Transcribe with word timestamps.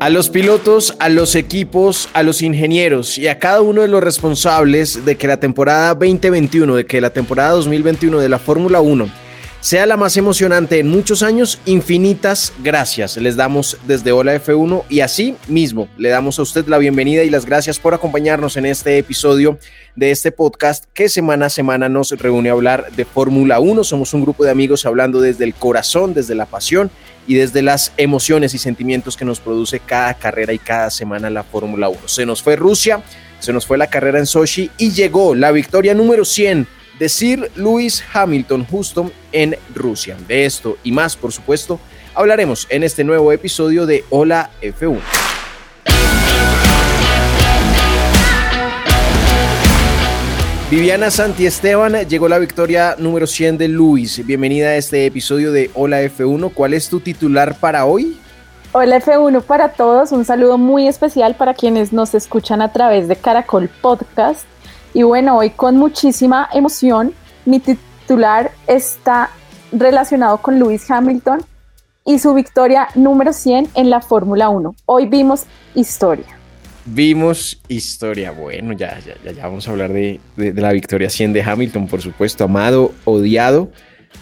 A 0.00 0.08
los 0.08 0.30
pilotos, 0.30 0.96
a 0.98 1.10
los 1.10 1.34
equipos, 1.34 2.08
a 2.14 2.22
los 2.22 2.40
ingenieros 2.40 3.18
y 3.18 3.28
a 3.28 3.38
cada 3.38 3.60
uno 3.60 3.82
de 3.82 3.88
los 3.88 4.02
responsables 4.02 5.04
de 5.04 5.16
que 5.16 5.26
la 5.26 5.36
temporada 5.36 5.92
2021, 5.92 6.74
de 6.74 6.86
que 6.86 7.02
la 7.02 7.10
temporada 7.10 7.50
2021 7.50 8.18
de 8.18 8.28
la 8.30 8.38
Fórmula 8.38 8.80
1 8.80 9.10
sea 9.60 9.84
la 9.84 9.98
más 9.98 10.16
emocionante 10.16 10.78
en 10.78 10.88
muchos 10.88 11.22
años, 11.22 11.60
infinitas 11.66 12.52
gracias. 12.62 13.18
Les 13.18 13.36
damos 13.36 13.76
desde 13.86 14.10
Hola 14.10 14.34
F1 14.42 14.84
y 14.88 15.00
así 15.00 15.36
mismo 15.48 15.88
le 15.98 16.08
damos 16.08 16.38
a 16.38 16.42
usted 16.42 16.66
la 16.66 16.78
bienvenida 16.78 17.24
y 17.24 17.30
las 17.30 17.44
gracias 17.44 17.78
por 17.78 17.92
acompañarnos 17.92 18.56
en 18.56 18.64
este 18.64 18.96
episodio 18.96 19.58
de 19.96 20.10
este 20.10 20.32
podcast 20.32 20.84
que 20.94 21.10
semana 21.10 21.46
a 21.46 21.50
semana 21.50 21.90
nos 21.90 22.10
reúne 22.12 22.48
a 22.48 22.52
hablar 22.52 22.90
de 22.96 23.04
Fórmula 23.04 23.60
1. 23.60 23.84
Somos 23.84 24.14
un 24.14 24.22
grupo 24.22 24.44
de 24.44 24.50
amigos 24.50 24.86
hablando 24.86 25.20
desde 25.20 25.44
el 25.44 25.52
corazón, 25.52 26.14
desde 26.14 26.34
la 26.34 26.46
pasión 26.46 26.90
y 27.26 27.34
desde 27.34 27.60
las 27.60 27.92
emociones 27.98 28.54
y 28.54 28.58
sentimientos 28.58 29.18
que 29.18 29.26
nos 29.26 29.40
produce 29.40 29.78
cada 29.80 30.14
carrera 30.14 30.54
y 30.54 30.58
cada 30.58 30.90
semana 30.90 31.28
la 31.28 31.42
Fórmula 31.42 31.90
1. 31.90 31.98
Se 32.06 32.24
nos 32.24 32.42
fue 32.42 32.56
Rusia, 32.56 33.02
se 33.40 33.52
nos 33.52 33.66
fue 33.66 33.76
la 33.76 33.88
carrera 33.88 34.18
en 34.18 34.26
Sochi 34.26 34.70
y 34.78 34.92
llegó 34.92 35.34
la 35.34 35.52
victoria 35.52 35.92
número 35.92 36.24
100 36.24 36.79
de 37.00 37.08
Sir 37.08 37.50
Hamilton 38.12 38.66
justo 38.66 39.10
en 39.32 39.56
Rusia. 39.74 40.16
De 40.28 40.44
esto 40.44 40.76
y 40.84 40.92
más, 40.92 41.16
por 41.16 41.32
supuesto, 41.32 41.80
hablaremos 42.14 42.66
en 42.70 42.84
este 42.84 43.04
nuevo 43.04 43.32
episodio 43.32 43.86
de 43.86 44.04
Hola 44.10 44.50
F1. 44.60 44.98
Viviana 50.70 51.10
Santiesteban 51.10 52.06
llegó 52.06 52.28
la 52.28 52.38
victoria 52.38 52.94
número 52.98 53.26
100 53.26 53.56
de 53.58 53.68
Luis. 53.68 54.24
Bienvenida 54.24 54.68
a 54.68 54.76
este 54.76 55.06
episodio 55.06 55.52
de 55.52 55.70
Hola 55.74 56.02
F1. 56.02 56.52
¿Cuál 56.52 56.74
es 56.74 56.90
tu 56.90 57.00
titular 57.00 57.56
para 57.56 57.86
hoy? 57.86 58.18
Hola 58.72 59.00
F1 59.00 59.42
para 59.42 59.70
todos, 59.70 60.12
un 60.12 60.24
saludo 60.24 60.58
muy 60.58 60.86
especial 60.86 61.34
para 61.34 61.54
quienes 61.54 61.92
nos 61.94 62.14
escuchan 62.14 62.60
a 62.62 62.72
través 62.72 63.08
de 63.08 63.16
Caracol 63.16 63.68
Podcast. 63.80 64.44
Y 64.92 65.02
bueno, 65.04 65.38
hoy 65.38 65.50
con 65.50 65.76
muchísima 65.76 66.48
emoción, 66.52 67.14
mi 67.44 67.60
titular 67.60 68.50
está 68.66 69.30
relacionado 69.72 70.38
con 70.38 70.58
Lewis 70.58 70.90
Hamilton 70.90 71.40
y 72.04 72.18
su 72.18 72.34
victoria 72.34 72.88
número 72.96 73.32
100 73.32 73.68
en 73.74 73.90
la 73.90 74.00
Fórmula 74.00 74.48
1. 74.48 74.74
Hoy 74.86 75.06
vimos 75.06 75.44
historia. 75.74 76.26
Vimos 76.86 77.60
historia. 77.68 78.32
Bueno, 78.32 78.72
ya, 78.72 78.98
ya, 78.98 79.32
ya, 79.32 79.46
vamos 79.46 79.68
a 79.68 79.70
hablar 79.70 79.92
de, 79.92 80.18
de, 80.36 80.52
de, 80.52 80.60
la 80.60 80.72
victoria 80.72 81.08
100 81.08 81.34
de 81.34 81.42
Hamilton, 81.42 81.86
por 81.86 82.02
supuesto, 82.02 82.44
amado, 82.44 82.92
odiado, 83.04 83.70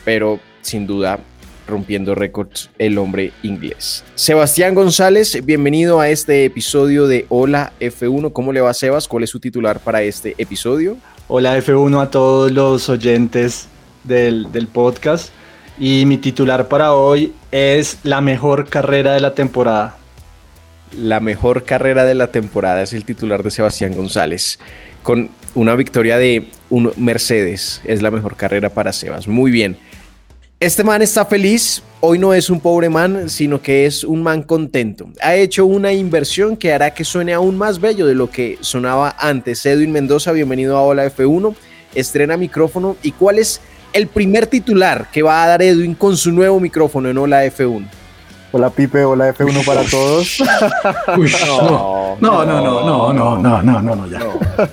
pero 0.04 0.38
sin 0.60 0.86
duda 0.86 1.20
rompiendo 1.68 2.14
récords 2.14 2.70
el 2.78 2.98
hombre 2.98 3.32
inglés. 3.42 4.04
Sebastián 4.14 4.74
González, 4.74 5.44
bienvenido 5.44 6.00
a 6.00 6.08
este 6.08 6.44
episodio 6.44 7.06
de 7.06 7.26
Hola 7.28 7.72
F1. 7.78 8.32
¿Cómo 8.32 8.52
le 8.52 8.60
va 8.60 8.74
Sebas? 8.74 9.06
¿Cuál 9.06 9.24
es 9.24 9.30
su 9.30 9.38
titular 9.38 9.78
para 9.80 10.02
este 10.02 10.34
episodio? 10.38 10.96
Hola 11.28 11.56
F1 11.58 12.02
a 12.02 12.10
todos 12.10 12.50
los 12.50 12.88
oyentes 12.88 13.68
del, 14.04 14.50
del 14.50 14.66
podcast. 14.66 15.30
Y 15.78 16.06
mi 16.06 16.18
titular 16.18 16.66
para 16.66 16.94
hoy 16.94 17.34
es 17.52 17.98
la 18.02 18.20
mejor 18.20 18.68
carrera 18.68 19.12
de 19.12 19.20
la 19.20 19.34
temporada. 19.34 19.96
La 20.96 21.20
mejor 21.20 21.64
carrera 21.64 22.04
de 22.04 22.14
la 22.14 22.32
temporada 22.32 22.82
es 22.82 22.92
el 22.94 23.04
titular 23.04 23.42
de 23.42 23.50
Sebastián 23.50 23.94
González. 23.94 24.58
Con 25.02 25.30
una 25.54 25.76
victoria 25.76 26.18
de 26.18 26.48
un 26.70 26.92
Mercedes 26.96 27.80
es 27.84 28.02
la 28.02 28.10
mejor 28.10 28.36
carrera 28.36 28.70
para 28.70 28.92
Sebas. 28.92 29.28
Muy 29.28 29.50
bien. 29.50 29.76
Este 30.60 30.82
man 30.82 31.02
está 31.02 31.24
feliz. 31.24 31.84
Hoy 32.00 32.18
no 32.18 32.34
es 32.34 32.50
un 32.50 32.58
pobre 32.58 32.88
man, 32.88 33.28
sino 33.28 33.62
que 33.62 33.86
es 33.86 34.02
un 34.02 34.24
man 34.24 34.42
contento. 34.42 35.08
Ha 35.22 35.36
hecho 35.36 35.64
una 35.64 35.92
inversión 35.92 36.56
que 36.56 36.72
hará 36.72 36.92
que 36.92 37.04
suene 37.04 37.32
aún 37.32 37.56
más 37.56 37.80
bello 37.80 38.08
de 38.08 38.16
lo 38.16 38.28
que 38.28 38.58
sonaba 38.60 39.14
antes. 39.20 39.64
Edwin 39.64 39.92
Mendoza, 39.92 40.32
bienvenido 40.32 40.76
a 40.76 40.82
Hola 40.82 41.06
F1. 41.06 41.54
Estrena 41.94 42.36
micrófono. 42.36 42.96
¿Y 43.04 43.12
cuál 43.12 43.38
es 43.38 43.60
el 43.92 44.08
primer 44.08 44.48
titular 44.48 45.08
que 45.12 45.22
va 45.22 45.44
a 45.44 45.46
dar 45.46 45.62
Edwin 45.62 45.94
con 45.94 46.16
su 46.16 46.32
nuevo 46.32 46.58
micrófono 46.58 47.08
en 47.08 47.18
Hola 47.18 47.46
F1? 47.46 47.86
Hola 48.50 48.70
Pipe, 48.70 49.04
hola 49.04 49.34
F1 49.34 49.64
para 49.64 49.82
todos. 49.82 50.40
Uy, 51.18 51.30
no, 51.46 52.16
no, 52.18 52.44
no, 52.46 52.62
no, 52.62 52.82
no, 52.82 53.12
no, 53.12 53.38
no, 53.38 53.62
no, 53.62 53.82
no, 53.82 53.94
no, 53.94 54.06
ya. 54.06 54.20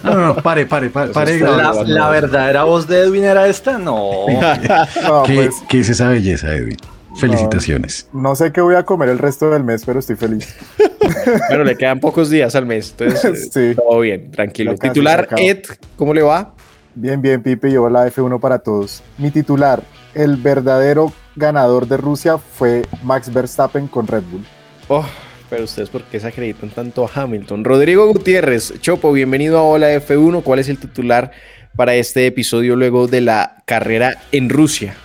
No, 0.02 0.14
no, 0.14 0.28
no, 0.28 0.36
pare, 0.38 0.66
pare, 0.66 0.90
pare. 0.90 1.12
pare 1.12 1.40
la, 1.40 1.84
la, 1.86 2.10
verdadera 2.10 2.64
voz 2.64 2.88
de 2.88 3.02
Edwin 3.02 3.26
era 3.26 3.48
esta, 3.48 3.78
no. 3.78 4.28
no 4.30 5.24
¿Qué, 5.24 5.36
pues, 5.36 5.56
¿Qué, 5.68 5.82
es 5.82 5.90
esa 5.90 6.08
belleza, 6.08 6.56
Edwin? 6.56 6.78
Felicitaciones. 7.18 8.08
No, 8.14 8.22
no, 8.22 8.36
sé 8.36 8.54
qué 8.54 8.62
voy 8.62 8.76
a 8.76 8.84
comer 8.84 9.10
el 9.10 9.20
resto 9.20 9.50
del 9.50 9.66
mes, 9.66 9.84
pero 9.86 10.00
estoy 10.00 10.16
feliz. 10.16 10.56
Pero 11.50 11.64
le 11.64 11.78
quedan 11.78 12.00
pocos 12.00 12.30
días 12.30 12.56
al 12.56 12.66
mes, 12.66 12.94
entonces 12.98 13.50
sí. 13.54 13.74
todo 13.76 14.00
bien, 14.00 14.32
tranquilo. 14.32 14.76
Casi 14.76 14.94
titular, 14.94 15.28
Ed, 15.38 15.64
¿cómo 15.96 16.14
le 16.14 16.22
va? 16.22 16.54
Bien, 16.94 17.22
bien, 17.22 17.44
Pipe, 17.44 17.72
yo 17.72 17.90
la 17.90 18.08
F1 18.08 18.40
para 18.40 18.60
todos. 18.60 19.04
Mi 19.18 19.32
titular, 19.32 19.82
el 20.14 20.38
verdadero 20.38 21.14
ganador 21.36 21.88
de 21.88 21.98
Rusia 21.98 22.38
fue 22.38 22.84
Max 23.04 23.32
Verstappen 23.32 23.88
con 23.88 24.08
Red 24.08 24.24
Bull. 24.32 24.46
Oh, 24.88 25.06
pero 25.50 25.66
ustedes, 25.66 25.90
¿por 25.90 26.04
qué 26.04 26.20
se 26.20 26.28
acreditan 26.28 26.70
tanto 26.70 27.06
a 27.06 27.10
Hamilton? 27.14 27.64
Rodrigo 27.64 28.08
Gutiérrez, 28.08 28.74
Chopo, 28.80 29.12
bienvenido 29.12 29.60
a 29.60 29.64
Hola 29.64 29.94
F1. 29.94 30.44
¿Cuál 30.44 30.60
es 30.60 30.70
el 30.70 30.78
titular 30.78 31.32
para 31.76 31.96
este 31.96 32.26
episodio 32.26 32.76
luego 32.76 33.08
de 33.08 33.22
la 33.22 33.58
carrera 33.66 34.22
en 34.32 34.50
Rusia? 34.50 34.96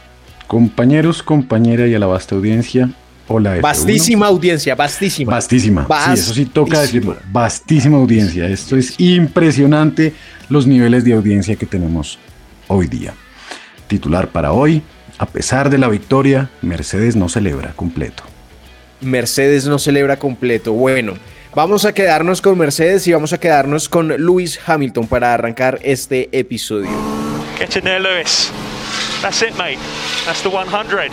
Compañeros, 0.46 1.22
compañera 1.22 1.86
y 1.86 1.94
a 1.94 1.98
la 1.98 2.06
vasta 2.06 2.34
audiencia. 2.34 2.90
Hola 3.28 3.56
F1. 3.58 3.62
Vastísima 3.62 4.26
audiencia, 4.26 4.74
vastísima. 4.74 5.32
Vastísima. 5.32 5.82
Vastísima. 5.82 6.16
Sí, 6.16 6.22
eso 6.22 6.34
sí 6.34 6.46
toca 6.46 6.80
decirlo. 6.80 7.16
Vastísima 7.30 7.96
audiencia. 7.98 8.48
Esto 8.48 8.76
es 8.76 8.98
impresionante 8.98 10.14
los 10.48 10.66
niveles 10.66 11.04
de 11.04 11.12
audiencia 11.12 11.56
que 11.56 11.66
tenemos 11.66 12.18
hoy 12.66 12.86
día. 12.86 13.14
Titular 13.86 14.28
para 14.28 14.52
hoy, 14.52 14.82
a 15.20 15.26
pesar 15.26 15.68
de 15.68 15.76
la 15.76 15.88
victoria, 15.88 16.48
Mercedes 16.62 17.14
no 17.14 17.28
celebra 17.28 17.74
completo. 17.76 18.22
Mercedes 19.02 19.66
no 19.66 19.78
celebra 19.78 20.18
completo. 20.18 20.72
Bueno, 20.72 21.12
vamos 21.54 21.84
a 21.84 21.92
quedarnos 21.92 22.40
con 22.40 22.56
Mercedes 22.56 23.06
y 23.06 23.12
vamos 23.12 23.34
a 23.34 23.38
quedarnos 23.38 23.90
con 23.90 24.08
Lewis 24.08 24.58
Hamilton 24.64 25.06
para 25.08 25.34
arrancar 25.34 25.78
este 25.82 26.30
episodio. 26.32 26.88
Get 27.58 27.76
in 27.76 27.82
there, 27.82 28.00
Lewis. 28.00 28.50
That's 29.20 29.42
it, 29.42 29.50
mate. 29.58 29.78
That's 30.24 30.42
the 30.42 30.48
100. 30.48 31.12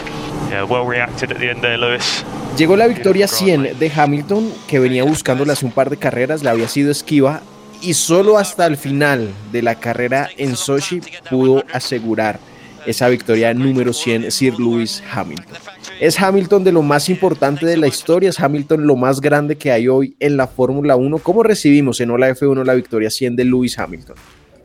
Yeah, 0.49 0.63
well 0.63 0.87
reacted 0.87 1.33
at 1.33 1.39
the 1.39 1.49
end 1.49 1.59
there, 1.59 1.77
Lewis. 1.77 2.23
Llegó 2.57 2.77
la 2.77 2.87
victoria 2.87 3.27
100 3.27 3.77
de 3.77 3.91
Hamilton, 3.93 4.53
que 4.69 4.79
venía 4.79 5.03
buscándola 5.03 5.51
hace 5.51 5.65
un 5.65 5.73
par 5.73 5.89
de 5.89 5.97
carreras, 5.97 6.43
le 6.43 6.49
había 6.49 6.69
sido 6.69 6.91
esquiva 6.91 7.41
y 7.81 7.93
solo 7.93 8.37
hasta 8.37 8.65
el 8.67 8.77
final 8.77 9.33
de 9.51 9.61
la 9.63 9.75
carrera 9.75 10.29
en 10.37 10.55
Sochi 10.55 11.01
pudo 11.29 11.65
asegurar 11.73 12.39
esa 12.87 13.09
victoria 13.09 13.53
número 13.53 13.93
100 13.93 14.31
Sir 14.31 14.59
Lewis 14.59 15.03
Hamilton. 15.13 15.57
Es 15.99 16.19
Hamilton 16.19 16.63
de 16.63 16.71
lo 16.71 16.81
más 16.81 17.09
importante 17.09 17.65
de 17.65 17.77
la 17.77 17.87
historia, 17.87 18.29
es 18.29 18.39
Hamilton 18.39 18.87
lo 18.87 18.95
más 18.95 19.21
grande 19.21 19.57
que 19.57 19.71
hay 19.71 19.87
hoy 19.87 20.15
en 20.19 20.37
la 20.37 20.47
Fórmula 20.47 20.95
1. 20.95 21.19
¿Cómo 21.19 21.43
recibimos 21.43 21.99
en 22.01 22.11
Hola 22.11 22.29
F1 22.29 22.63
la 22.63 22.73
victoria 22.73 23.09
100 23.09 23.35
de 23.35 23.45
Lewis 23.45 23.77
Hamilton? 23.77 24.15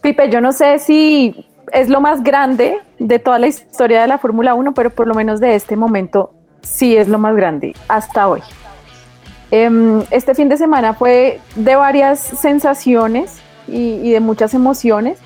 Pipe, 0.03 0.31
yo 0.31 0.41
no 0.41 0.53
sé 0.53 0.79
si 0.79 1.35
es 1.73 1.89
lo 1.89 2.01
más 2.01 2.23
grande 2.23 2.79
de 2.99 3.19
toda 3.19 3.39
la 3.39 3.49
historia 3.49 4.03
de 4.03 4.09
la 4.09 4.19
Fórmula 4.19 4.55
1, 4.55 4.75
pero 4.75 4.91
por 4.91 5.07
lo 5.07 5.15
menos 5.15 5.41
de 5.41 5.55
este 5.55 5.77
momento 5.77 6.35
sí 6.63 6.97
es 6.97 7.09
lo 7.09 7.19
más 7.19 7.35
grande 7.37 7.75
hasta 7.89 8.29
hoy. 8.29 8.41
Em, 9.51 10.03
este 10.11 10.35
fin 10.35 10.49
de 10.49 10.57
semana 10.57 10.95
fue 10.95 11.41
de 11.57 11.77
varias 11.77 12.21
sensaciones 12.21 13.39
y, 13.69 14.11
de 14.11 14.21
muchas 14.21 14.55
emociones, 14.55 15.19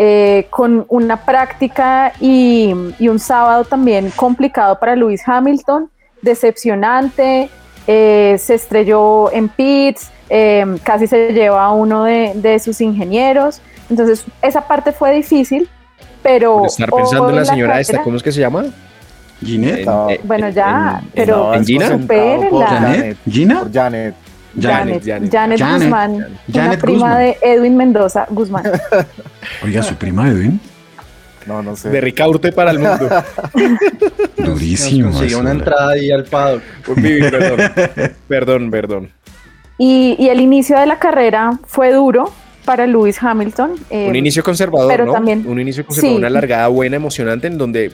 eh, 0.00 0.46
con 0.50 0.86
una 0.90 1.24
práctica 1.24 2.12
y, 2.20 2.72
un 2.72 3.18
sábado 3.18 3.64
también 3.64 4.12
complicado 4.14 4.78
para 4.78 4.94
Lewis 4.94 5.22
Hamilton, 5.26 5.90
decepcionante, 6.22 7.50
eh, 7.88 8.36
se 8.38 8.54
estrelló 8.54 9.32
en 9.32 9.48
pits, 9.48 10.08
em, 10.28 10.78
casi 10.78 11.08
se 11.08 11.32
lleva 11.32 11.64
a 11.64 11.72
uno 11.72 12.04
de, 12.04 12.30
de 12.36 12.60
sus 12.60 12.80
ingenieros, 12.80 13.60
entonces 13.90 14.24
esa 14.40 14.68
parte 14.68 14.92
fue 14.92 15.16
difícil, 15.16 15.68
pero... 16.22 16.64
estar 16.66 16.88
pensando 16.90 17.30
en 17.30 17.36
la 17.36 17.44
señora 17.44 17.80
esta, 17.80 18.00
¿cómo 18.04 18.18
es 18.18 18.22
que 18.22 18.30
se 18.30 18.38
llama? 18.38 18.66
Ginette. 19.44 19.88
bueno, 20.22 20.48
ya, 20.50 21.02
pero 21.12 21.54
¿En 21.54 21.64
Gina? 21.64 21.88
¿Janet? 21.88 23.16
¿Gina? 23.28 23.60
Por 23.60 23.72
Janet. 23.72 24.14
Janet, 24.60 25.02
Janet, 25.04 25.32
Janet, 25.32 25.58
Janet. 25.58 25.82
Guzmán, 25.82 26.12
Janet 26.52 26.70
una 26.72 26.78
prima 26.78 26.98
Guzmán. 26.98 27.18
de 27.18 27.36
Edwin 27.42 27.76
Mendoza 27.76 28.26
Guzmán. 28.30 28.64
Oiga, 29.64 29.82
su 29.82 29.94
prima 29.96 30.28
Edwin. 30.28 30.60
No, 31.46 31.62
no 31.62 31.76
sé. 31.76 31.88
De 31.88 32.00
Ricaurte 32.00 32.52
para 32.52 32.70
el 32.72 32.78
mundo. 32.78 33.08
Durísimo. 34.36 35.10
Consiguió 35.10 35.38
una 35.40 35.52
entrada 35.52 35.90
ahí 35.92 36.10
al 36.10 36.24
paddock. 36.24 36.62
Perdón. 36.94 37.60
Perdón, 38.28 38.70
perdón. 38.70 39.10
Y, 39.78 40.16
y 40.18 40.28
el 40.28 40.40
inicio 40.40 40.78
de 40.78 40.86
la 40.86 40.98
carrera 40.98 41.52
fue 41.66 41.92
duro 41.92 42.32
para 42.64 42.86
Lewis 42.86 43.22
Hamilton. 43.22 43.72
eh, 43.90 44.08
Un 44.08 44.16
inicio 44.16 44.42
conservador, 44.42 44.90
pero 44.90 45.06
¿no? 45.06 45.12
también- 45.12 45.44
un 45.46 45.58
inicio 45.60 45.86
conservador, 45.86 46.14
sí. 46.16 46.18
una 46.18 46.28
largada 46.28 46.68
buena, 46.68 46.96
emocionante, 46.96 47.46
en 47.46 47.56
donde 47.56 47.92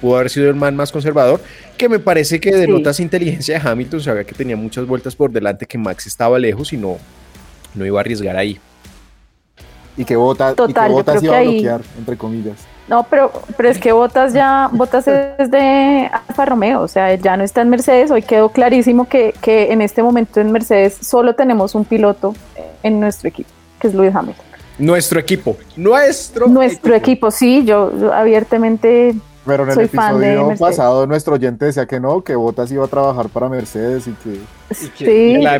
pudo 0.00 0.16
haber 0.16 0.30
sido 0.30 0.48
el 0.48 0.56
man 0.56 0.76
más 0.76 0.92
conservador, 0.92 1.40
que 1.76 1.88
me 1.88 1.98
parece 1.98 2.40
que 2.40 2.54
denota 2.54 2.90
esa 2.90 3.02
inteligencia 3.02 3.58
de 3.58 3.68
Hamilton, 3.68 4.00
sabía 4.00 4.24
que 4.24 4.34
tenía 4.34 4.56
muchas 4.56 4.86
vueltas 4.86 5.14
por 5.14 5.30
delante, 5.30 5.66
que 5.66 5.78
Max 5.78 6.06
estaba 6.06 6.38
lejos 6.38 6.72
y 6.72 6.76
no, 6.76 6.98
no 7.74 7.86
iba 7.86 7.98
a 7.98 8.00
arriesgar 8.00 8.36
ahí. 8.36 8.58
Y 9.96 10.04
que 10.04 10.16
Botas, 10.16 10.54
iba 10.68 10.84
a 10.84 10.88
bloquear, 11.42 11.80
entre 11.98 12.16
comillas. 12.16 12.66
No, 12.88 13.04
pero, 13.10 13.32
pero 13.56 13.68
es 13.68 13.78
que 13.78 13.90
Botas 13.92 14.32
ya, 14.32 14.68
Botas 14.70 15.08
es 15.08 15.50
de 15.50 16.08
Alfa 16.28 16.44
Romeo, 16.44 16.82
o 16.82 16.88
sea, 16.88 17.14
ya 17.14 17.36
no 17.36 17.42
está 17.42 17.62
en 17.62 17.70
Mercedes. 17.70 18.10
Hoy 18.10 18.22
quedó 18.22 18.50
clarísimo 18.50 19.08
que, 19.08 19.34
que 19.40 19.72
en 19.72 19.82
este 19.82 20.02
momento 20.02 20.40
en 20.40 20.52
Mercedes 20.52 20.96
solo 21.00 21.34
tenemos 21.34 21.74
un 21.74 21.84
piloto 21.84 22.34
en 22.82 23.00
nuestro 23.00 23.28
equipo, 23.28 23.50
que 23.80 23.88
es 23.88 23.94
Lewis 23.94 24.14
Hamilton. 24.14 24.44
Nuestro 24.78 25.18
equipo, 25.18 25.56
nuestro, 25.74 26.48
Nuestro 26.48 26.94
equipo, 26.94 27.30
sí, 27.30 27.64
yo, 27.64 27.98
yo 27.98 28.12
abiertamente 28.12 29.14
Pero 29.46 29.62
en 29.62 29.68
el 29.68 29.74
Soy 29.76 29.84
episodio 29.84 30.54
pasado 30.58 31.06
nuestro 31.06 31.34
oyente 31.34 31.66
decía 31.66 31.86
que 31.86 32.00
no, 32.00 32.22
que 32.22 32.34
Botas 32.34 32.70
iba 32.72 32.84
a 32.84 32.88
trabajar 32.88 33.28
para 33.28 33.48
Mercedes 33.48 34.08
y 34.08 34.12
que... 34.12 34.40
sí, 34.74 35.38
La 35.38 35.56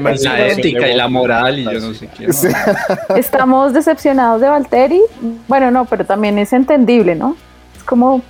ética 0.48 0.88
y 0.88 0.94
la 0.94 1.08
moral 1.08 1.60
y 1.60 1.64
yo 1.64 1.80
no 1.80 1.94
sé 1.94 2.08
qué. 2.08 2.32
Sí. 2.32 2.48
estamos 3.16 3.72
decepcionados 3.72 4.40
de 4.40 4.48
Valtteri. 4.48 5.00
Bueno, 5.46 5.70
no, 5.70 5.84
pero 5.84 6.04
también 6.04 6.38
es 6.38 6.52
entendible, 6.52 7.14
¿no? 7.14 7.36
Es 7.76 7.84
como 7.84 8.22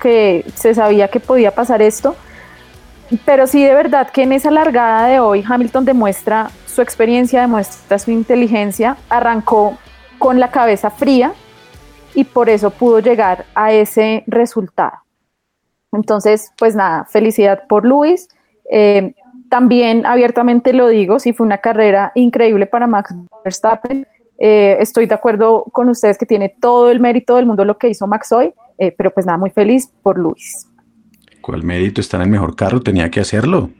que 0.00 0.44
se 0.54 0.74
sabía 0.74 1.08
que 1.08 1.18
podía 1.18 1.50
pasar 1.50 1.82
esto. 1.82 2.14
Pero 3.24 3.48
sí, 3.48 3.64
de 3.64 3.74
verdad 3.74 4.10
que 4.10 4.22
en 4.22 4.32
esa 4.32 4.52
largada 4.52 5.08
de 5.08 5.18
hoy 5.18 5.44
Hamilton 5.46 5.84
demuestra 5.84 6.50
su 6.66 6.80
experiencia, 6.80 7.40
demuestra 7.40 7.98
su 7.98 8.12
inteligencia, 8.12 8.96
arrancó 9.08 9.76
con 10.18 10.38
la 10.38 10.52
cabeza 10.52 10.90
fría 10.90 11.32
y 12.14 12.24
por 12.24 12.48
eso 12.48 12.70
pudo 12.70 13.00
llegar 13.00 13.46
a 13.54 13.72
ese 13.72 14.24
resultado. 14.26 14.98
Entonces, 15.92 16.52
pues 16.58 16.74
nada, 16.74 17.04
felicidad 17.04 17.64
por 17.68 17.84
Luis. 17.84 18.28
Eh, 18.70 19.14
también 19.48 20.06
abiertamente 20.06 20.72
lo 20.72 20.88
digo, 20.88 21.18
sí 21.18 21.32
fue 21.32 21.46
una 21.46 21.58
carrera 21.58 22.12
increíble 22.14 22.66
para 22.66 22.86
Max 22.86 23.14
Verstappen. 23.44 24.06
Eh, 24.38 24.76
estoy 24.80 25.06
de 25.06 25.14
acuerdo 25.14 25.64
con 25.72 25.88
ustedes 25.88 26.16
que 26.16 26.24
tiene 26.24 26.54
todo 26.60 26.90
el 26.90 27.00
mérito 27.00 27.36
del 27.36 27.46
mundo 27.46 27.64
lo 27.64 27.76
que 27.76 27.88
hizo 27.88 28.06
Max 28.06 28.32
hoy, 28.32 28.54
eh, 28.78 28.94
pero 28.96 29.10
pues 29.10 29.26
nada, 29.26 29.36
muy 29.36 29.50
feliz 29.50 29.90
por 30.02 30.18
Luis. 30.18 30.66
¿Cuál 31.42 31.64
mérito 31.64 32.00
está 32.00 32.16
en 32.16 32.24
el 32.24 32.30
mejor 32.30 32.54
carro? 32.54 32.80
Tenía 32.80 33.10
que 33.10 33.20
hacerlo. 33.20 33.70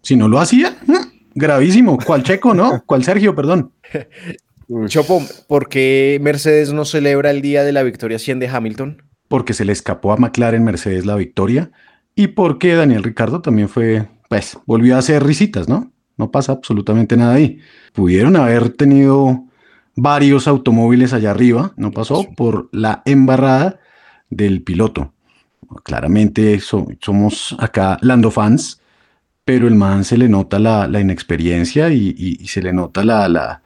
Si 0.00 0.16
no 0.16 0.28
lo 0.28 0.38
hacía, 0.38 0.76
mm, 0.86 1.34
gravísimo. 1.34 1.98
¿Cuál 1.98 2.22
Checo, 2.22 2.54
no? 2.54 2.82
¿Cuál 2.86 3.04
Sergio, 3.04 3.34
perdón? 3.34 3.72
Chopo, 4.88 5.22
¿por 5.46 5.68
qué 5.68 6.18
Mercedes 6.20 6.72
no 6.72 6.84
celebra 6.84 7.30
el 7.30 7.40
día 7.40 7.62
de 7.62 7.72
la 7.72 7.82
victoria 7.82 8.18
100 8.18 8.40
de 8.40 8.48
Hamilton? 8.48 9.02
Porque 9.28 9.54
se 9.54 9.64
le 9.64 9.72
escapó 9.72 10.12
a 10.12 10.16
McLaren 10.16 10.64
Mercedes 10.64 11.06
la 11.06 11.14
victoria 11.16 11.70
y 12.14 12.28
porque 12.28 12.74
Daniel 12.74 13.02
Ricardo 13.04 13.40
también 13.42 13.68
fue, 13.68 14.08
pues, 14.28 14.58
volvió 14.66 14.96
a 14.96 14.98
hacer 14.98 15.24
risitas, 15.24 15.68
¿no? 15.68 15.92
No 16.16 16.30
pasa 16.30 16.52
absolutamente 16.52 17.16
nada 17.16 17.34
ahí. 17.34 17.60
Pudieron 17.92 18.36
haber 18.36 18.70
tenido 18.70 19.44
varios 19.94 20.48
automóviles 20.48 21.12
allá 21.12 21.30
arriba, 21.30 21.72
no 21.76 21.90
pasó 21.92 22.26
por 22.36 22.68
la 22.72 23.02
embarrada 23.04 23.78
del 24.30 24.62
piloto. 24.62 25.12
Claramente 25.84 26.58
so- 26.60 26.86
somos 27.00 27.54
acá 27.58 27.98
Lando 28.00 28.30
fans, 28.30 28.80
pero 29.44 29.68
el 29.68 29.74
man 29.74 30.04
se 30.04 30.16
le 30.18 30.28
nota 30.28 30.58
la, 30.58 30.88
la 30.88 31.00
inexperiencia 31.00 31.90
y, 31.90 32.14
y- 32.16 32.38
y 32.40 32.48
se 32.48 32.62
le 32.62 32.72
nota 32.72 33.04
la, 33.04 33.28
la, 33.28 33.62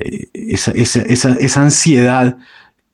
eh, 0.00 0.28
esa, 0.32 0.70
esa- 0.72 1.02
esa- 1.02 1.34
esa 1.38 1.62
ansiedad 1.62 2.38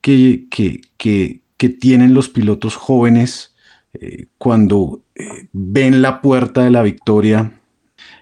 que, 0.01 0.45
que, 0.49 0.81
que- 0.97 1.41
que 1.57 1.69
tienen 1.69 2.13
los 2.13 2.27
pilotos 2.29 2.75
jóvenes 2.75 3.53
eh, 3.93 4.25
cuando 4.37 5.01
eh, 5.15 5.47
ven 5.53 6.01
la 6.01 6.21
puerta 6.21 6.63
de 6.63 6.71
la 6.71 6.81
victoria 6.83 7.53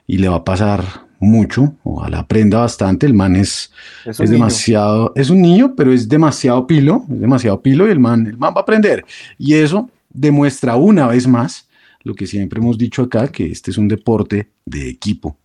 y 0.06 0.18
le 0.20 0.28
va 0.30 0.36
a 0.38 0.44
pasar 0.44 0.84
mucho, 1.20 1.74
ojalá 1.84 2.20
aprenda 2.20 2.60
bastante, 2.60 3.06
el 3.06 3.14
man 3.14 3.36
es, 3.36 3.72
Es 4.06 4.20
es 4.20 4.30
demasiado, 4.30 5.14
es 5.16 5.30
un 5.30 5.42
niño, 5.42 5.74
pero 5.76 5.92
es 5.94 6.08
demasiado 6.10 6.68
pilo, 6.68 7.06
es 7.10 7.20
demasiado 7.22 7.62
pilo 7.62 7.88
y 7.88 7.92
el 7.92 8.00
man, 8.00 8.28
el 8.28 8.38
man 8.38 8.54
va 8.54 8.60
a 8.60 8.64
aprender. 8.64 9.06
Y 9.40 9.54
eso 9.56 9.90
demuestra 10.12 10.76
una 10.76 11.08
vez 11.08 11.26
más 11.26 11.68
lo 12.04 12.14
que 12.14 12.28
siempre 12.28 12.60
hemos 12.60 12.78
dicho 12.78 13.04
acá, 13.04 13.30
que 13.30 13.46
este 13.52 13.72
es 13.72 13.78
un 13.78 13.88
deporte 13.88 14.50
de 14.66 14.90
equipo, 14.90 15.38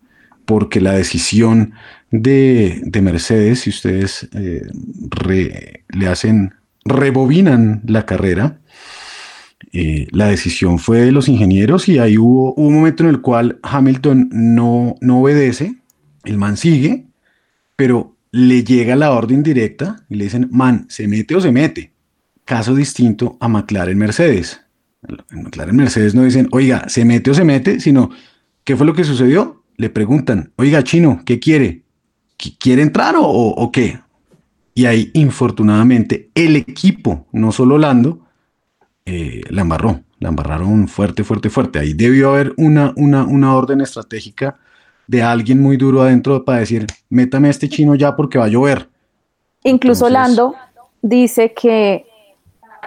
porque 0.48 0.80
la 0.80 0.92
decisión 0.92 1.74
de, 2.10 2.80
de 2.82 3.02
Mercedes, 3.02 3.60
si 3.60 3.68
ustedes 3.68 4.30
eh, 4.32 4.62
le 5.90 6.06
hacen, 6.08 6.54
rebobinan 6.86 7.82
la 7.84 8.06
carrera, 8.06 8.58
eh, 9.74 10.06
la 10.10 10.28
decisión 10.28 10.78
fue 10.78 11.02
de 11.02 11.12
los 11.12 11.28
ingenieros 11.28 11.86
y 11.90 11.98
ahí 11.98 12.16
hubo, 12.16 12.54
hubo 12.54 12.66
un 12.66 12.76
momento 12.76 13.02
en 13.02 13.10
el 13.10 13.20
cual 13.20 13.58
Hamilton 13.62 14.30
no, 14.32 14.94
no 15.02 15.20
obedece, 15.20 15.76
el 16.25 16.38
man 16.38 16.56
sigue, 16.56 17.04
pero 17.76 18.16
le 18.32 18.64
llega 18.64 18.96
la 18.96 19.11
orden 19.11 19.42
directa 19.42 19.96
y 20.08 20.14
le 20.14 20.25
dicen, 20.25 20.49
man, 20.50 20.87
¿se 20.88 21.06
mete 21.08 21.37
o 21.37 21.42
se 21.42 21.52
mete? 21.52 21.92
Caso 22.46 22.75
distinto 22.75 23.37
a 23.38 23.49
McLaren 23.49 23.99
Mercedes. 23.99 24.62
En 25.30 25.42
McLaren 25.42 25.76
Mercedes 25.76 26.14
no 26.14 26.25
dicen, 26.25 26.49
oiga, 26.52 26.88
¿se 26.88 27.04
mete 27.04 27.32
o 27.32 27.34
se 27.34 27.44
mete? 27.44 27.80
Sino, 27.80 28.08
¿qué 28.64 28.76
fue 28.76 28.87
lo 28.87 28.94
que 28.94 29.04
sucedió? 29.04 29.58
Le 29.78 29.88
preguntan, 29.90 30.52
oiga, 30.56 30.82
chino, 30.82 31.23
¿qué 31.25 31.38
quiere? 31.38 31.82
¿Qui- 32.38 32.56
¿Quiere 32.58 32.82
entrar 32.82 33.16
o, 33.16 33.23
o- 33.23 33.54
o 33.54 33.73
qué? 33.73 33.99
Y 34.75 34.87
ahí, 34.87 35.11
infortunadamente, 35.14 36.28
el 36.35 36.56
equipo, 36.56 37.26
no 37.32 37.52
solo 37.52 37.78
Lando, 37.78 38.18
eh, 39.06 39.40
la 39.50 39.62
embarró, 39.62 40.00
la 40.18 40.28
embarraron 40.30 40.88
fuerte, 40.88 41.23
fuerte, 41.25 41.49
fuerte. 41.49 41.78
Ahí 41.78 41.94
debió 41.94 42.30
haber 42.30 42.52
una, 42.56 42.92
una, 42.97 43.25
una 43.25 43.54
orden 43.56 43.80
estratégica 43.80 44.56
de 45.06 45.23
alguien 45.23 45.62
muy 45.62 45.76
duro 45.76 46.02
adentro 46.02 46.44
para 46.44 46.58
decir, 46.58 46.87
métame 47.08 47.49
a 47.49 47.52
este 47.52 47.68
chino 47.68 47.94
ya 47.94 48.14
porque 48.14 48.37
va 48.38 48.44
a 48.47 48.49
llover. 48.49 48.88
Incluso 49.64 50.08
Entonces- 50.08 50.37
Lando 50.37 50.54
dice 51.02 51.54
que 51.54 52.04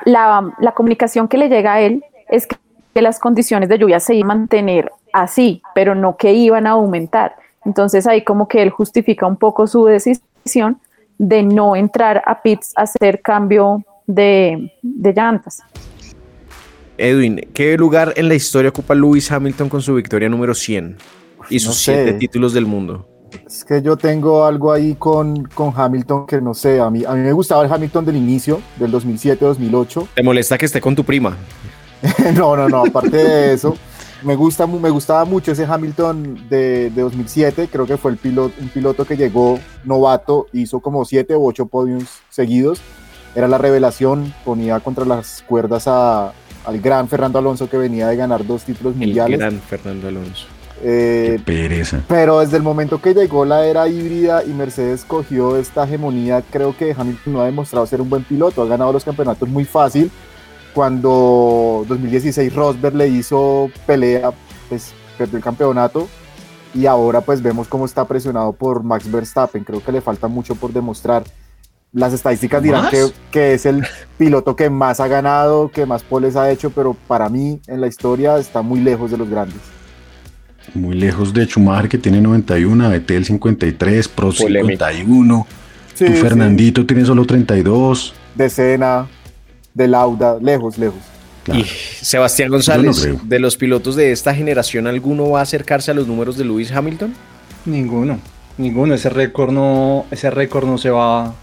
la, 0.05 0.53
la 0.59 0.73
comunicación 0.73 1.27
que 1.29 1.37
le 1.37 1.47
llega 1.49 1.73
a 1.75 1.81
él 1.81 2.03
es 2.29 2.47
que, 2.47 2.57
que 2.93 3.01
las 3.01 3.17
condiciones 3.19 3.69
de 3.69 3.79
lluvia 3.79 3.99
se 4.01 4.13
iban 4.15 4.31
a 4.31 4.35
mantener 4.35 4.91
así, 5.13 5.61
pero 5.75 5.95
no 5.95 6.17
que 6.17 6.33
iban 6.33 6.67
a 6.67 6.71
aumentar. 6.71 7.35
Entonces 7.65 8.07
ahí 8.07 8.23
como 8.23 8.47
que 8.47 8.61
él 8.61 8.69
justifica 8.69 9.25
un 9.25 9.37
poco 9.37 9.67
su 9.67 9.85
decisión 9.85 10.79
de 11.17 11.43
no 11.43 11.75
entrar 11.75 12.23
a 12.25 12.41
pits 12.41 12.73
a 12.75 12.83
hacer 12.83 13.21
cambio 13.21 13.83
de, 14.07 14.73
de 14.81 15.13
llantas. 15.13 15.61
Edwin, 16.97 17.47
¿qué 17.53 17.77
lugar 17.77 18.13
en 18.15 18.27
la 18.27 18.35
historia 18.35 18.69
ocupa 18.69 18.93
Lewis 18.93 19.31
Hamilton 19.31 19.69
con 19.69 19.81
su 19.81 19.95
victoria 19.95 20.29
número 20.29 20.53
100 20.53 20.97
y 21.49 21.59
sus 21.59 21.69
No 21.69 21.73
sé. 21.73 22.03
siete 22.03 22.13
títulos 22.13 22.53
del 22.53 22.65
mundo? 22.65 23.07
Es 23.45 23.63
que 23.63 23.81
yo 23.81 23.97
tengo 23.97 24.45
algo 24.45 24.71
ahí 24.71 24.95
con, 24.95 25.43
con 25.45 25.73
Hamilton 25.75 26.25
que 26.25 26.41
no 26.41 26.53
sé, 26.53 26.79
a 26.79 26.89
mí, 26.89 27.03
a 27.05 27.13
mí 27.13 27.21
me 27.21 27.31
gustaba 27.31 27.63
el 27.65 27.71
Hamilton 27.71 28.05
del 28.05 28.17
inicio, 28.17 28.61
del 28.77 28.91
2007-2008. 28.91 30.07
¿Te 30.15 30.23
molesta 30.23 30.57
que 30.57 30.65
esté 30.65 30.81
con 30.81 30.95
tu 30.95 31.03
prima? 31.03 31.37
no, 32.35 32.55
no, 32.55 32.67
no, 32.67 32.85
aparte 32.85 33.17
de 33.17 33.53
eso, 33.53 33.75
me, 34.23 34.35
gusta, 34.35 34.67
me 34.67 34.89
gustaba 34.89 35.25
mucho 35.25 35.51
ese 35.51 35.65
Hamilton 35.65 36.47
de, 36.49 36.89
de 36.89 37.01
2007, 37.01 37.69
creo 37.71 37.85
que 37.85 37.97
fue 37.97 38.11
el 38.11 38.17
piloto, 38.17 38.53
un 38.59 38.69
piloto 38.69 39.05
que 39.05 39.17
llegó 39.17 39.59
novato, 39.83 40.47
hizo 40.53 40.79
como 40.79 41.05
siete 41.05 41.35
u 41.35 41.45
ocho 41.47 41.65
podiums 41.65 42.09
seguidos 42.29 42.81
era 43.35 43.47
la 43.47 43.57
revelación, 43.57 44.33
ponía 44.43 44.79
contra 44.81 45.05
las 45.05 45.43
cuerdas 45.47 45.87
a, 45.87 46.33
al 46.65 46.81
gran 46.81 47.07
Fernando 47.07 47.39
Alonso 47.39 47.69
que 47.69 47.77
venía 47.77 48.07
de 48.07 48.15
ganar 48.17 48.45
dos 48.45 48.63
títulos 48.63 48.93
El 48.93 48.99
mundiales. 48.99 49.39
gran 49.39 49.59
Fernando 49.61 50.07
Alonso. 50.07 50.47
Eh, 50.83 51.35
Qué 51.37 51.43
pereza. 51.45 52.01
pero 52.07 52.39
desde 52.39 52.57
el 52.57 52.63
momento 52.63 52.99
que 52.99 53.13
llegó 53.13 53.45
la 53.45 53.65
era 53.67 53.87
híbrida 53.87 54.43
y 54.43 54.49
Mercedes 54.49 55.05
cogió 55.05 55.55
esta 55.57 55.83
hegemonía, 55.85 56.41
creo 56.49 56.75
que 56.75 56.93
Hamilton 56.97 57.33
no 57.33 57.41
ha 57.41 57.45
demostrado 57.45 57.85
ser 57.85 58.01
un 58.01 58.09
buen 58.09 58.23
piloto, 58.23 58.63
ha 58.63 58.65
ganado 58.65 58.91
los 58.91 59.05
campeonatos 59.05 59.47
muy 59.47 59.63
fácil. 59.63 60.11
Cuando 60.73 61.85
2016 61.87 62.53
Rosberg 62.55 62.95
le 62.95 63.07
hizo 63.07 63.69
pelea, 63.85 64.31
pues 64.69 64.93
perdió 65.17 65.37
el 65.37 65.43
campeonato 65.43 66.07
y 66.73 66.85
ahora 66.85 67.21
pues 67.21 67.41
vemos 67.41 67.67
cómo 67.67 67.85
está 67.85 68.05
presionado 68.05 68.53
por 68.53 68.83
Max 68.83 69.11
Verstappen, 69.11 69.63
creo 69.63 69.83
que 69.83 69.91
le 69.91 70.01
falta 70.01 70.27
mucho 70.27 70.55
por 70.55 70.71
demostrar. 70.71 71.23
Las 71.93 72.13
estadísticas 72.13 72.63
dirán 72.63 72.89
que, 72.89 73.07
que 73.31 73.53
es 73.53 73.65
el 73.65 73.85
piloto 74.17 74.55
que 74.55 74.69
más 74.69 75.01
ha 75.01 75.07
ganado, 75.07 75.69
que 75.69 75.85
más 75.85 76.03
poles 76.03 76.37
ha 76.37 76.49
hecho, 76.49 76.69
pero 76.69 76.93
para 76.93 77.27
mí 77.27 77.59
en 77.67 77.81
la 77.81 77.87
historia 77.87 78.37
está 78.37 78.61
muy 78.61 78.79
lejos 78.79 79.11
de 79.11 79.17
los 79.17 79.29
grandes. 79.29 79.59
Muy 80.73 80.95
lejos 80.95 81.33
de 81.33 81.45
Schumacher 81.45 81.89
que 81.89 81.97
tiene 81.97 82.21
91, 82.21 82.89
Betel 82.89 83.25
53, 83.25 84.07
Pro 84.07 84.31
Polémico. 84.31 84.85
51. 84.85 85.47
Sí, 85.95 86.05
tu 86.05 86.11
sí. 86.13 86.17
Fernandito 86.17 86.85
tiene 86.85 87.03
solo 87.03 87.25
32. 87.25 88.13
de 88.35 88.49
de 89.73 89.87
Lauda, 89.87 90.37
lejos, 90.41 90.77
lejos. 90.77 90.99
Claro. 91.43 91.61
Y 91.61 91.63
Sebastián 91.65 92.49
González, 92.49 93.07
no 93.07 93.19
de 93.23 93.39
los 93.39 93.57
pilotos 93.57 93.95
de 93.95 94.11
esta 94.11 94.33
generación, 94.33 94.85
¿alguno 94.85 95.31
va 95.31 95.39
a 95.39 95.43
acercarse 95.43 95.89
a 95.89 95.93
los 95.93 96.07
números 96.07 96.37
de 96.37 96.45
Lewis 96.45 96.71
Hamilton? 96.71 97.13
Ninguno, 97.65 98.19
ninguno. 98.57 98.93
Ese 98.93 99.09
récord 99.09 99.51
no, 99.51 100.05
ese 100.11 100.29
récord 100.29 100.65
no 100.65 100.77
se 100.77 100.89
va, 100.89 101.33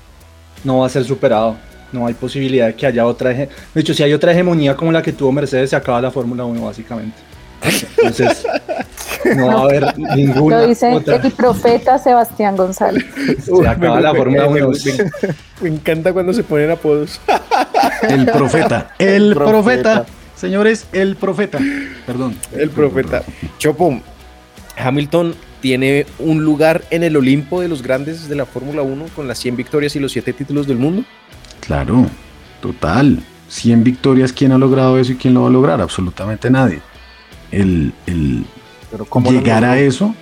no 0.64 0.78
va 0.78 0.86
a 0.86 0.88
ser 0.88 1.04
superado. 1.04 1.56
No 1.90 2.06
hay 2.06 2.14
posibilidad 2.14 2.66
de 2.66 2.74
que 2.74 2.86
haya 2.86 3.06
otra. 3.06 3.30
De 3.30 3.48
hecho, 3.74 3.94
si 3.94 4.02
hay 4.02 4.12
otra 4.12 4.32
hegemonía 4.32 4.76
como 4.76 4.92
la 4.92 5.02
que 5.02 5.12
tuvo 5.12 5.32
Mercedes, 5.32 5.70
se 5.70 5.76
acaba 5.76 6.00
la 6.00 6.10
Fórmula 6.10 6.44
1 6.44 6.64
básicamente. 6.64 7.16
Entonces, 7.96 8.44
no 9.36 9.46
va 9.46 9.54
a 9.54 9.60
haber 9.62 9.98
ninguna 10.16 10.60
Lo 10.60 10.66
dice 10.68 10.92
otra. 10.92 11.16
el 11.16 11.32
profeta 11.32 11.98
Sebastián 11.98 12.56
González. 12.56 13.04
Se 13.44 13.68
acaba 13.68 14.00
la 14.00 14.14
Fórmula 14.14 14.46
1. 14.48 14.70
Me 15.60 15.68
encanta 15.68 16.12
cuando 16.12 16.32
se 16.32 16.42
ponen 16.44 16.70
apodos. 16.70 17.20
El 18.08 18.26
profeta. 18.26 18.94
El 18.98 19.34
Profeta. 19.34 20.04
profeta. 20.04 20.06
Señores, 20.36 20.86
el 20.92 21.16
profeta. 21.16 21.58
Perdón. 22.06 22.36
El 22.52 22.70
profeta. 22.70 23.22
Chopo, 23.58 24.00
Hamilton 24.76 25.34
tiene 25.60 26.06
un 26.20 26.44
lugar 26.44 26.84
en 26.90 27.02
el 27.02 27.16
Olimpo 27.16 27.60
de 27.60 27.66
los 27.66 27.82
grandes 27.82 28.28
de 28.28 28.36
la 28.36 28.46
Fórmula 28.46 28.82
1 28.82 29.06
con 29.16 29.26
las 29.26 29.38
100 29.38 29.56
victorias 29.56 29.96
y 29.96 30.00
los 30.00 30.12
7 30.12 30.32
títulos 30.32 30.68
del 30.68 30.76
mundo. 30.78 31.02
Claro, 31.60 32.06
total. 32.62 33.18
100 33.48 33.82
victorias, 33.82 34.32
¿quién 34.32 34.52
ha 34.52 34.58
logrado 34.58 34.98
eso 34.98 35.12
y 35.12 35.16
quién 35.16 35.34
lo 35.34 35.42
va 35.42 35.48
a 35.48 35.50
lograr? 35.52 35.80
Absolutamente 35.80 36.50
nadie. 36.50 36.80
El, 37.50 37.92
el 38.06 38.44
Pero 38.90 39.04
¿cómo 39.04 39.30
llegar 39.32 39.64
a 39.64 39.78
eso, 39.78 40.14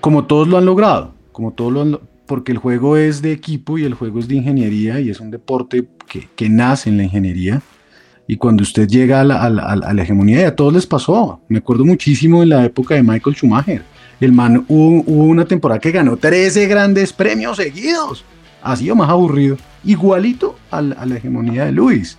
como 0.00 0.24
todos 0.24 0.46
lo 0.48 0.56
han 0.58 0.64
logrado, 0.64 1.14
como 1.32 1.52
todos 1.52 1.72
lo 1.72 1.82
han 1.82 1.98
porque 2.26 2.52
el 2.52 2.58
juego 2.58 2.98
es 2.98 3.22
de 3.22 3.32
equipo 3.32 3.78
y 3.78 3.84
el 3.84 3.94
juego 3.94 4.18
es 4.18 4.28
de 4.28 4.34
ingeniería 4.36 5.00
y 5.00 5.08
es 5.08 5.18
un 5.18 5.30
deporte 5.30 5.88
que, 6.06 6.28
que 6.36 6.50
nace 6.50 6.90
en 6.90 6.98
la 6.98 7.04
ingeniería. 7.04 7.62
Y 8.26 8.36
cuando 8.36 8.62
usted 8.62 8.86
llega 8.86 9.22
a 9.22 9.24
la, 9.24 9.42
a 9.42 9.48
la- 9.48 9.62
a 9.62 9.94
la- 9.94 10.02
hegemonía, 10.02 10.46
a 10.46 10.54
todos 10.54 10.74
les 10.74 10.86
pasó. 10.86 11.40
Me 11.48 11.56
acuerdo 11.60 11.86
muchísimo 11.86 12.42
en 12.42 12.50
la 12.50 12.66
época 12.66 12.94
de 12.96 13.02
Michael 13.02 13.34
Schumacher. 13.34 13.82
El 14.20 14.32
man 14.32 14.62
hubo, 14.68 15.02
hubo 15.06 15.24
una 15.24 15.46
temporada 15.46 15.80
que 15.80 15.90
ganó 15.90 16.18
13 16.18 16.66
grandes 16.66 17.14
premios 17.14 17.56
seguidos. 17.56 18.22
Ha 18.62 18.76
sido 18.76 18.94
más 18.94 19.08
aburrido. 19.08 19.56
Igualito 19.82 20.56
a 20.70 20.82
la, 20.82 20.96
a 20.96 21.06
la 21.06 21.16
hegemonía 21.16 21.64
de 21.64 21.72
Luis. 21.72 22.18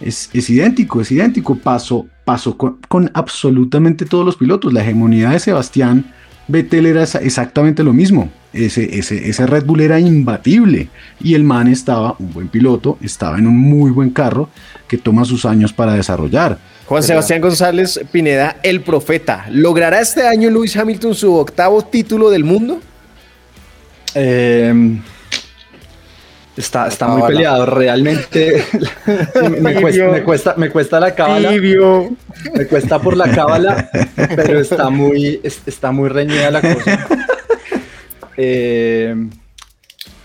Es, 0.00 0.30
es 0.32 0.48
idéntico, 0.50 1.00
es 1.00 1.10
idéntico. 1.10 1.56
Pasó, 1.56 2.06
pasó 2.26 2.58
con, 2.58 2.78
con 2.88 3.08
absolutamente 3.14 4.04
todos 4.04 4.26
los 4.26 4.36
pilotos. 4.36 4.72
La 4.72 4.82
hegemonía 4.82 5.30
de 5.30 5.38
Sebastián 5.38 6.12
Vettel 6.48 6.86
era 6.86 7.04
exactamente 7.04 7.84
lo 7.84 7.92
mismo. 7.92 8.30
Ese, 8.52 8.98
ese, 8.98 9.28
ese 9.28 9.46
Red 9.46 9.64
Bull 9.64 9.80
era 9.80 10.00
imbatible. 10.00 10.88
Y 11.20 11.34
el 11.34 11.44
man 11.44 11.68
estaba, 11.68 12.16
un 12.18 12.32
buen 12.32 12.48
piloto, 12.48 12.98
estaba 13.00 13.38
en 13.38 13.46
un 13.46 13.56
muy 13.56 13.92
buen 13.92 14.10
carro 14.10 14.48
que 14.88 14.98
toma 14.98 15.24
sus 15.24 15.44
años 15.44 15.72
para 15.72 15.94
desarrollar. 15.94 16.58
Juan 16.86 17.04
Sebastián 17.04 17.40
González 17.40 18.00
Pineda, 18.10 18.56
el 18.64 18.80
profeta. 18.80 19.46
¿Logrará 19.50 20.00
este 20.00 20.26
año 20.26 20.50
Lewis 20.50 20.76
Hamilton 20.76 21.14
su 21.14 21.32
octavo 21.32 21.82
título 21.82 22.28
del 22.28 22.42
mundo? 22.42 22.80
Eh, 24.16 24.98
está 26.56 26.88
está 26.88 27.08
muy 27.08 27.22
peleado, 27.28 27.66
realmente. 27.66 28.62
Sí, 28.62 28.78
me, 29.60 29.60
me 29.74 29.80
cuesta, 29.80 30.08
me, 30.08 30.22
cuesta, 30.22 30.54
me 30.56 30.70
cuesta 30.70 31.00
la 31.00 31.14
cábala. 31.14 31.50
Me 31.52 32.66
cuesta 32.66 32.98
por 32.98 33.16
la 33.16 33.30
cábala, 33.30 33.90
pero 34.36 34.60
está 34.60 34.88
muy, 34.90 35.40
es- 35.42 35.62
está 35.66 35.92
muy 35.92 36.08
reñida 36.08 36.50
la 36.50 36.60
cosa. 36.62 37.06
Eh, 38.38 39.14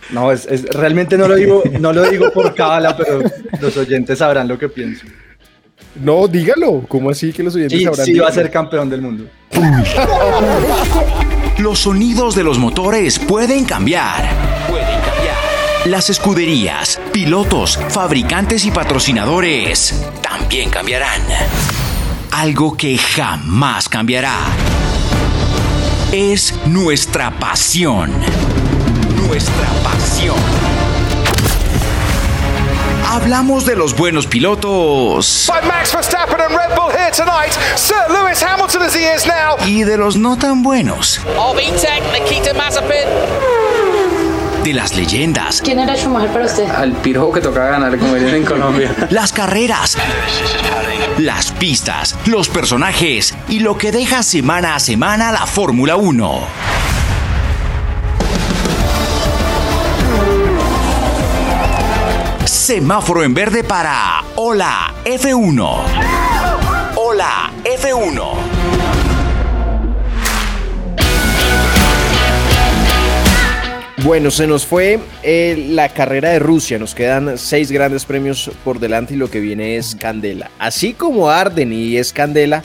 no, 0.09 0.33
es, 0.33 0.45
es- 0.45 0.65
realmente 0.65 1.17
no 1.17 1.29
lo 1.29 1.35
digo, 1.35 1.63
no 1.79 1.93
lo 1.93 2.03
digo 2.09 2.29
por 2.33 2.53
cábala, 2.53 2.97
pero 2.97 3.21
los 3.61 3.77
oyentes 3.77 4.19
sabrán 4.19 4.50
lo 4.50 4.59
que 4.59 4.67
pienso. 4.67 5.05
No, 5.95 6.27
dígalo. 6.27 6.83
¿Cómo 6.89 7.09
así 7.09 7.31
que 7.31 7.41
los 7.41 7.55
oyentes 7.55 7.79
Sí, 7.79 7.85
sabrán? 7.85 8.05
sí 8.05 8.19
va 8.19 8.27
a 8.27 8.31
ser 8.33 8.51
campeón 8.51 8.89
del 8.89 9.01
mundo. 9.01 9.27
Los 11.59 11.79
sonidos 11.79 12.35
de 12.35 12.43
los 12.43 12.57
motores 12.59 13.17
pueden 13.19 13.63
cambiar. 13.63 14.29
Las 15.85 16.11
escuderías, 16.11 17.00
pilotos, 17.11 17.79
fabricantes 17.89 18.65
y 18.65 18.71
patrocinadores 18.71 19.95
también 20.21 20.69
cambiarán. 20.69 21.21
Algo 22.29 22.77
que 22.77 23.00
jamás 23.00 23.89
cambiará 23.89 24.35
es 26.11 26.53
nuestra 26.67 27.31
pasión. 27.31 28.11
Nuestra 29.27 29.67
pasión. 29.83 30.38
Hablamos 33.07 33.65
de 33.65 33.75
los 33.75 33.95
buenos 33.97 34.27
pilotos 34.27 35.47
By 35.50 35.67
Max 35.67 35.93
Verstappen 35.93 36.39
and 36.39 36.55
Red 36.55 36.75
Bull 36.75 36.91
here 36.91 37.11
tonight. 37.11 37.51
Sir 37.75 38.05
Lewis 38.07 38.41
Hamilton 38.43 38.83
as 38.83 38.95
he 38.95 39.03
is 39.03 39.25
now. 39.25 39.57
y 39.65 39.83
de 39.83 39.97
los 39.97 40.15
no 40.15 40.38
tan 40.38 40.61
buenos. 40.61 41.19
Of 41.38 41.55
Nikita 41.55 42.53
Mazepin. 42.53 43.60
De 44.63 44.73
las 44.73 44.95
leyendas, 44.95 45.59
¿Quién 45.61 45.79
era 45.79 45.95
Schumacher 45.95 46.31
para 46.31 46.45
usted? 46.45 46.69
Al 46.69 46.91
pirojo 46.93 47.31
que 47.31 47.41
toca 47.41 47.65
ganar, 47.65 47.97
como 47.97 48.13
dicen 48.13 48.35
en 48.35 48.45
Colombia. 48.45 48.95
las 49.09 49.33
carreras, 49.33 49.97
las 51.17 51.51
pistas, 51.53 52.15
los 52.27 52.47
personajes 52.47 53.35
y 53.49 53.59
lo 53.59 53.75
que 53.77 53.91
deja 53.91 54.21
semana 54.21 54.75
a 54.75 54.79
semana 54.79 55.31
la 55.31 55.47
Fórmula 55.47 55.95
1. 55.95 56.41
Semáforo 62.45 63.23
en 63.23 63.33
verde 63.33 63.63
para 63.63 64.23
Hola 64.35 64.93
F1. 65.03 65.77
Hola 66.95 67.51
F1. 67.63 68.60
Bueno, 74.03 74.31
se 74.31 74.48
nos 74.48 74.65
fue 74.65 75.00
eh, 75.22 75.67
la 75.70 75.89
carrera 75.89 76.29
de 76.29 76.39
Rusia. 76.39 76.79
Nos 76.79 76.96
quedan 76.96 77.38
seis 77.38 77.72
grandes 77.72 78.05
premios 78.05 78.50
por 78.63 78.79
delante 78.79 79.13
y 79.13 79.17
lo 79.17 79.29
que 79.29 79.39
viene 79.39 79.75
es 79.77 79.96
Candela. 79.96 80.50
Así 80.58 80.93
como 80.93 81.29
Arden 81.29 81.72
y 81.72 81.98
es 81.98 82.12
Candela, 82.12 82.63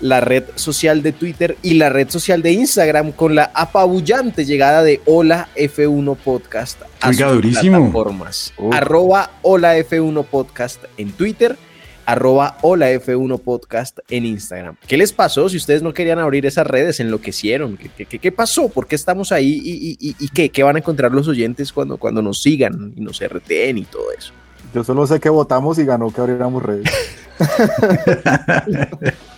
la 0.00 0.20
red 0.20 0.44
social 0.56 1.02
de 1.02 1.12
Twitter 1.12 1.56
y 1.62 1.74
la 1.74 1.88
red 1.88 2.10
social 2.10 2.42
de 2.42 2.52
Instagram 2.52 3.12
con 3.12 3.34
la 3.34 3.50
apabullante 3.54 4.44
llegada 4.44 4.82
de 4.82 5.00
Hola 5.06 5.48
F1 5.56 6.16
Podcast 6.16 6.82
a 7.00 7.08
Oiga, 7.08 7.28
sus 7.28 7.36
durísimo. 7.36 7.78
plataformas. 7.78 8.52
Arroba 8.72 9.30
Hola 9.40 9.78
F1 9.78 10.24
Podcast 10.26 10.84
en 10.98 11.12
Twitter, 11.12 11.56
arroba 12.06 12.58
Hola 12.62 12.90
F1 12.92 13.40
Podcast 13.40 13.98
en 14.08 14.26
Instagram. 14.26 14.76
¿Qué 14.86 14.96
les 14.96 15.12
pasó 15.12 15.48
si 15.48 15.56
ustedes 15.56 15.82
no 15.82 15.92
querían 15.94 16.18
abrir 16.18 16.46
esas 16.46 16.66
redes? 16.66 17.00
¿Enloquecieron? 17.00 17.76
¿Qué, 17.76 17.88
qué, 17.96 18.06
qué- 18.06 18.18
qué 18.18 18.32
pasó? 18.32 18.68
¿Por 18.68 18.86
qué 18.86 18.94
estamos 18.96 19.32
ahí? 19.32 19.60
¿Y, 19.64 19.70
y- 19.70 20.10
y- 20.10 20.16
y 20.18 20.28
qué? 20.28 20.48
¿Qué 20.50 20.62
van 20.62 20.76
a 20.76 20.78
encontrar 20.80 21.12
los 21.12 21.28
oyentes 21.28 21.72
cuando, 21.72 21.96
cuando 21.96 22.22
nos 22.22 22.42
sigan 22.42 22.92
y 22.96 23.00
nos 23.00 23.20
RTN 23.20 23.78
y 23.78 23.84
todo 23.84 24.12
eso? 24.16 24.32
Yo 24.74 24.82
solo 24.84 25.06
sé 25.06 25.20
que 25.20 25.28
votamos 25.28 25.78
y 25.78 25.84
ganó 25.84 26.10
que 26.10 26.20
abriéramos 26.20 26.62
redes. 26.62 26.90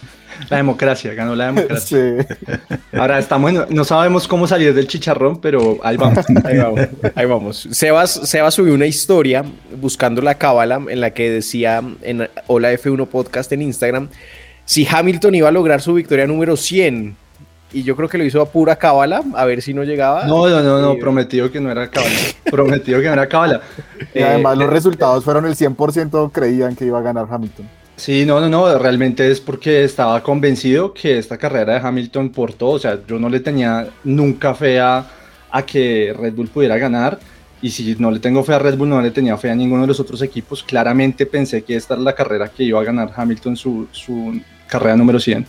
La 0.48 0.56
democracia, 0.58 1.12
ganó 1.14 1.34
la 1.34 1.46
democracia. 1.46 1.98
Sí. 2.26 2.76
Ahora 2.92 3.18
estamos, 3.18 3.50
en- 3.52 3.64
no 3.70 3.84
sabemos 3.84 4.26
cómo 4.28 4.46
salir 4.46 4.72
del 4.74 4.86
chicharrón, 4.86 5.40
pero 5.40 5.78
ahí 5.82 5.96
vamos. 5.96 6.24
Ahí 6.44 6.58
vamos, 6.58 6.80
ahí 7.14 7.26
vamos. 7.26 7.68
Sebas, 7.70 8.10
Sebas 8.24 8.54
subió 8.54 8.74
una 8.74 8.86
historia 8.86 9.44
buscando 9.80 10.22
la 10.22 10.34
cábala 10.36 10.80
en 10.88 11.00
la 11.00 11.10
que 11.10 11.30
decía 11.30 11.82
en 12.02 12.28
Hola 12.46 12.72
F1 12.72 13.06
Podcast 13.06 13.52
en 13.52 13.62
Instagram 13.62 14.08
si 14.64 14.86
Hamilton 14.90 15.34
iba 15.36 15.48
a 15.48 15.52
lograr 15.52 15.80
su 15.80 15.94
victoria 15.94 16.26
número 16.26 16.56
100. 16.56 17.16
y 17.72 17.82
yo 17.82 17.94
creo 17.96 18.08
que 18.08 18.16
lo 18.18 18.24
hizo 18.24 18.40
a 18.40 18.46
pura 18.46 18.76
cábala, 18.76 19.22
a 19.34 19.44
ver 19.44 19.60
si 19.62 19.74
no 19.74 19.84
llegaba. 19.84 20.24
No, 20.24 20.48
no, 20.48 20.62
no, 20.62 20.80
no 20.80 20.96
prometido 20.98 21.50
que 21.52 21.60
no 21.60 21.70
era 21.70 21.88
cábala. 21.90 22.14
prometido 22.50 23.00
que 23.00 23.06
no 23.06 23.12
era 23.12 23.28
cábala. 23.28 23.60
Y 24.14 24.22
además 24.22 24.56
los 24.58 24.70
resultados 24.70 25.22
fueron 25.24 25.44
el 25.46 25.54
100% 25.54 26.30
creían 26.32 26.74
que 26.74 26.86
iba 26.86 26.98
a 26.98 27.02
ganar 27.02 27.26
Hamilton. 27.30 27.68
Sí, 27.96 28.26
no, 28.26 28.40
no, 28.40 28.48
no, 28.50 28.78
realmente 28.78 29.30
es 29.30 29.40
porque 29.40 29.82
estaba 29.82 30.22
convencido 30.22 30.92
que 30.92 31.16
esta 31.16 31.38
carrera 31.38 31.74
de 31.74 31.80
Hamilton 31.80 32.28
por 32.28 32.52
todo, 32.52 32.72
o 32.72 32.78
sea, 32.78 33.00
yo 33.06 33.18
no 33.18 33.30
le 33.30 33.40
tenía 33.40 33.88
nunca 34.04 34.54
fe 34.54 34.78
a, 34.80 35.06
que 35.66 36.14
Red 36.14 36.34
Bull 36.34 36.48
pudiera 36.48 36.76
ganar 36.76 37.18
y 37.62 37.70
si 37.70 37.96
no 37.98 38.10
le 38.10 38.18
tengo 38.20 38.44
fe 38.44 38.52
a 38.52 38.58
Red 38.58 38.76
Bull, 38.76 38.90
no 38.90 39.00
le 39.00 39.10
tenía 39.10 39.38
fe 39.38 39.50
a 39.50 39.54
ninguno 39.54 39.82
de 39.82 39.88
los 39.88 39.98
otros 39.98 40.20
equipos, 40.20 40.62
claramente 40.62 41.24
pensé 41.24 41.62
que 41.62 41.76
esta 41.76 41.94
era 41.94 42.02
la 42.02 42.14
carrera 42.14 42.48
que 42.48 42.64
iba 42.64 42.78
a 42.78 42.84
ganar 42.84 43.10
Hamilton 43.16 43.56
su, 43.56 43.88
su 43.92 44.38
carrera 44.68 44.96
número 44.96 45.18
100. 45.18 45.46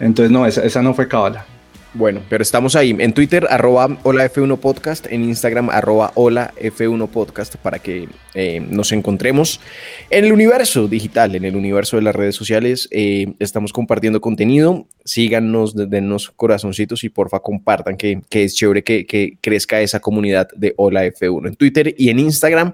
Entonces, 0.00 0.32
no, 0.32 0.46
esa, 0.46 0.64
esa 0.64 0.80
no 0.80 0.94
fue 0.94 1.06
cábala. 1.06 1.44
Bueno, 1.92 2.22
pero 2.28 2.42
estamos 2.42 2.76
ahí 2.76 2.94
en 2.96 3.12
Twitter, 3.12 3.48
arroba 3.50 3.88
holaf1 3.88 4.58
podcast, 4.58 5.06
en 5.10 5.24
Instagram, 5.24 5.70
arroba 5.70 6.12
holaf1 6.14 7.08
podcast, 7.08 7.56
para 7.56 7.80
que 7.80 8.08
eh, 8.34 8.60
nos 8.60 8.92
encontremos 8.92 9.60
en 10.08 10.24
el 10.24 10.32
universo 10.32 10.86
digital, 10.86 11.34
en 11.34 11.44
el 11.44 11.56
universo 11.56 11.96
de 11.96 12.02
las 12.02 12.14
redes 12.14 12.36
sociales. 12.36 12.88
Eh, 12.92 13.34
estamos 13.40 13.72
compartiendo 13.72 14.20
contenido, 14.20 14.86
síganos, 15.04 15.74
denos 15.74 16.30
corazoncitos 16.30 17.02
y 17.02 17.08
porfa 17.08 17.40
compartan, 17.40 17.96
que, 17.96 18.22
es 18.30 18.54
chévere 18.54 18.84
que, 18.84 19.04
que, 19.04 19.38
crezca 19.40 19.80
esa 19.80 19.98
comunidad 19.98 20.48
de 20.54 20.74
Hola 20.76 21.04
F1 21.06 21.48
en 21.48 21.56
Twitter 21.56 21.92
y 21.98 22.10
en 22.10 22.20
Instagram, 22.20 22.72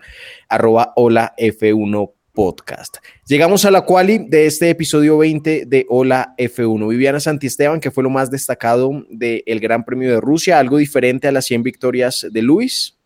arroba 0.51 0.93
holaf1 0.95 2.11
podcast. 2.37 2.99
Llegamos 3.27 3.65
a 3.65 3.73
la 3.73 3.81
quali 3.81 4.19
de 4.19 4.47
este 4.47 4.71
episodio 4.71 5.19
20 5.19 5.65
de 5.67 5.87
Hola 5.89 6.35
F1. 6.39 6.87
Viviana 6.89 7.19
Santisteban, 7.19 7.81
que 7.81 7.91
fue 7.91 8.05
lo 8.05 8.11
más 8.11 8.31
destacado 8.31 8.93
del 9.09 9.59
Gran 9.59 9.85
Premio 9.85 10.13
de 10.13 10.21
Rusia, 10.21 10.61
algo 10.61 10.77
diferente 10.77 11.27
a 11.27 11.33
las 11.33 11.47
100 11.47 11.65
victorias 11.65 12.27
de 12.31 12.43
Luis. 12.43 12.97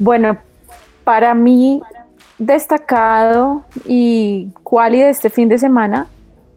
Bueno, 0.00 0.38
para 1.04 1.34
mí 1.34 1.80
destacado 2.38 3.64
y 3.84 4.48
quali 4.64 5.02
de 5.02 5.10
este 5.10 5.30
fin 5.30 5.48
de 5.48 5.58
semana 5.58 6.08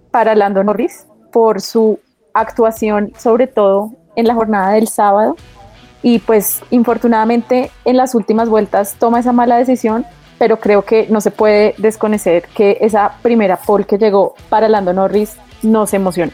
para 0.09 0.33
Lando 0.33 0.63
Norris 0.63 1.05
por 1.31 1.61
su 1.61 1.99
actuación, 2.33 3.11
sobre 3.19 3.47
todo 3.47 3.91
en 4.15 4.25
la 4.25 4.33
jornada 4.33 4.71
del 4.71 4.87
sábado. 4.87 5.35
Y 6.01 6.19
pues 6.19 6.61
infortunadamente 6.71 7.69
en 7.83 7.97
las 7.97 8.15
últimas 8.15 8.47
vueltas 8.47 8.95
toma 8.97 9.19
esa 9.19 9.33
mala 9.33 9.57
decisión 9.57 10.05
pero 10.37 10.59
creo 10.59 10.83
que 10.83 11.07
no 11.09 11.21
se 11.21 11.31
puede 11.31 11.75
desconocer 11.77 12.47
que 12.53 12.77
esa 12.81 13.13
primera 13.21 13.57
pole 13.57 13.85
que 13.85 13.97
llegó 13.97 14.35
para 14.49 14.69
Lando 14.69 14.93
Norris 14.93 15.35
no 15.61 15.87
se 15.87 15.95
emociona. 15.95 16.31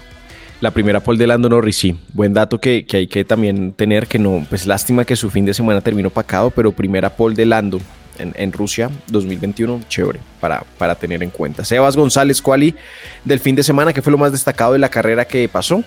La 0.62 0.72
primera 0.72 1.02
pole 1.02 1.20
de 1.20 1.28
Lando 1.28 1.50
Norris, 1.50 1.78
sí. 1.78 2.00
Buen 2.14 2.34
dato 2.34 2.60
que, 2.60 2.86
hay 2.94 3.08
que 3.08 3.26
también 3.26 3.74
tener, 3.74 4.08
que 4.08 4.18
no, 4.18 4.46
pues 4.50 4.66
lástima 4.66 5.04
que 5.04 5.16
su 5.16 5.30
fin 5.30 5.46
de 5.46 5.54
semana 5.54 5.82
terminó 5.82 6.10
pacado, 6.10 6.52
pero 6.52 6.72
primera 6.72 7.10
pole 7.10 7.36
de 7.36 7.46
Lando 7.46 7.82
en, 8.18 8.54
Rusia 8.54 8.90
2021, 9.08 9.82
chévere, 9.90 10.20
para, 10.40 10.64
para 10.78 10.96
tener 10.96 11.22
en 11.24 11.32
cuenta. 11.32 11.66
Sebas 11.66 11.98
González, 11.98 12.42
quali 12.42 12.76
del 13.26 13.40
fin 13.40 13.56
de 13.56 13.64
semana, 13.64 13.92
¿qué 13.92 14.02
fue 14.02 14.12
lo 14.12 14.18
más 14.18 14.32
destacado 14.32 14.74
de 14.74 14.80
la 14.80 14.90
carrera 14.90 15.26
que 15.26 15.50
pasó? 15.50 15.84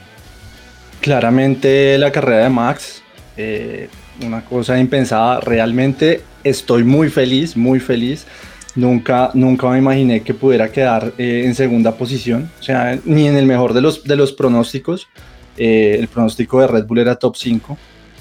Claramente 1.01 1.97
la 1.99 2.11
carrera 2.11 2.45
de 2.45 2.51
Max, 2.51 3.03
eh, 3.37 3.89
una 4.25 4.45
cosa 4.45 4.79
impensada, 4.79 5.41
realmente 5.41 6.23
estoy 6.49 6.85
muy 6.85 7.11
feliz, 7.11 7.57
muy 7.57 7.81
feliz. 7.81 8.27
Nunca, 8.75 9.31
nunca 9.35 9.71
me 9.71 9.79
imaginé 9.79 10.21
que 10.21 10.35
pudiera 10.35 10.71
quedar 10.71 11.13
eh, 11.17 11.43
en 11.47 11.55
segunda 11.55 11.97
posición, 11.97 12.51
o 12.61 12.63
sea, 12.63 12.99
ni 13.07 13.27
en 13.27 13.37
el 13.37 13.47
mejor 13.47 13.73
de 13.73 13.81
los, 13.81 14.05
de 14.05 14.17
los 14.17 14.33
pronósticos. 14.33 15.09
Eh, 15.57 15.97
el 15.99 16.09
pronóstico 16.09 16.61
de 16.61 16.67
Red 16.67 16.85
Bull 16.85 16.99
era 16.99 17.17
top 17.17 17.35
5 17.35 17.79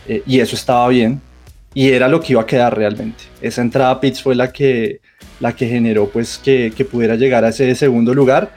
eh, 0.07 0.23
y 0.25 0.39
eso 0.39 0.55
estaba 0.55 0.87
bien 0.87 1.19
y 1.73 1.89
era 1.89 2.07
lo 2.07 2.21
que 2.21 2.31
iba 2.31 2.41
a 2.41 2.45
quedar 2.45 2.77
realmente. 2.77 3.25
Esa 3.41 3.61
entrada 3.61 3.91
a 3.91 3.99
pits 3.99 4.21
fue 4.21 4.33
la 4.33 4.53
que, 4.53 5.01
la 5.41 5.53
que 5.53 5.67
generó 5.67 6.07
pues 6.07 6.37
que, 6.37 6.71
que 6.75 6.85
pudiera 6.85 7.15
llegar 7.15 7.43
a 7.43 7.49
ese 7.49 7.75
segundo 7.75 8.13
lugar, 8.13 8.55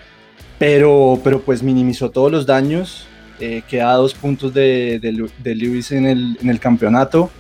pero, 0.61 1.21
pero 1.25 1.41
pues 1.41 1.65
minimizó 1.65 2.11
todos 2.11 2.31
los 2.31 2.47
daños, 2.47 3.09
queda 3.69 3.91
a 3.91 3.95
dos 3.95 4.15
puntos 4.15 4.55
de, 4.55 5.01
de, 5.01 5.29
de 5.39 5.55
Lewis 5.57 5.91
en 5.91 6.07
el, 6.07 6.39
en 6.41 6.49
el 6.49 6.61
campeonato, 6.61 7.31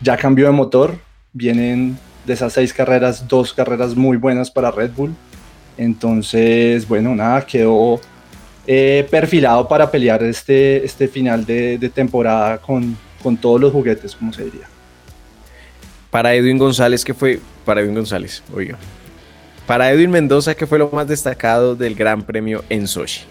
ya 0.00 0.16
cambió 0.16 0.46
de 0.46 0.52
motor, 0.52 0.98
vienen 1.36 1.98
de 2.24 2.32
esas 2.32 2.52
seis 2.52 2.72
carreras, 2.72 3.28
dos 3.28 3.52
carreras 3.52 3.94
muy 3.94 4.16
buenas 4.16 4.50
para 4.50 4.70
Red 4.70 4.90
Bull. 4.96 5.14
Entonces, 5.76 6.88
bueno, 6.88 7.14
nada, 7.14 7.44
quedó 7.44 8.00
eh, 8.66 9.06
perfilado 9.10 9.68
para 9.68 9.90
pelear 9.90 10.22
este, 10.22 10.84
este 10.84 11.06
final 11.06 11.44
de, 11.44 11.90
temporada 11.94 12.58
con, 12.58 12.96
con, 13.22 13.36
todos 13.36 13.60
los 13.60 13.72
juguetes, 13.72 14.16
como 14.16 14.32
se 14.32 14.44
diría. 14.44 14.66
Para 16.10 16.34
Edwin 16.34 16.56
González, 16.56 17.04
¿qué 17.04 17.12
fue? 17.12 17.40
Para 17.64 17.82
Edwin 17.82 17.94
González, 17.94 18.42
oiga. 18.54 18.78
Para 19.66 19.90
Edwin 19.90 20.10
Mendoza, 20.10 20.54
¿qué 20.54 20.66
fue 20.66 20.78
lo 20.78 20.88
más 20.90 21.06
destacado 21.06 21.74
del 21.74 21.94
Gran 21.94 22.22
Premio 22.22 22.64
en 22.68 22.86
Sochi? 22.86 23.22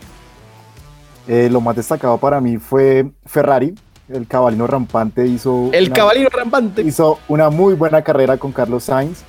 Eh, 1.27 1.49
lo 1.49 1.59
más 1.59 1.75
destacado 1.75 2.17
para 2.19 2.39
mí 2.39 2.57
fue 2.57 3.09
Ferrari, 3.25 3.73
el 4.09 4.27
cabalino 4.27 4.67
rampante 4.67 5.25
hizo... 5.25 5.69
El 5.71 5.91
cabalino 5.91 6.29
rampante. 6.29 6.81
Hizo 6.81 7.19
una 7.27 7.49
muy 7.49 7.73
buena 7.73 8.01
carrera 8.01 8.37
con 8.37 8.51
Carlos 8.51 8.83
Sainz. 8.83 9.23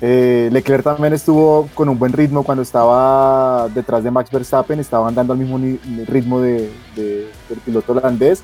Eh, 0.00 0.48
Leclerc 0.52 0.82
también 0.82 1.12
estuvo 1.12 1.68
con 1.74 1.88
un 1.88 1.98
buen 1.98 2.12
ritmo 2.12 2.42
cuando 2.42 2.62
estaba 2.62 3.68
detrás 3.68 4.02
de 4.02 4.10
Max 4.10 4.30
Verstappen, 4.30 4.80
estaba 4.80 5.06
andando 5.06 5.32
al 5.32 5.38
mismo 5.38 5.60
ritmo 6.08 6.40
de, 6.40 6.70
del 6.96 7.58
piloto 7.64 7.92
holandés. 7.92 8.42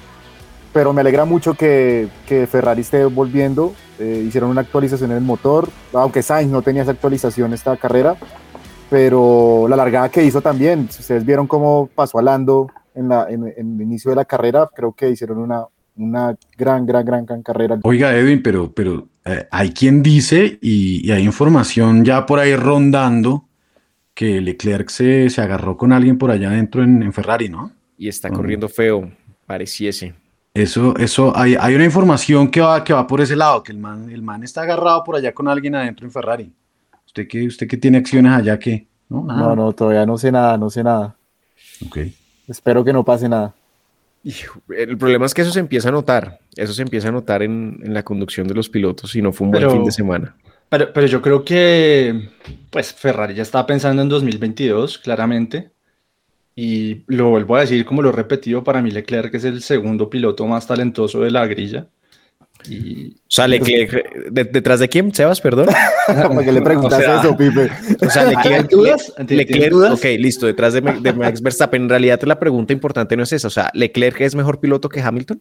Pero 0.73 0.93
me 0.93 1.01
alegra 1.01 1.25
mucho 1.25 1.55
que, 1.55 2.09
que 2.27 2.47
Ferrari 2.47 2.83
esté 2.83 3.05
volviendo. 3.07 3.75
Eh, 3.99 4.25
hicieron 4.27 4.51
una 4.51 4.61
actualización 4.61 5.11
en 5.11 5.17
el 5.17 5.25
motor, 5.25 5.69
aunque 5.93 6.23
Sainz 6.23 6.53
no 6.53 6.63
tenía 6.63 6.83
esa 6.83 6.93
actualización 6.93 7.53
esta 7.53 7.77
carrera. 7.77 8.17
Pero 8.89 9.67
la 9.69 9.77
largada 9.77 10.09
que 10.09 10.23
hizo 10.25 10.41
también, 10.41 10.89
ustedes 10.89 11.27
vieron 11.27 11.47
cómo 11.47 11.91
pasó 11.95 12.19
a 12.19 12.23
Lando 12.23 12.71
en, 12.99 13.09
la, 13.09 13.27
en, 13.31 13.47
el 13.47 13.81
inicio 13.81 14.11
de 14.11 14.17
la 14.17 14.25
carrera, 14.25 14.69
creo 14.75 14.93
que 14.93 15.11
hicieron 15.11 15.39
una, 15.39 15.65
una 15.97 16.37
gran, 16.57 16.85
gran, 16.85 17.05
gran, 17.05 17.25
gran 17.25 17.43
carrera. 17.43 17.79
Oiga, 17.83 18.15
Edwin, 18.17 18.43
pero, 18.43 18.73
pero 18.73 19.09
eh, 19.25 19.47
hay 19.51 19.71
quien 19.71 20.03
dice 20.03 20.59
y, 20.61 21.11
hay 21.11 21.25
información 21.25 22.05
ya 22.05 22.27
por 22.27 22.41
ahí 22.41 22.57
rondando 22.57 23.45
que 24.15 24.41
Leclerc 24.41 24.89
se, 24.89 25.31
se 25.31 25.41
agarró 25.41 25.77
con 25.77 25.93
alguien 25.93 26.19
por 26.19 26.31
allá 26.31 26.49
adentro 26.49 26.83
en, 26.83 27.13
Ferrari, 27.13 27.49
¿no? 27.49 27.71
Y 27.97 28.09
está 28.09 28.31
corriendo 28.31 28.69
feo, 28.69 29.11
pareciese. 29.47 30.15
Eso, 30.55 30.97
eso, 30.97 31.37
hay, 31.37 31.55
hay, 31.59 31.75
una 31.77 31.85
información 31.85 32.51
que 32.51 32.61
va, 32.61 32.83
que 32.83 32.93
va 32.93 33.07
por 33.07 33.21
ese 33.21 33.37
lado, 33.37 33.63
que 33.63 33.71
el 33.71 33.79
man, 33.79 34.11
el 34.11 34.23
man 34.23 34.43
está 34.43 34.63
agarrado 34.63 35.05
por 35.05 35.15
allá 35.15 35.33
con 35.33 35.47
alguien 35.47 35.77
adentro 35.77 36.05
en 36.05 36.11
Ferrari. 36.11 36.53
¿Usted 37.07 37.29
que 37.29 37.47
usted 37.47 37.69
que 37.69 37.77
tiene 37.77 37.99
acciones 37.99 38.33
allá 38.33 38.59
que 38.59 38.89
No, 39.09 39.23
no, 39.23 39.55
no, 39.55 39.73
todavía 39.73 40.05
no 40.05 40.19
sé 40.19 40.33
nada, 40.33 40.59
no 40.59 40.69
sé 40.69 40.83
nada. 40.83 41.17
Ok. 41.87 41.99
Espero 42.49 42.85
que 42.85 42.93
no 42.93 43.05
pase 43.05 43.29
nada. 43.29 43.55
El 44.69 44.99
problema 44.99 45.27
es 45.27 45.35
que 45.35 45.43
eso 45.43 45.53
se 45.53 45.61
empieza 45.61 45.91
a 45.91 45.93
notar, 45.93 46.41
eso 46.57 46.73
se 46.73 46.83
empieza 46.83 47.09
a 47.09 47.13
notar 47.13 47.43
en, 47.43 47.79
la 47.85 48.03
conducción 48.03 48.49
de 48.49 48.55
los 48.55 48.69
pilotos 48.69 49.15
y 49.15 49.23
no 49.23 49.33
fue 49.33 49.47
un 49.47 49.53
buen 49.53 49.71
fin 49.71 49.85
de 49.85 49.93
semana. 49.93 50.35
Pero, 50.69 50.93
pero 50.93 51.07
yo 51.07 51.23
creo 51.23 51.45
que 51.45 52.31
pues 52.71 52.93
Ferrari 52.93 53.35
ya 53.35 53.43
estaba 53.43 53.67
pensando 53.67 54.03
en 54.03 54.09
2022, 54.09 54.99
claramente. 54.99 55.71
Y 56.61 57.05
lo 57.07 57.31
vuelvo 57.31 57.55
a 57.55 57.61
decir, 57.61 57.85
como 57.85 58.03
lo 58.03 58.09
he 58.09 58.13
repetido, 58.13 58.65
para 58.65 58.83
mí 58.83 58.91
Leclerc 58.91 59.33
es 59.33 59.45
el 59.45 59.63
segundo 59.63 60.11
piloto 60.11 60.45
más 60.47 60.67
talentoso 60.67 61.21
de 61.21 61.31
la 61.31 61.47
grilla. 61.47 61.87
Y, 62.69 63.15
o 63.17 63.31
sea, 63.31 63.47
Leclerc, 63.47 64.31
¿detrás 64.31 64.81
de 64.81 64.89
quién, 64.89 65.15
Sebas? 65.15 65.41
Perdón. 65.41 65.69
¿Por 66.07 66.45
qué 66.45 66.53
le 66.53 66.63
preguntas 66.63 67.01
eso, 67.01 67.37
Pipe? 67.37 67.71
O 68.01 68.11
sea, 68.11 68.25
Leclerc, 68.25 68.73
Leclerc 69.29 69.75
ok, 69.93 70.05
listo, 70.19 70.47
detrás 70.47 70.73
de, 70.73 70.81
de, 70.81 71.13
Max 71.13 71.41
Verstappen. 71.41 71.83
En 71.83 71.89
realidad, 71.89 72.21
la 72.23 72.39
pregunta 72.39 72.73
importante 72.73 73.17
no 73.17 73.23
es 73.23 73.33
esa. 73.33 73.47
O 73.47 73.51
sea, 73.51 73.71
¿Leclerc 73.75 74.21
es 74.21 74.35
mejor 74.35 74.61
piloto 74.61 74.89
que 74.89 75.01
Hamilton? 75.01 75.41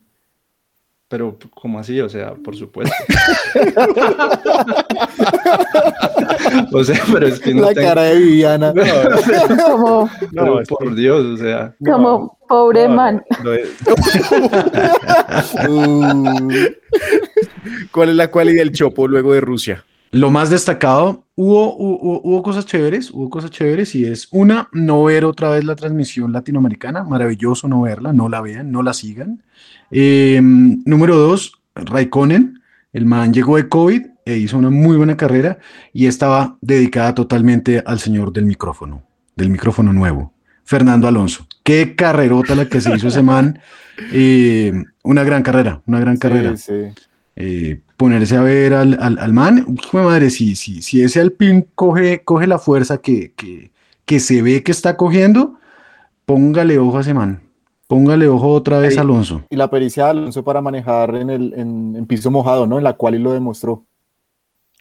Pero, 1.09 1.37
¿cómo 1.53 1.79
así? 1.79 2.01
O 2.01 2.09
sea, 2.09 2.35
por 2.35 2.57
supuesto. 2.57 2.93
o 6.73 6.83
sea, 6.83 7.01
pero 7.13 7.27
es 7.27 7.39
que 7.39 7.53
no 7.53 7.61
La 7.61 7.73
cara 7.73 8.01
de 8.03 8.17
Viviana. 8.17 8.73
No, 8.73 10.09
no, 10.33 10.59
por 10.67 10.93
Dios, 10.95 11.25
o 11.25 11.37
sea. 11.37 11.73
Como 11.85 12.37
pobre 12.49 12.89
man. 12.89 13.23
¿Cuál 17.91 18.09
es 18.09 18.15
la 18.15 18.29
cualidad 18.29 18.63
del 18.63 18.73
Chopo 18.73 19.07
luego 19.07 19.31
de 19.33 19.39
Rusia? 19.39 19.85
Lo 20.11 20.29
más 20.29 20.49
destacado, 20.49 21.25
hubo, 21.35 21.75
hubo, 21.75 22.21
hubo, 22.21 22.43
cosas 22.43 22.65
chéveres, 22.65 23.11
hubo 23.11 23.29
cosas 23.29 23.51
chéveres 23.51 23.93
y 23.93 24.05
es 24.05 24.29
una, 24.31 24.69
no 24.71 25.03
ver 25.03 25.25
otra 25.25 25.49
vez 25.49 25.65
la 25.65 25.75
transmisión 25.75 26.31
latinoamericana, 26.31 27.03
maravilloso 27.03 27.67
no 27.67 27.81
verla, 27.81 28.13
no 28.13 28.29
la 28.29 28.39
vean, 28.41 28.71
no 28.71 28.83
la 28.83 28.93
sigan. 28.93 29.43
Eh, 29.91 30.39
número 30.41 31.17
dos, 31.17 31.53
Raikkonen, 31.75 32.61
el 32.93 33.05
man 33.05 33.33
llegó 33.33 33.57
de 33.57 33.69
COVID 33.69 34.05
e 34.25 34.37
hizo 34.37 34.57
una 34.57 34.69
muy 34.69 34.97
buena 34.97 35.15
carrera 35.15 35.59
y 35.93 36.07
estaba 36.07 36.57
dedicada 36.61 37.15
totalmente 37.15 37.81
al 37.85 37.99
señor 37.99 38.33
del 38.33 38.45
micrófono, 38.45 39.03
del 39.35 39.49
micrófono 39.49 39.93
nuevo, 39.93 40.33
Fernando 40.63 41.07
Alonso. 41.07 41.47
qué 41.63 41.95
carrerota 41.95 42.55
la 42.55 42.65
que 42.65 42.81
se 42.81 42.93
hizo 42.95 43.07
ese 43.07 43.21
man. 43.21 43.59
Eh, 44.11 44.73
una 45.03 45.23
gran 45.23 45.43
carrera, 45.43 45.81
una 45.85 45.99
gran 45.99 46.17
carrera. 46.17 46.53
Eh, 47.35 47.81
ponerse 47.97 48.35
a 48.35 48.41
ver 48.41 48.73
al, 48.73 48.97
al, 48.99 49.33
man, 49.33 49.77
madre, 49.93 50.29
si, 50.29 50.55
si, 50.55 50.81
si 50.81 51.03
ese 51.03 51.21
Alpine 51.21 51.67
coge, 51.75 52.23
coge 52.23 52.47
la 52.47 52.57
fuerza 52.57 52.97
que, 52.97 53.33
que, 53.35 53.71
que 54.05 54.19
se 54.19 54.41
ve 54.41 54.63
que 54.63 54.71
está 54.71 54.97
cogiendo, 54.97 55.59
póngale 56.25 56.79
ojo 56.79 56.97
a 56.97 57.01
ese 57.01 57.13
man. 57.13 57.46
Póngale 57.87 58.27
ojo 58.27 58.49
otra 58.49 58.79
vez 58.79 58.97
a 58.97 59.01
Alonso. 59.01 59.43
Y 59.49 59.55
la 59.55 59.69
pericia 59.69 60.05
de 60.05 60.09
Alonso 60.11 60.43
para 60.43 60.61
manejar 60.61 61.15
en, 61.15 61.29
el, 61.29 61.53
en, 61.55 62.05
piso 62.05 62.29
mojado, 62.29 62.67
¿no? 62.67 62.77
En 62.77 62.83
la 62.83 62.93
cual 62.93 63.15
lo 63.15 63.31
demostró. 63.31 63.85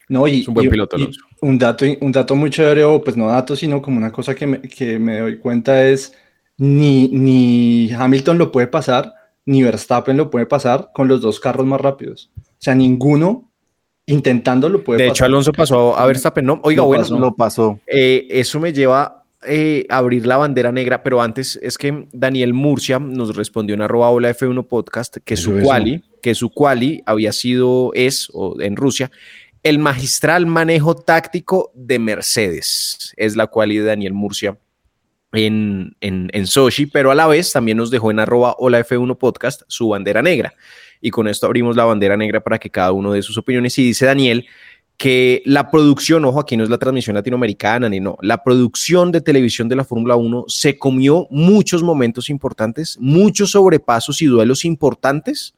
No, 0.09 0.27
y, 0.27 0.45
un 0.47 0.55
buen 0.55 0.71
piloto, 0.71 0.97
un 1.41 1.59
dato, 1.59 1.85
un 2.01 2.13
dato 2.13 2.37
muy 2.37 2.51
chévere, 2.51 2.85
o 2.85 3.03
pues 3.03 3.17
no 3.17 3.29
dato, 3.29 3.57
sino 3.57 3.81
como 3.83 3.99
una 3.99 4.13
cosa 4.13 4.35
que 4.35 4.47
me, 4.47 4.61
que 4.61 4.99
me 4.99 5.19
doy 5.19 5.39
cuenta 5.39 5.85
es 5.85 6.15
ni, 6.59 7.09
ni 7.09 7.91
Hamilton 7.93 8.39
lo 8.39 8.53
puede 8.53 8.67
pasar, 8.67 9.15
ni 9.45 9.63
Verstappen 9.63 10.17
lo 10.17 10.31
puede 10.31 10.47
pasar 10.47 10.91
con 10.93 11.09
los 11.09 11.21
dos 11.21 11.41
carros 11.41 11.67
más 11.67 11.81
rápidos. 11.81 12.31
O 12.37 12.59
sea, 12.59 12.75
ninguno 12.75 13.51
intentando 14.07 14.69
lo 14.69 14.83
puede 14.83 14.99
de 14.99 15.09
pasar. 15.09 15.13
De 15.13 15.17
hecho, 15.17 15.25
Alonso 15.25 15.53
pasó 15.53 15.97
a 15.97 16.07
Verstappen, 16.07 16.47
¿no? 16.47 16.61
Oiga, 16.63 16.83
bueno, 16.83 17.05
lo 17.19 17.35
pasó. 17.35 17.79
Eh, 17.87 18.27
eso 18.31 18.59
me 18.61 18.73
lleva 18.73 19.25
eh, 19.43 19.87
abrir 19.89 20.27
la 20.27 20.37
bandera 20.37 20.73
negra, 20.73 21.03
pero 21.03 21.21
antes 21.21 21.59
es 21.63 21.79
que 21.79 22.07
Daniel 22.13 22.55
Murcia 22.55 22.99
nos 22.99 23.37
respondió 23.37 23.75
en 23.75 23.83
arroba 23.83 24.11
hola 24.11 24.31
F1 24.31 24.67
podcast 24.67 25.19
que 25.25 25.37
su 25.37 25.61
quali, 25.61 26.03
que 26.23 26.35
su 26.35 26.51
quali 26.51 27.03
había 27.07 27.33
sido, 27.33 27.93
es, 27.95 28.29
o 28.33 28.61
en 28.61 28.77
Rusia, 28.77 29.11
el 29.63 29.79
magistral 29.79 30.47
manejo 30.47 30.95
táctico 30.97 31.71
de 31.75 31.99
Mercedes. 31.99 33.13
Es 33.17 33.37
la 33.37 33.49
quali 33.49 33.79
de 33.79 33.85
Daniel 33.85 34.15
Murcia 34.15 34.59
en, 35.33 35.97
en, 36.01 36.31
en 36.33 36.47
Sochi, 36.47 36.87
pero 36.87 37.11
a 37.11 37.15
la 37.15 37.27
vez 37.27 37.53
también 37.53 37.77
nos 37.77 37.91
dejó 37.91 38.11
en 38.11 38.21
arroba 38.21 38.55
hola 38.59 38.81
F1 38.81 39.19
podcast 39.19 39.63
su 39.67 39.89
bandera 39.89 40.23
negra. 40.23 40.55
Y 41.01 41.11
con 41.11 41.29
esto 41.29 41.47
abrimos 41.47 41.77
la 41.77 41.85
bandera 41.85 42.17
negra 42.17 42.41
para 42.41 42.59
que 42.59 42.71
cada 42.71 42.93
uno 42.93 43.13
dé 43.13 43.23
sus 43.23 43.37
opiniones. 43.39 43.79
Y 43.79 43.85
dice 43.85 44.07
Daniel 44.07 44.47
que 44.97 45.43
la 45.45 45.71
producción, 45.71 46.25
ojo, 46.25 46.41
aquí 46.41 46.57
no 46.57 46.65
es 46.65 46.71
la 46.71 46.79
transmisión 46.79 47.15
latinoamericana 47.15 47.89
ni 47.89 48.01
no, 48.01 48.17
la 48.23 48.43
producción 48.43 49.13
de 49.13 49.21
televisión 49.21 49.69
de 49.69 49.77
la 49.77 49.85
Fórmula 49.85 50.17
1 50.17 50.45
se 50.49 50.79
comió 50.79 51.27
muchos 51.31 51.83
momentos 51.83 52.31
importantes, 52.31 52.97
muchos 53.01 53.51
sobrepasos 53.51 54.23
y 54.23 54.27
duelos 54.27 54.65
importantes 54.65 55.55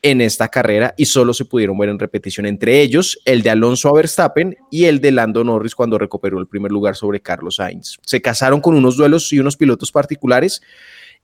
en 0.00 0.20
esta 0.20 0.48
carrera 0.48 0.94
y 0.96 1.06
solo 1.06 1.34
se 1.34 1.44
pudieron 1.44 1.76
ver 1.76 1.88
en 1.88 1.98
repetición, 1.98 2.46
entre 2.46 2.80
ellos 2.80 3.18
el 3.24 3.42
de 3.42 3.50
Alonso 3.50 3.88
a 3.88 3.92
Verstappen 3.92 4.56
y 4.70 4.84
el 4.84 5.00
de 5.00 5.10
Lando 5.10 5.44
Norris 5.44 5.74
cuando 5.74 5.98
recuperó 5.98 6.38
el 6.38 6.46
primer 6.46 6.70
lugar 6.70 6.94
sobre 6.96 7.20
Carlos 7.20 7.56
Sainz. 7.56 7.98
Se 8.06 8.22
casaron 8.22 8.60
con 8.60 8.74
unos 8.74 8.96
duelos 8.96 9.32
y 9.32 9.38
unos 9.38 9.56
pilotos 9.56 9.92
particulares 9.92 10.62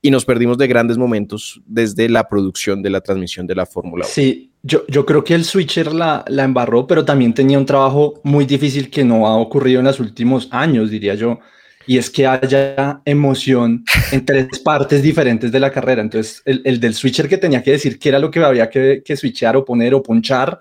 y 0.02 0.10
nos 0.10 0.24
perdimos 0.24 0.58
de 0.58 0.66
grandes 0.66 0.98
momentos 0.98 1.62
desde 1.66 2.08
la 2.08 2.28
producción 2.28 2.82
de 2.82 2.90
la 2.90 3.00
transmisión 3.00 3.46
de 3.46 3.54
la 3.54 3.64
Fórmula 3.64 4.04
1. 4.04 4.12
Sí, 4.12 4.53
yo, 4.64 4.84
yo 4.88 5.04
creo 5.04 5.22
que 5.22 5.34
el 5.34 5.44
switcher 5.44 5.92
la, 5.92 6.24
la 6.26 6.42
embarró, 6.42 6.86
pero 6.86 7.04
también 7.04 7.34
tenía 7.34 7.58
un 7.58 7.66
trabajo 7.66 8.20
muy 8.24 8.46
difícil 8.46 8.90
que 8.90 9.04
no 9.04 9.26
ha 9.26 9.36
ocurrido 9.36 9.80
en 9.80 9.86
los 9.86 10.00
últimos 10.00 10.48
años, 10.50 10.90
diría 10.90 11.14
yo, 11.14 11.38
y 11.86 11.98
es 11.98 12.08
que 12.08 12.26
haya 12.26 13.02
emoción 13.04 13.84
en 14.10 14.24
tres 14.24 14.58
partes 14.60 15.02
diferentes 15.02 15.52
de 15.52 15.60
la 15.60 15.70
carrera. 15.70 16.00
Entonces, 16.00 16.40
el, 16.46 16.62
el, 16.64 16.80
del 16.80 16.94
switcher 16.94 17.28
que 17.28 17.36
tenía 17.36 17.62
que 17.62 17.72
decir 17.72 17.98
qué 17.98 18.08
era 18.08 18.18
lo 18.18 18.30
que 18.30 18.42
había 18.42 18.70
que, 18.70 19.02
que 19.04 19.14
switchear 19.16 19.54
o 19.54 19.66
poner 19.66 19.92
o 19.92 20.02
ponchar, 20.02 20.58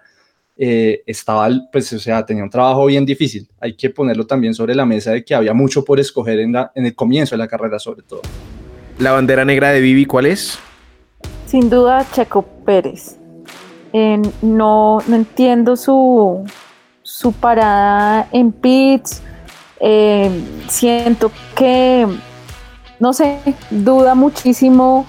eh, 0.58 1.02
estaba, 1.08 1.50
pues, 1.72 1.94
o 1.94 2.00
sea, 2.00 2.26
tenía 2.26 2.44
un 2.44 2.50
trabajo 2.50 2.86
bien 2.88 3.06
difícil. 3.06 3.48
Hay 3.62 3.74
que 3.78 3.90
ponerlo 3.90 4.28
también 4.28 4.54
sobre 4.54 4.76
la 4.76 4.86
mesa 4.86 5.12
de 5.12 5.24
que 5.24 5.34
había 5.34 5.54
mucho 5.54 5.86
por 5.86 5.98
escoger 5.98 6.42
en, 6.42 6.52
la, 6.52 6.74
en 6.76 6.86
el 6.86 6.94
comienzo 6.94 7.36
de 7.36 7.40
la 7.40 7.48
carrera, 7.48 7.80
sobre 7.80 8.02
todo. 8.02 8.22
La 9.00 9.14
bandera 9.14 9.46
negra 9.46 9.72
de 9.72 9.80
Vivi, 9.80 10.06
¿cuál 10.06 10.26
es? 10.26 10.60
Sin 11.48 11.70
duda, 11.70 12.06
Checo 12.12 12.46
Pérez. 12.66 13.23
No, 13.94 15.00
no 15.08 15.16
entiendo 15.16 15.76
su, 15.76 16.46
su 17.04 17.32
parada 17.34 18.28
en 18.32 18.52
pits. 18.52 19.22
Eh, 19.80 20.32
siento 20.68 21.32
que, 21.56 22.08
no 23.00 23.14
sé, 23.14 23.40
duda 23.70 24.16
muchísimo. 24.16 25.06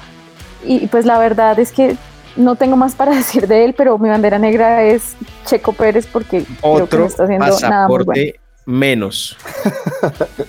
Y 0.65 0.87
pues 0.87 1.07
la 1.07 1.19
verdad 1.19 1.59
es 1.59 1.73
que 1.73 1.97
no 2.37 2.57
tengo 2.57 2.77
más 2.77 2.95
para 2.95 3.13
decir 3.17 3.47
de 3.47 3.65
él, 3.65 3.75
pero 3.75 3.99
mi 3.99 4.09
bandera 4.09 4.39
negra 4.39 4.83
es 4.83 5.17
Checo 5.45 5.73
Pérez 5.73 6.07
porque 6.07 6.45
Otro 6.61 6.87
creo 6.87 6.89
que 6.89 6.97
no 6.99 7.07
está 7.07 7.25
haciendo 7.25 7.61
nada 7.61 7.89
muy 7.89 8.05
bueno 8.05 8.44
menos. 8.67 9.37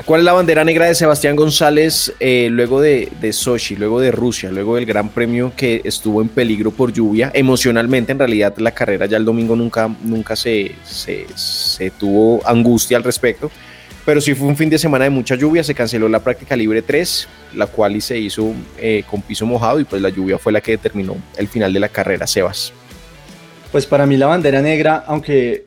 ¿Cuál 0.05 0.21
es 0.21 0.25
la 0.25 0.33
bandera 0.33 0.63
negra 0.63 0.85
de 0.85 0.95
Sebastián 0.95 1.35
González 1.35 2.13
eh, 2.19 2.47
luego 2.51 2.81
de, 2.81 3.09
de, 3.19 3.33
Sochi, 3.33 3.75
luego 3.75 3.99
de 3.99 4.11
Rusia, 4.11 4.51
luego 4.51 4.75
del 4.75 4.85
Gran 4.85 5.09
Premio 5.09 5.51
que 5.55 5.81
estuvo 5.83 6.21
en 6.21 6.29
peligro 6.29 6.71
por 6.71 6.93
lluvia? 6.93 7.31
Emocionalmente, 7.33 8.11
en 8.11 8.19
realidad, 8.19 8.55
la 8.57 8.71
carrera 8.71 9.05
ya 9.05 9.17
el 9.17 9.25
domingo 9.25 9.55
nunca, 9.55 9.89
nunca 10.03 10.35
se, 10.35 10.75
se, 10.83 11.91
tuvo 11.99 12.41
angustia 12.47 12.97
al 12.97 13.03
respecto. 13.03 13.51
Pero 14.05 14.21
sí 14.21 14.35
fue 14.35 14.47
un 14.47 14.55
fin 14.55 14.69
de 14.69 14.77
semana 14.77 15.05
de 15.05 15.09
mucha 15.09 15.33
lluvia, 15.35 15.63
se 15.63 15.73
canceló 15.73 16.07
la 16.07 16.19
práctica 16.19 16.55
libre 16.55 16.83
3, 16.83 17.27
la 17.55 17.65
cual 17.65 17.99
se 18.03 18.19
hizo 18.19 18.53
eh, 18.77 19.03
con 19.09 19.23
piso 19.23 19.47
mojado 19.47 19.79
y 19.79 19.83
pues 19.83 19.99
la 19.99 20.09
lluvia 20.09 20.37
fue 20.37 20.53
la 20.53 20.61
que 20.61 20.71
determinó 20.71 21.17
el 21.37 21.47
final 21.47 21.73
de 21.73 21.79
la 21.79 21.89
carrera, 21.89 22.27
Sebas. 22.27 22.71
Pues 23.71 23.87
para 23.87 24.05
mí 24.05 24.15
la 24.15 24.27
bandera 24.27 24.61
negra, 24.61 25.03
aunque 25.07 25.65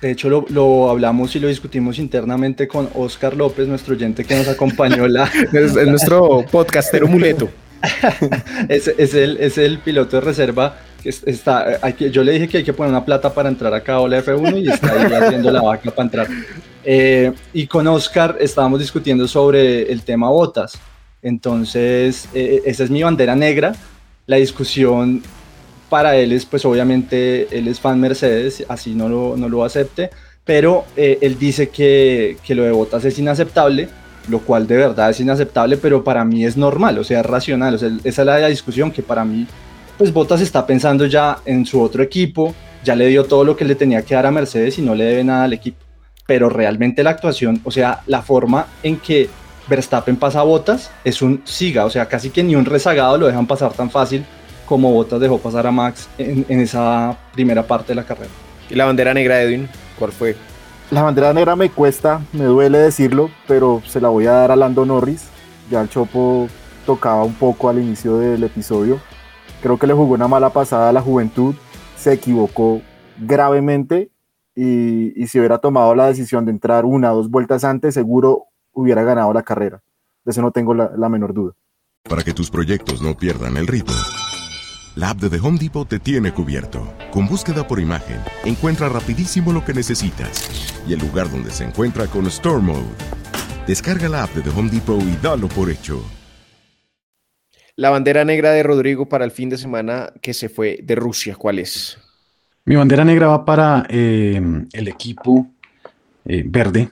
de 0.00 0.12
hecho, 0.12 0.28
lo, 0.28 0.90
hablamos 0.90 1.34
y 1.34 1.40
lo 1.40 1.48
discutimos 1.48 1.98
internamente 1.98 2.68
con 2.68 2.88
Oscar 2.94 3.36
López, 3.36 3.66
nuestro 3.66 3.94
oyente 3.94 4.24
que 4.24 4.36
nos 4.36 4.46
acompañó. 4.46 5.08
La, 5.08 5.24
es, 5.52 5.74
nuestro 5.74 6.44
podcastero 6.50 7.08
muleto. 7.08 7.50
es, 8.68 8.88
es, 8.88 9.14
el, 9.14 9.36
es 9.38 9.58
el 9.58 9.78
piloto 9.78 10.16
de 10.16 10.20
reserva 10.22 10.76
que 11.02 11.08
está. 11.08 11.80
yo 11.96 12.24
le 12.24 12.32
dije 12.32 12.48
que 12.48 12.58
hay 12.58 12.64
que 12.64 12.72
poner 12.72 12.90
una 12.90 13.04
plata 13.04 13.32
para 13.32 13.48
entrar 13.48 13.72
acá 13.74 13.96
a 13.96 14.08
la 14.08 14.22
F1 14.22 14.62
y 14.62 14.68
está 14.68 14.92
ahí 14.92 15.12
haciendo 15.12 15.50
la 15.50 15.62
vaca 15.62 15.90
para 15.90 16.04
entrar. 16.04 16.28
Eh, 16.84 17.32
y 17.52 17.66
con 17.66 17.86
Oscar 17.86 18.36
estábamos 18.40 18.80
discutiendo 18.80 19.26
sobre 19.26 19.90
el 19.90 20.02
tema 20.02 20.30
botas. 20.30 20.78
Entonces, 21.22 22.28
eh, 22.34 22.62
esa 22.64 22.84
es 22.84 22.90
mi 22.90 23.02
bandera 23.02 23.34
negra. 23.34 23.74
La 24.26 24.36
discusión 24.36 25.22
para 25.88 26.16
él 26.16 26.32
es, 26.32 26.44
pues 26.46 26.64
obviamente, 26.64 27.48
él 27.56 27.68
es 27.68 27.80
fan 27.80 28.00
Mercedes, 28.00 28.64
así 28.68 28.94
no 28.94 29.08
lo, 29.08 29.36
no 29.36 29.48
lo 29.48 29.64
acepte, 29.64 30.10
pero 30.44 30.84
eh, 30.96 31.18
él 31.20 31.38
dice 31.38 31.68
que, 31.68 32.36
que, 32.44 32.54
lo 32.54 32.64
de 32.64 32.72
Botas 32.72 33.04
es 33.04 33.18
inaceptable, 33.18 33.88
lo 34.28 34.40
cual 34.40 34.66
de 34.66 34.76
verdad 34.76 35.10
es 35.10 35.20
inaceptable, 35.20 35.76
pero 35.76 36.04
para 36.04 36.24
mí 36.24 36.44
es 36.44 36.56
normal, 36.56 36.98
o 36.98 37.04
sea, 37.04 37.20
es 37.20 37.26
racional, 37.26 37.74
o 37.74 37.78
sea, 37.78 37.90
esa 38.04 38.22
es 38.22 38.26
la 38.26 38.48
discusión 38.48 38.90
que 38.90 39.02
para 39.02 39.24
mí, 39.24 39.46
pues 39.96 40.12
Botas 40.12 40.40
está 40.40 40.66
pensando 40.66 41.06
ya 41.06 41.38
en 41.44 41.64
su 41.66 41.80
otro 41.80 42.02
equipo, 42.02 42.54
ya 42.84 42.94
le 42.94 43.06
dio 43.06 43.24
todo 43.24 43.44
lo 43.44 43.56
que 43.56 43.64
le 43.64 43.74
tenía 43.74 44.02
que 44.02 44.14
dar 44.14 44.26
a 44.26 44.30
Mercedes 44.30 44.78
y 44.78 44.82
no 44.82 44.94
le 44.94 45.04
debe 45.04 45.24
nada 45.24 45.44
al 45.44 45.52
equipo, 45.52 45.78
pero 46.26 46.48
realmente 46.48 47.02
la 47.02 47.10
actuación, 47.10 47.60
o 47.64 47.70
sea, 47.70 48.02
la 48.06 48.22
forma 48.22 48.66
en 48.82 48.98
que 48.98 49.28
Verstappen 49.68 50.16
pasa 50.16 50.40
a 50.40 50.44
Botas 50.44 50.90
es 51.04 51.20
un 51.22 51.42
siga, 51.44 51.84
o 51.84 51.90
sea, 51.90 52.06
casi 52.06 52.30
que 52.30 52.42
ni 52.42 52.56
un 52.56 52.64
rezagado 52.64 53.18
lo 53.18 53.26
dejan 53.26 53.46
pasar 53.46 53.72
tan 53.72 53.90
fácil 53.90 54.24
como 54.68 54.92
Bottas 54.92 55.18
dejó 55.18 55.38
pasar 55.38 55.66
a 55.66 55.72
Max 55.72 56.08
en, 56.18 56.44
esa 56.60 57.16
primera 57.32 57.66
parte 57.66 57.88
de 57.88 57.94
la 57.94 58.04
carrera. 58.04 58.30
¿Y 58.68 58.74
la 58.74 58.84
bandera 58.84 59.14
negra, 59.14 59.40
Edwin? 59.40 59.66
¿Cuál 59.98 60.12
fue? 60.12 60.36
La 60.90 61.02
bandera 61.02 61.32
negra 61.32 61.56
me 61.56 61.70
cuesta, 61.70 62.20
me 62.34 62.44
duele 62.44 62.78
decirlo, 62.78 63.30
pero 63.46 63.82
se 63.86 64.00
la 64.00 64.08
voy 64.08 64.26
a 64.26 64.32
dar 64.32 64.50
a 64.52 64.56
Lando 64.56 64.84
Norris. 64.84 65.28
Ya 65.70 65.80
el 65.80 65.88
Chopo 65.88 66.48
tocaba 66.84 67.24
un 67.24 67.34
poco 67.34 67.70
al 67.70 67.78
inicio 67.78 68.18
del 68.18 68.44
episodio. 68.44 69.00
Creo 69.62 69.78
que 69.78 69.86
le 69.86 69.94
jugó 69.94 70.14
una 70.14 70.28
mala 70.28 70.50
pasada 70.50 70.90
a 70.90 70.92
la 70.92 71.00
juventud, 71.00 71.54
se 71.96 72.12
equivocó 72.12 72.82
gravemente 73.18 74.10
y, 74.54 75.26
si 75.26 75.38
hubiera 75.38 75.58
tomado 75.58 75.94
la 75.94 76.06
decisión 76.06 76.44
de 76.44 76.50
entrar 76.50 76.84
una 76.84 77.12
o 77.12 77.16
dos 77.16 77.30
vueltas 77.30 77.64
antes, 77.64 77.94
seguro 77.94 78.44
hubiera 78.72 79.02
ganado 79.02 79.32
la 79.32 79.42
carrera. 79.42 79.82
De 80.24 80.32
eso 80.32 80.42
no 80.42 80.50
tengo 80.50 80.74
la 80.74 81.08
menor 81.08 81.32
duda. 81.32 81.54
Para 82.02 82.22
que 82.22 82.34
tus 82.34 82.50
proyectos 82.50 83.00
no 83.00 83.16
pierdan 83.16 83.56
el 83.56 83.66
ritmo 83.66 83.94
la 84.96 85.10
app 85.10 85.18
de 85.18 85.30
The 85.30 85.38
Home 85.38 85.58
Depot 85.58 85.88
te 85.88 85.98
tiene 85.98 86.32
cubierto. 86.32 86.92
Con 87.10 87.26
búsqueda 87.26 87.66
por 87.66 87.80
imagen, 87.80 88.20
encuentra 88.44 88.88
rapidísimo 88.88 89.52
lo 89.52 89.64
que 89.64 89.74
necesitas 89.74 90.48
y 90.86 90.92
el 90.92 90.98
lugar 90.98 91.30
donde 91.30 91.50
se 91.50 91.64
encuentra 91.64 92.06
con 92.06 92.26
Store 92.26 92.60
Mode. 92.60 92.84
Descarga 93.66 94.08
la 94.08 94.24
app 94.24 94.34
de 94.34 94.42
The 94.42 94.50
Home 94.50 94.70
Depot 94.70 95.02
y 95.02 95.16
dalo 95.22 95.48
por 95.48 95.70
hecho. 95.70 96.02
La 97.76 97.90
bandera 97.90 98.24
negra 98.24 98.50
de 98.52 98.62
Rodrigo 98.62 99.08
para 99.08 99.24
el 99.24 99.30
fin 99.30 99.48
de 99.48 99.58
semana 99.58 100.12
que 100.20 100.34
se 100.34 100.48
fue 100.48 100.80
de 100.82 100.94
Rusia, 100.94 101.36
¿cuál 101.36 101.60
es? 101.60 101.98
Mi 102.64 102.74
bandera 102.74 103.04
negra 103.04 103.28
va 103.28 103.44
para 103.44 103.86
eh, 103.88 104.42
el 104.72 104.88
equipo 104.88 105.46
eh, 106.24 106.42
verde, 106.44 106.90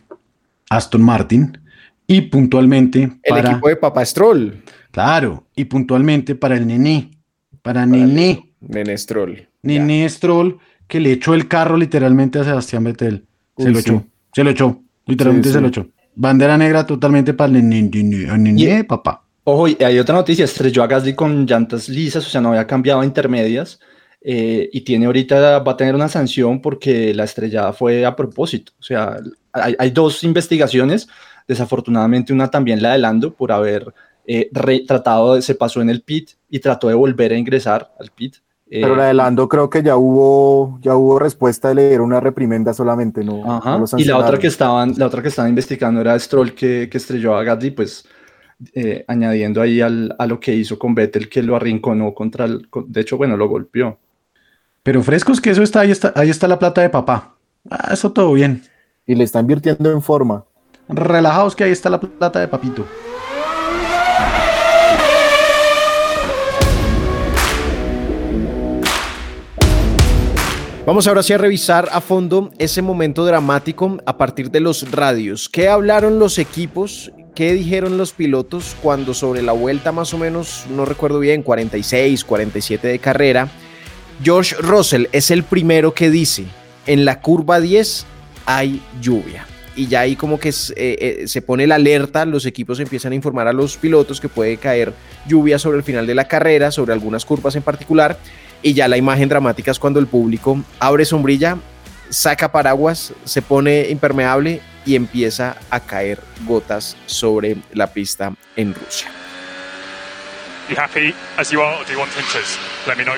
Aston 0.71 1.03
Martin, 1.03 1.59
y 2.07 2.21
puntualmente 2.23 3.11
para... 3.29 3.41
El 3.41 3.47
equipo 3.47 3.69
de 3.69 3.77
Papa 3.77 4.05
Stroll. 4.05 4.63
Claro, 4.93 5.47
y 5.57 5.65
puntualmente 5.65 6.37
para 6.37 6.57
el 6.57 6.67
Nené, 6.67 7.11
para, 7.67 7.87
Nené. 7.87 8.53
Nené 8.61 8.97
Stroll. 8.97 9.49
Nené 9.63 10.09
Stroll, 10.09 10.59
que 10.87 11.01
le 11.01 11.13
echó 11.13 11.35
el 11.35 11.49
carro 11.49 11.77
literalmente 11.77 12.39
a 12.39 12.45
Sebastián 12.45 12.85
Vettel. 12.85 13.25
Se 13.57 13.71
lo 13.71 13.79
echó. 13.79 14.05
Se 14.33 14.45
lo 14.45 14.51
echó. 14.51 14.83
Literalmente 15.07 15.51
se 15.51 15.61
lo 15.61 15.69
echó. 15.69 15.89
Bandera 16.15 16.57
negra 16.57 16.87
totalmente 16.87 17.35
para 17.35 17.53
el 17.53 17.69
Nené, 17.69 18.85
papá. 18.85 19.23
Ojo, 19.45 19.69
y 19.69 19.77
hay 19.81 19.99
otra 19.99 20.17
noticia, 20.17 20.45
estrelló 20.45 20.83
a 20.83 20.89
Gasly 20.89 21.15
con 21.15 21.47
llantas 21.47 21.89
lisas, 21.89 22.27
o 22.27 22.31
sea, 22.31 22.41
no 22.41 22.49
había 22.49 22.67
cambiado 22.67 23.01
a 23.01 23.05
intermedias, 23.05 23.79
eh, 24.21 24.69
y 24.73 24.81
tiene 24.81 25.07
ahorita, 25.07 25.61
va 25.61 25.73
a 25.73 25.77
tener 25.77 25.95
una 25.95 26.09
sanción 26.09 26.61
porque 26.61 27.15
la 27.15 27.23
estrellada 27.23 27.73
fue 27.73 28.05
a 28.05 28.17
propósito. 28.17 28.73
O 28.81 28.83
sea, 28.83 29.19
hay, 29.53 29.91
dos 29.91 30.25
investigaciones, 30.25 31.07
desafortunadamente 31.47 32.33
una 32.33 32.51
también 32.51 32.83
la 32.83 32.93
de 32.93 32.99
Lando 32.99 33.35
por 33.35 33.53
haber 33.53 33.95
eh, 34.27 34.51
tratado, 34.87 35.35
de, 35.35 35.43
se 35.43 35.55
pasó 35.55 35.81
en 35.81 35.91
el 35.91 36.03
pit 36.03 36.31
y 36.49 36.59
trató 36.59 36.89
de 36.89 36.95
volver 36.95 37.33
a 37.33 37.37
ingresar 37.37 37.93
al 37.99 38.11
pit. 38.11 38.37
Pero 38.69 38.97
la 38.97 39.05
de 39.05 39.11
eh, 39.13 39.15
Lando 39.15 39.49
creo 39.49 39.71
que 39.71 39.83
ya 39.83 39.97
hubo, 39.97 40.81
ya 40.83 40.97
hubo 40.97 41.21
respuesta 41.21 41.69
de 41.69 41.77
leer 41.77 42.01
una 42.01 42.19
reprimenda 42.19 42.75
solamente, 42.75 43.23
¿no? 43.23 43.61
y 43.97 44.05
la 44.05 44.19
otra 44.19 44.39
que 44.39 44.49
estaban, 44.49 44.95
la 44.97 45.07
otra 45.07 45.23
que 45.23 45.29
estaban 45.29 45.51
investigando 45.51 46.01
era 46.01 46.19
Stroll 46.19 46.53
que, 46.53 46.89
que 46.91 46.99
estrelló 46.99 47.37
a 47.37 47.45
Gasly, 47.45 47.71
pues 47.71 48.05
eh, 48.73 49.05
añadiendo 49.07 49.61
ahí 49.61 49.81
al, 49.81 50.17
a 50.19 50.27
lo 50.27 50.41
que 50.41 50.55
hizo 50.55 50.79
con 50.79 50.95
Vettel, 50.95 51.29
que 51.29 51.43
lo 51.43 51.55
arrinconó 51.55 52.15
contra 52.15 52.47
el, 52.47 52.69
de 52.87 53.01
hecho, 53.01 53.17
bueno, 53.17 53.37
lo 53.37 53.49
golpeó. 53.49 53.99
Pero 54.83 55.03
frescos 55.03 55.41
que 55.41 55.51
eso 55.51 55.63
está, 55.63 55.81
ahí 55.81 55.91
está, 55.91 56.13
ahí 56.17 56.31
está 56.31 56.49
la 56.49 56.59
plata 56.59 56.81
de 56.81 56.89
papá. 56.89 57.35
Ah, 57.71 57.91
eso 57.93 58.13
todo 58.13 58.33
bien. 58.33 58.63
Y 59.07 59.15
le 59.15 59.25
está 59.25 59.41
invirtiendo 59.41 59.91
en 59.91 60.01
forma. 60.01 60.45
Relajados 60.89 61.55
que 61.55 61.65
ahí 61.65 61.73
está 61.73 61.91
la 61.91 62.01
plata 62.01 62.41
de 62.41 62.49
papito. 62.49 62.87
Vamos 70.87 71.09
ahora 71.09 71.25
sí 71.25 71.33
a 71.33 71.39
revisar 71.39 71.89
a 71.91 72.01
fondo 72.01 72.53
ese 72.59 72.81
momento 72.81 73.27
dramático 73.27 73.99
a 74.07 74.17
partir 74.17 74.53
de 74.53 74.61
los 74.61 74.89
radios. 74.93 75.49
¿Qué 75.49 75.69
hablaron 75.69 76.21
los 76.21 76.39
equipos 76.39 77.11
¿Qué 77.35 77.53
dijeron 77.53 77.99
los 77.99 78.13
pilotos 78.13 78.75
cuando 78.81 79.13
sobre 79.13 79.43
la 79.43 79.53
vuelta 79.53 79.93
más 79.93 80.15
o 80.15 80.19
menos, 80.19 80.65
no 80.71 80.87
recuerdo 80.87 81.19
bien, 81.19 81.43
46, 81.43 82.25
47 82.25 82.89
de 82.89 82.99
carrera, 82.99 83.49
George 84.23 84.57
Russell 84.59 85.05
es 85.13 85.31
el 85.31 85.43
primero 85.43 85.93
que 85.93 86.09
dice, 86.09 86.47
en 86.87 87.05
la 87.05 87.21
curva 87.21 87.61
10 87.61 88.07
hay 88.47 88.81
lluvia. 89.03 89.47
Y 89.75 89.87
ya 89.87 90.01
ahí 90.01 90.17
como 90.17 90.41
que 90.41 90.51
se, 90.51 90.73
eh, 90.73 90.97
eh, 90.99 91.29
se 91.29 91.43
pone 91.43 91.67
la 91.67 91.75
alerta, 91.75 92.25
los 92.25 92.47
equipos 92.47 92.81
empiezan 92.81 93.13
a 93.13 93.17
informar 93.17 93.49
a 93.49 93.53
los 93.53 93.77
pilotos 93.77 94.19
que 94.19 94.31
puede 94.31 94.57
caer 94.57 94.95
lluvia 95.29 95.59
sobre 95.59 95.77
el 95.77 95.85
final 95.85 96.07
de 96.07 96.15
la 96.15 96.29
carrera, 96.29 96.71
sobre 96.71 96.95
algunas 96.95 97.27
curvas 97.27 97.55
en 97.55 97.63
particular. 97.63 98.17
Y 98.67 98.75
ya 98.75 98.89
la 98.89 98.97
imagen 98.97 99.29
dramática 99.29 99.71
es 99.71 99.79
cuando 99.79 100.01
el 100.01 100.09
público 100.09 100.61
abre 100.81 101.05
sombrilla, 101.05 101.57
saca 102.11 102.51
paraguas, 102.51 103.13
se 103.25 103.41
pone 103.41 103.87
impermeable 103.91 104.61
y 104.85 104.97
empieza 104.97 105.57
a 105.71 105.79
caer 105.79 106.21
gotas 106.45 106.97
sobre 107.07 107.59
la 107.73 107.87
pista 107.87 108.35
en 108.57 108.75
Rusia. 108.75 109.07
You 110.69 110.77
happy 110.77 111.15
as 111.39 111.53
you 111.53 111.61
are, 111.63 111.77
or 111.77 111.85
do 111.85 111.93
you 111.93 112.01
want 112.01 112.11
tinted? 112.11 112.43
Let 112.89 112.97
me 112.99 113.05
know. 113.05 113.15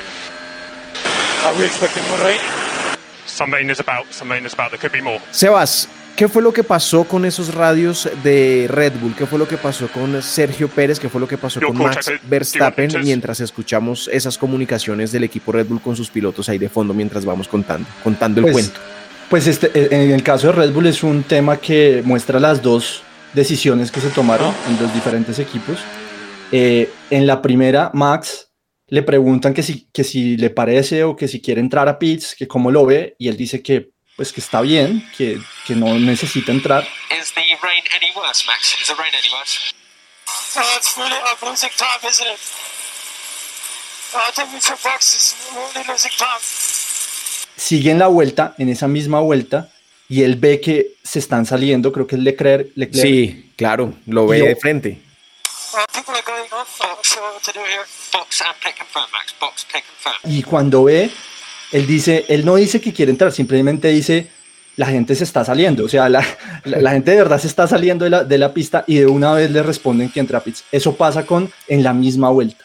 Are 1.46 1.58
we 1.58 1.64
expecting 1.64 2.06
more 2.10 2.22
rain? 2.22 2.40
Some 3.24 3.50
rain 3.50 3.70
is 3.70 3.80
about, 3.80 4.04
some 4.10 4.30
rain 4.30 4.44
is 4.44 4.52
about. 4.52 4.70
There 4.70 4.78
could 4.78 4.92
be 4.92 5.00
more. 5.00 5.18
Sebas, 5.30 5.88
¿Qué 6.18 6.26
fue 6.26 6.42
lo 6.42 6.52
que 6.52 6.64
pasó 6.64 7.04
con 7.04 7.24
esos 7.24 7.54
radios 7.54 8.10
de 8.24 8.66
Red 8.68 8.94
Bull? 9.00 9.14
¿Qué 9.14 9.24
fue 9.24 9.38
lo 9.38 9.46
que 9.46 9.56
pasó 9.56 9.86
con 9.86 10.20
Sergio 10.20 10.66
Pérez? 10.66 10.98
¿Qué 10.98 11.08
fue 11.08 11.20
lo 11.20 11.28
que 11.28 11.38
pasó 11.38 11.60
con 11.60 11.78
Max 11.78 12.10
Verstappen 12.28 12.90
mientras 13.04 13.38
escuchamos 13.38 14.10
esas 14.12 14.36
comunicaciones 14.36 15.12
del 15.12 15.22
equipo 15.22 15.52
Red 15.52 15.68
Bull 15.68 15.80
con 15.80 15.94
sus 15.94 16.10
pilotos 16.10 16.48
ahí 16.48 16.58
de 16.58 16.68
fondo 16.68 16.92
mientras 16.92 17.24
vamos 17.24 17.46
contando, 17.46 17.88
contando 18.02 18.40
el 18.40 18.46
pues, 18.46 18.52
cuento? 18.52 18.80
Pues 19.30 19.46
este, 19.46 19.68
eh, 19.72 19.90
en 19.92 20.10
el 20.10 20.24
caso 20.24 20.48
de 20.48 20.54
Red 20.54 20.72
Bull 20.72 20.88
es 20.88 21.04
un 21.04 21.22
tema 21.22 21.56
que 21.58 22.02
muestra 22.04 22.40
las 22.40 22.60
dos 22.62 23.04
decisiones 23.32 23.92
que 23.92 24.00
se 24.00 24.08
tomaron 24.08 24.52
en 24.68 24.82
los 24.82 24.92
diferentes 24.92 25.38
equipos. 25.38 25.78
Eh, 26.50 26.90
en 27.10 27.28
la 27.28 27.40
primera, 27.40 27.92
Max 27.94 28.50
le 28.88 29.04
preguntan 29.04 29.54
que 29.54 29.62
si, 29.62 29.88
que 29.92 30.02
si 30.02 30.36
le 30.36 30.50
parece 30.50 31.04
o 31.04 31.14
que 31.14 31.28
si 31.28 31.40
quiere 31.40 31.60
entrar 31.60 31.88
a 31.88 31.96
pits, 31.96 32.34
que 32.36 32.48
cómo 32.48 32.72
lo 32.72 32.86
ve, 32.86 33.14
y 33.20 33.28
él 33.28 33.36
dice 33.36 33.62
que 33.62 33.92
pues 34.18 34.32
que 34.32 34.42
está 34.42 34.60
bien, 34.60 35.08
que, 35.16 35.40
que 35.64 35.74
no 35.74 35.94
necesita 35.98 36.52
entrar. 36.52 36.86
Is 37.18 37.32
the 37.32 37.40
rain 37.62 37.82
any 37.96 38.12
worse, 38.14 38.44
Max? 38.46 38.76
Is 38.78 38.88
the 38.88 38.94
rain 38.94 39.14
any 39.14 39.32
worse? 39.32 39.72
Oh, 40.54 40.76
it's 40.76 40.98
really 40.98 41.16
I'm 41.16 41.48
losing 41.48 41.70
time, 41.78 42.04
isn't 42.06 42.26
it? 42.26 42.40
I 44.14 44.30
think 44.32 44.60
for 44.60 44.76
boxes, 44.82 45.34
really 45.54 45.86
losing 45.88 46.12
time 46.18 46.42
sigue 47.58 47.90
en 47.90 47.98
la 47.98 48.06
vuelta, 48.06 48.54
en 48.58 48.68
esa 48.68 48.88
misma 48.88 49.20
vuelta, 49.20 49.68
y 50.08 50.22
él 50.22 50.36
ve 50.36 50.60
que 50.60 50.94
se 51.04 51.18
están 51.18 51.44
saliendo, 51.44 51.92
creo 51.92 52.06
que 52.06 52.16
es 52.16 52.22
Leclerc. 52.22 52.68
Leclerc 52.76 53.06
sí, 53.06 53.52
claro, 53.56 53.92
lo 54.06 54.26
ve 54.26 54.40
de 54.40 54.56
frente. 54.56 54.98
Y 60.24 60.42
cuando 60.42 60.84
ve, 60.84 61.10
él 61.72 61.86
dice, 61.86 62.24
él 62.28 62.44
no 62.44 62.56
dice 62.56 62.80
que 62.80 62.92
quiere 62.92 63.10
entrar, 63.10 63.32
simplemente 63.32 63.88
dice, 63.88 64.28
la 64.76 64.86
gente 64.86 65.14
se 65.14 65.24
está 65.24 65.44
saliendo, 65.44 65.84
o 65.84 65.88
sea, 65.88 66.08
la, 66.08 66.24
la, 66.64 66.92
gente 66.92 67.10
de 67.10 67.16
verdad 67.16 67.40
se 67.40 67.48
está 67.48 67.66
saliendo 67.66 68.04
de 68.04 68.10
la, 68.10 68.24
de 68.24 68.38
la, 68.38 68.54
pista 68.54 68.84
y 68.86 68.96
de 68.96 69.06
una 69.06 69.32
vez 69.34 69.50
le 69.50 69.62
responden 69.62 70.08
que 70.08 70.20
entra 70.20 70.38
a 70.38 70.42
pits. 70.42 70.64
Eso 70.70 70.94
pasa 70.94 71.26
con 71.26 71.50
en 71.66 71.82
la 71.82 71.92
misma 71.92 72.30
vuelta. 72.30 72.64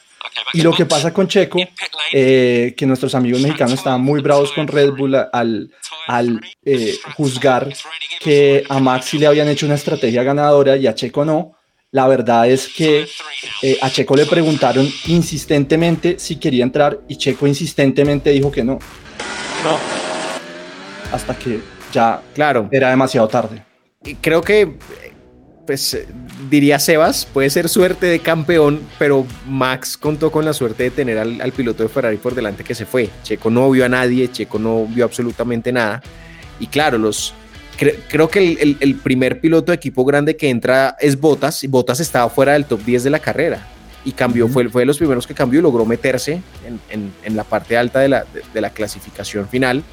Y 0.53 0.61
lo 0.61 0.71
que 0.71 0.85
pasa 0.85 1.13
con 1.13 1.27
Checo, 1.27 1.59
eh, 2.11 2.73
que 2.77 2.85
nuestros 2.85 3.15
amigos 3.15 3.41
mexicanos 3.41 3.73
estaban 3.73 4.01
muy 4.01 4.21
bravos 4.21 4.51
con 4.51 4.67
Red 4.67 4.91
Bull 4.91 5.15
al, 5.15 5.71
al 6.07 6.41
eh, 6.65 6.95
juzgar 7.15 7.73
que 8.19 8.63
a 8.69 8.79
Max 8.79 9.13
le 9.15 9.27
habían 9.27 9.49
hecho 9.49 9.65
una 9.65 9.75
estrategia 9.75 10.23
ganadora 10.23 10.77
y 10.77 10.87
a 10.87 10.95
Checo 10.95 11.25
no. 11.25 11.55
La 11.93 12.07
verdad 12.07 12.49
es 12.49 12.69
que 12.69 13.05
eh, 13.61 13.77
a 13.79 13.87
Checo 13.87 14.15
le 14.15 14.25
preguntaron 14.25 14.89
insistentemente 15.05 16.17
si 16.17 16.37
quería 16.37 16.63
entrar 16.63 16.99
y 17.07 17.17
Checo 17.17 17.45
insistentemente 17.45 18.31
dijo 18.31 18.51
que 18.51 18.63
no. 18.63 18.79
No. 19.63 19.77
Hasta 21.11 21.35
que 21.37 21.59
ya 21.91 22.19
claro. 22.33 22.67
era 22.71 22.89
demasiado 22.89 23.27
tarde. 23.27 23.63
Creo 24.21 24.41
que 24.41 24.75
pues 25.67 25.93
eh, 25.93 26.07
diría 26.49 26.79
Sebas, 26.79 27.27
puede 27.27 27.51
ser 27.51 27.69
suerte 27.69 28.07
de 28.07 28.19
campeón, 28.19 28.81
pero 28.97 29.27
Max 29.47 29.95
contó 29.95 30.31
con 30.31 30.45
la 30.45 30.53
suerte 30.53 30.81
de 30.81 30.89
tener 30.89 31.19
al, 31.19 31.51
piloto 31.51 31.83
de 31.83 31.89
Ferrari 31.89 32.17
por 32.17 32.33
delante 32.33 32.63
que 32.63 32.73
se 32.73 32.87
fue. 32.87 33.11
Checo 33.21 33.51
no 33.51 33.69
vio 33.69 33.85
a 33.85 33.89
nadie, 33.89 34.31
Checo 34.31 34.57
no 34.57 34.87
vio 34.87 35.05
absolutamente 35.05 35.71
nada. 35.71 36.01
Y 36.59 36.65
claro, 36.65 36.97
los, 36.97 37.35
creo 38.09 38.29
que 38.29 38.77
el, 38.79 38.95
primer 38.95 39.39
piloto 39.39 39.71
de 39.71 39.75
equipo 39.75 40.05
grande 40.05 40.35
que 40.35 40.49
entra 40.49 40.95
es 40.99 41.19
Bottas, 41.19 41.63
y 41.63 41.67
Bottas 41.67 41.99
estaba 41.99 42.29
fuera 42.29 42.53
del 42.53 42.65
top 42.65 42.83
10 42.83 43.03
de 43.03 43.09
la 43.09 43.19
carrera. 43.19 43.67
Y 44.05 44.11
cambió, 44.11 44.47
fue, 44.49 44.67
fue 44.67 44.81
de 44.81 44.85
los 44.85 44.97
primeros 44.97 45.25
que 45.25 45.33
cambió 45.33 45.59
y 45.59 45.63
logró 45.63 45.85
meterse 45.85 46.41
en, 46.89 47.35
la 47.35 47.43
parte 47.43 47.77
alta 47.77 47.99
de 47.99 48.09
la, 48.09 48.25
de 48.53 48.61
la 48.61 48.69
clasificación 48.69 49.47
final 49.47 49.83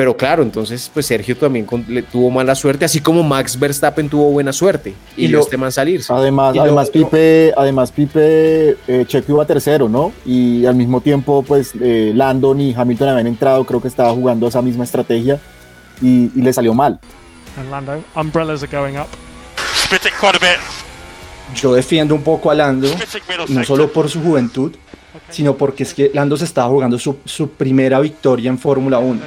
pero 0.00 0.16
claro, 0.16 0.42
entonces 0.42 0.90
pues 0.94 1.04
Sergio 1.04 1.36
también 1.36 1.66
le 1.88 2.00
tuvo 2.00 2.30
mala 2.30 2.54
suerte, 2.54 2.86
así 2.86 3.00
como 3.00 3.22
Max 3.22 3.58
Verstappen 3.60 4.08
tuvo 4.08 4.30
buena 4.30 4.50
suerte 4.50 4.94
y, 5.14 5.28
lo, 5.28 5.40
este 5.40 5.58
man 5.58 5.70
salirse. 5.70 6.10
Además, 6.10 6.56
además 6.58 6.88
Pipe, 6.88 7.52
además 7.54 7.92
Pipe, 7.92 8.78
eh, 8.88 9.04
Checo 9.06 9.32
iba 9.32 9.44
tercero, 9.44 9.90
¿no? 9.90 10.12
Y 10.24 10.64
al 10.64 10.74
mismo 10.74 11.02
tiempo 11.02 11.44
pues 11.46 11.72
eh, 11.78 12.12
Landon 12.14 12.62
y 12.62 12.72
Hamilton 12.74 13.10
habían 13.10 13.26
entrado, 13.26 13.62
creo 13.64 13.82
que 13.82 13.88
estaba 13.88 14.10
jugando 14.14 14.48
esa 14.48 14.62
misma 14.62 14.84
estrategia 14.84 15.38
y, 16.00 16.30
le 16.34 16.52
salió 16.52 16.74
mal. 16.74 17.00
Lando, 17.70 18.02
umbrellas 18.14 18.62
are 18.62 18.70
going 18.70 18.96
up. 18.96 19.08
Yo 21.54 21.74
defiendo 21.74 22.14
un 22.14 22.22
poco 22.22 22.50
a 22.50 22.54
Lando, 22.54 22.88
no 23.48 23.64
solo 23.64 23.92
por 23.92 24.08
su 24.08 24.22
juventud, 24.22 24.72
sino 25.30 25.56
porque 25.56 25.82
es 25.82 25.94
que 25.94 26.10
Lando 26.14 26.36
se 26.36 26.44
estaba 26.44 26.68
jugando 26.68 26.98
su, 26.98 27.18
su 27.24 27.50
primera 27.50 27.98
victoria 27.98 28.48
en 28.48 28.58
Fórmula 28.58 28.98
1. 28.98 29.20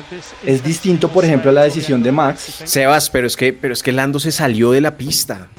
Es 0.46 0.64
distinto, 0.64 1.10
por 1.10 1.26
ejemplo, 1.26 1.50
a 1.50 1.54
la 1.54 1.64
decisión 1.64 2.02
de 2.02 2.12
Max. 2.12 2.62
Sebas, 2.64 3.10
pero 3.10 3.28
es 3.28 3.36
que, 3.36 3.52
pero 3.52 3.74
es 3.74 3.84
que 3.84 3.92
Lando 3.92 4.20
se 4.20 4.32
salió 4.32 4.72
de 4.72 4.82
la 4.82 4.96
pista. 4.96 5.50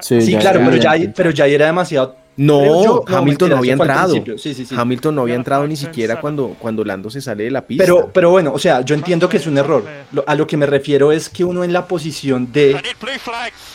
Sí, 0.00 0.36
claro, 0.36 0.60
pero, 0.64 0.76
ya, 0.76 1.12
pero 1.14 1.30
ya 1.30 1.46
era 1.46 1.66
demasiado 1.66 2.21
no, 2.36 3.04
Hamilton 3.06 3.50
no 3.50 3.56
había 3.58 3.72
entrado. 3.74 4.14
Hamilton 4.76 5.14
no 5.14 5.22
había 5.22 5.34
entrado 5.34 5.66
ni 5.66 5.76
siquiera 5.76 6.20
cuando, 6.20 6.56
cuando 6.58 6.84
Lando 6.84 7.10
se 7.10 7.20
sale 7.20 7.44
de 7.44 7.50
la 7.50 7.66
pista. 7.66 7.84
Pero, 7.84 8.10
pero 8.12 8.30
bueno, 8.30 8.52
o 8.52 8.58
sea, 8.58 8.80
yo 8.82 8.94
entiendo 8.94 9.28
que 9.28 9.36
es 9.36 9.46
un 9.46 9.58
error. 9.58 9.84
a 10.26 10.34
lo 10.34 10.46
que 10.46 10.56
me 10.56 10.66
refiero 10.66 11.12
es 11.12 11.28
que 11.28 11.44
uno 11.44 11.64
en 11.64 11.72
la 11.72 11.86
posición 11.86 12.50
de 12.52 12.80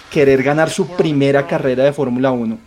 querer 0.09 0.43
ganar 0.43 0.69
su 0.69 0.87
primera 0.87 1.47
carrera 1.47 1.83
de 1.83 1.93
Fórmula 1.93 2.31
1 2.31 2.57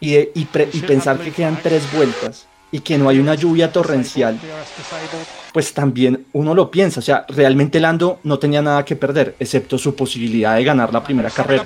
y, 0.00 0.16
y, 0.16 0.48
y 0.72 0.80
pensar 0.80 1.18
que 1.18 1.30
quedan 1.30 1.58
tres 1.62 1.82
vueltas 1.92 2.46
y 2.70 2.80
que 2.80 2.98
no 2.98 3.08
hay 3.08 3.18
una 3.18 3.34
lluvia 3.34 3.72
torrencial, 3.72 4.38
pues 5.52 5.72
también 5.72 6.26
uno 6.32 6.54
lo 6.54 6.70
piensa. 6.70 7.00
O 7.00 7.02
sea, 7.02 7.24
realmente 7.28 7.80
Lando 7.80 8.18
no 8.24 8.38
tenía 8.38 8.60
nada 8.60 8.84
que 8.84 8.96
perder, 8.96 9.36
excepto 9.38 9.78
su 9.78 9.94
posibilidad 9.94 10.56
de 10.56 10.64
ganar 10.64 10.92
la 10.92 11.02
primera 11.02 11.30
carrera. 11.30 11.64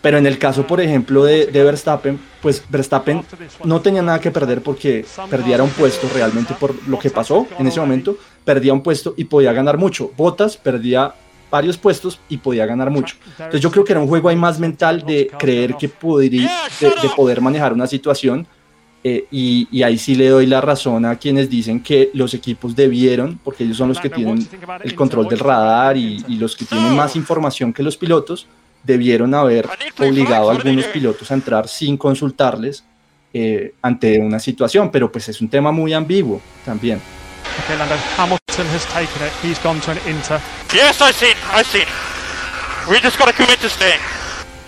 Pero 0.00 0.18
en 0.18 0.26
el 0.26 0.38
caso, 0.38 0.66
por 0.66 0.80
ejemplo, 0.80 1.24
de, 1.24 1.46
Verstappen, 1.46 2.18
pues 2.40 2.62
Verstappen 2.68 3.24
no 3.64 3.80
tenía 3.80 4.02
nada 4.02 4.20
que 4.20 4.30
perder 4.30 4.62
porque 4.62 5.04
perdiera 5.28 5.62
un 5.62 5.70
puesto 5.70 6.08
realmente 6.14 6.54
por 6.54 6.74
lo 6.88 6.98
que 6.98 7.10
pasó 7.10 7.46
en 7.58 7.66
ese 7.66 7.80
momento. 7.80 8.16
Perdía 8.44 8.72
un 8.72 8.82
puesto 8.82 9.14
y 9.16 9.24
podía 9.24 9.52
ganar 9.52 9.76
mucho. 9.76 10.12
Bottas 10.16 10.56
perdía 10.56 11.14
varios 11.50 11.76
puestos 11.76 12.20
y 12.28 12.36
podía 12.38 12.66
ganar 12.66 12.90
mucho. 12.90 13.16
Entonces 13.30 13.60
yo 13.60 13.70
creo 13.70 13.84
que 13.84 13.92
era 13.92 14.00
un 14.00 14.08
juego 14.08 14.28
ahí 14.28 14.36
más 14.36 14.58
mental 14.58 15.04
de 15.04 15.30
creer 15.38 15.76
que 15.76 15.88
podría, 15.88 16.50
de, 16.80 16.90
poder 17.16 17.40
manejar 17.40 17.72
una 17.72 17.86
situación 17.86 18.46
eh, 19.10 19.26
y, 19.30 19.82
ahí 19.82 19.96
sí 19.96 20.14
le 20.14 20.28
doy 20.28 20.46
la 20.46 20.60
razón 20.60 21.06
a 21.06 21.16
quienes 21.16 21.48
dicen 21.48 21.82
que 21.82 22.10
los 22.12 22.34
equipos 22.34 22.76
debieron, 22.76 23.38
porque 23.42 23.64
ellos 23.64 23.78
son 23.78 23.88
los 23.88 23.98
que 23.98 24.10
tienen 24.10 24.46
el 24.84 24.94
control 24.94 25.28
del 25.28 25.38
radar 25.38 25.96
y, 25.96 26.22
y 26.28 26.36
los 26.36 26.54
que 26.54 26.66
tienen 26.66 26.94
más 26.94 27.16
información 27.16 27.72
que 27.72 27.82
los 27.82 27.96
pilotos, 27.96 28.46
debieron 28.84 29.34
haber 29.34 29.66
obligado 29.98 30.50
a 30.50 30.52
algunos 30.52 30.84
pilotos 30.86 31.30
a 31.30 31.34
entrar 31.34 31.68
sin 31.68 31.96
consultarles 31.96 32.84
eh, 33.32 33.74
ante 33.82 34.18
una 34.18 34.38
situación, 34.38 34.90
pero 34.90 35.10
pues 35.10 35.28
es 35.28 35.40
un 35.40 35.48
tema 35.48 35.72
muy 35.72 35.94
ambiguo 35.94 36.40
también. 36.64 37.00
Okay, 37.64 37.78
Lando, 37.78 37.94
Hamilton 38.16 38.66
has 38.74 38.86
taken 38.86 39.26
it. 39.26 39.32
He's 39.42 39.58
gone 39.62 39.80
to 39.80 39.90
an 39.90 39.98
inter. 40.06 40.40
Yes, 40.72 41.00
I 41.00 41.12
see. 41.12 41.32
I 41.52 41.62
see. 41.64 41.84
We 42.90 43.00
just 43.00 43.18
got 43.18 43.26
to 43.26 43.32
commit 43.32 43.58
to 43.60 43.68
stay. 43.68 44.17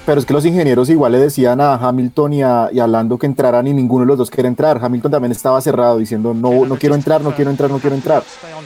Pero 0.06 0.18
es 0.18 0.26
que 0.26 0.32
los 0.32 0.44
ingenieros 0.46 0.88
igual 0.88 1.12
le 1.12 1.18
decían 1.18 1.60
a 1.60 1.74
Hamilton 1.74 2.32
y 2.32 2.42
a, 2.42 2.68
y 2.72 2.80
a, 2.80 2.86
Lando 2.86 3.18
que 3.18 3.26
entraran 3.26 3.66
y 3.66 3.72
ninguno 3.72 4.04
de 4.04 4.08
los 4.08 4.18
dos 4.18 4.30
quiere 4.30 4.48
entrar. 4.48 4.78
Hamilton 4.82 5.10
también 5.10 5.32
estaba 5.32 5.60
cerrado 5.60 5.98
diciendo 5.98 6.34
no, 6.34 6.64
no 6.64 6.76
quiero 6.76 6.94
entrar, 6.94 7.20
no 7.20 7.34
quiero 7.34 7.50
entrar, 7.50 7.70
no 7.70 7.78
quiero 7.78 7.96
entrar. 7.96 8.22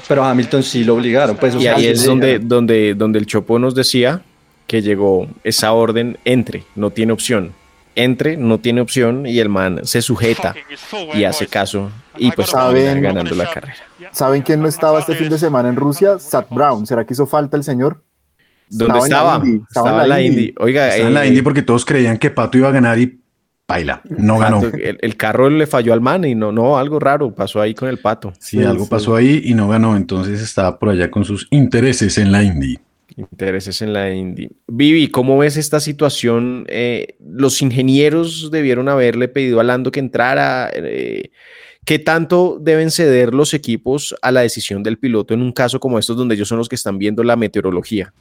Pero 0.07 0.25
a 0.25 0.31
Hamilton 0.31 0.63
sí 0.63 0.85
lo 0.85 0.95
obligaron. 0.95 1.37
Pues, 1.37 1.55
y 1.57 1.67
ahí 1.67 1.87
es 1.87 2.05
donde, 2.05 2.39
donde, 2.39 2.95
donde 2.95 3.19
el 3.19 3.27
Chopo 3.27 3.59
nos 3.59 3.75
decía 3.75 4.23
que 4.67 4.81
llegó 4.81 5.27
esa 5.43 5.73
orden, 5.73 6.19
entre, 6.25 6.65
no 6.75 6.91
tiene 6.91 7.13
opción. 7.13 7.53
Entre, 7.97 8.37
no 8.37 8.59
tiene 8.59 8.81
opción 8.81 9.27
y 9.27 9.39
el 9.39 9.49
man 9.49 9.81
se 9.85 10.03
sujeta 10.03 10.55
y 11.15 11.25
hace 11.25 11.47
caso 11.47 11.91
y 12.17 12.33
pues 12.33 12.51
¿Saben, 12.51 13.01
ganando 13.01 13.35
la 13.35 13.51
carrera. 13.51 13.77
¿Saben 14.11 14.43
quién 14.43 14.61
no 14.61 14.69
estaba 14.69 14.99
este 14.99 15.15
fin 15.15 15.29
de 15.29 15.39
semana 15.39 15.69
en 15.69 15.77
Rusia? 15.77 16.19
Sat 16.19 16.49
Brown. 16.51 16.87
¿Será 16.87 17.05
que 17.05 17.15
hizo 17.15 17.27
falta 17.27 17.57
el 17.57 17.65
señor? 17.65 18.03
¿Dónde 18.69 18.99
estaba? 18.99 19.43
Estaba, 19.69 20.03
en 20.03 20.09
la, 20.09 20.23
Indy. 20.23 20.55
Oiga, 20.59 20.97
en 20.97 21.15
la 21.15 21.25
eh, 21.25 21.29
Indy 21.29 21.43
porque 21.43 21.63
todos 21.63 21.85
creían 21.85 22.19
que 22.19 22.31
Pato 22.31 22.59
iba 22.59 22.69
a 22.69 22.73
ganar 22.73 22.99
y 22.99 23.21
baila, 23.67 24.03
no 24.19 24.39
ganó. 24.39 24.63
El, 24.63 25.17
carro 25.17 25.49
le 25.51 25.67
falló 25.67 25.93
al 25.93 26.01
man 26.01 26.25
y 26.25 26.35
no, 26.35 26.53
no, 26.53 26.79
algo 26.79 26.99
raro 26.99 27.35
pasó 27.35 27.61
ahí 27.61 27.75
con 27.75 27.89
el 27.89 27.99
Pato. 27.99 28.33
Sí, 28.39 28.63
algo 28.63 28.89
pasó 28.89 29.17
ahí 29.17 29.43
y 29.45 29.55
no 29.55 29.69
ganó, 29.69 29.97
entonces 29.97 30.41
estaba 30.41 30.79
por 30.79 30.91
allá 30.91 31.11
con 31.11 31.25
sus 31.25 31.47
intereses 31.51 32.19
en 32.19 32.33
la 32.33 32.43
Indy. 32.43 32.79
Intereses 33.17 33.81
en 33.81 33.93
la 33.93 34.13
Indy. 34.13 34.49
Vivi, 34.67 35.09
¿cómo 35.09 35.39
ves 35.39 35.57
esta 35.57 35.79
situación? 35.79 36.67
Eh, 36.69 37.17
los 37.21 37.63
ingenieros 37.63 38.51
debieron 38.51 38.89
haberle 38.89 39.29
pedido 39.29 39.61
a 39.61 39.65
Lando 39.65 39.93
que 39.93 40.01
entrara. 40.01 40.71
Eh, 40.75 41.31
¿Qué 41.85 41.99
tanto 41.99 42.59
deben 42.61 42.91
ceder 42.91 43.35
los 43.35 43.55
equipos 43.55 44.17
a 44.23 44.33
la 44.33 44.41
decisión 44.41 44.83
del 44.83 44.99
piloto 44.99 45.35
en 45.35 45.43
un 45.43 45.53
caso 45.53 45.79
como 45.79 45.99
estos 45.99 46.17
donde 46.17 46.35
ellos 46.35 46.49
son 46.49 46.59
los 46.59 46.69
que 46.69 46.77
están 46.77 46.99
viendo 46.99 47.23
la 47.23 47.37
meteorología? 47.37 48.13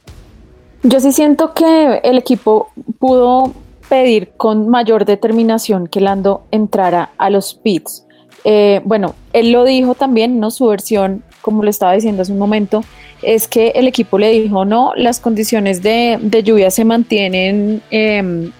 Yo 0.86 1.00
sí 1.00 1.12
siento 1.12 1.54
que 1.54 2.00
el 2.04 2.18
equipo 2.18 2.70
pudo 2.98 3.54
pedir 3.88 4.32
con 4.36 4.68
mayor 4.68 5.06
determinación 5.06 5.86
que 5.86 6.02
Lando 6.02 6.42
entrara 6.50 7.10
a 7.16 7.30
los 7.30 7.54
pits. 7.54 8.04
Eh, 8.44 8.82
bueno, 8.84 9.14
él 9.32 9.50
lo 9.50 9.64
dijo 9.64 9.94
también, 9.94 10.38
¿no? 10.38 10.50
Su 10.50 10.66
versión, 10.66 11.24
como 11.40 11.62
lo 11.62 11.70
estaba 11.70 11.94
diciendo 11.94 12.20
hace 12.20 12.32
un 12.32 12.38
momento, 12.38 12.84
es 13.22 13.48
que 13.48 13.68
el 13.68 13.88
equipo 13.88 14.18
le 14.18 14.30
dijo, 14.30 14.66
no, 14.66 14.92
las 14.94 15.20
condiciones 15.20 15.82
de, 15.82 16.18
lluvia 16.44 16.70
se 16.70 16.84
mantienen, 16.84 17.80
em, 17.90 18.52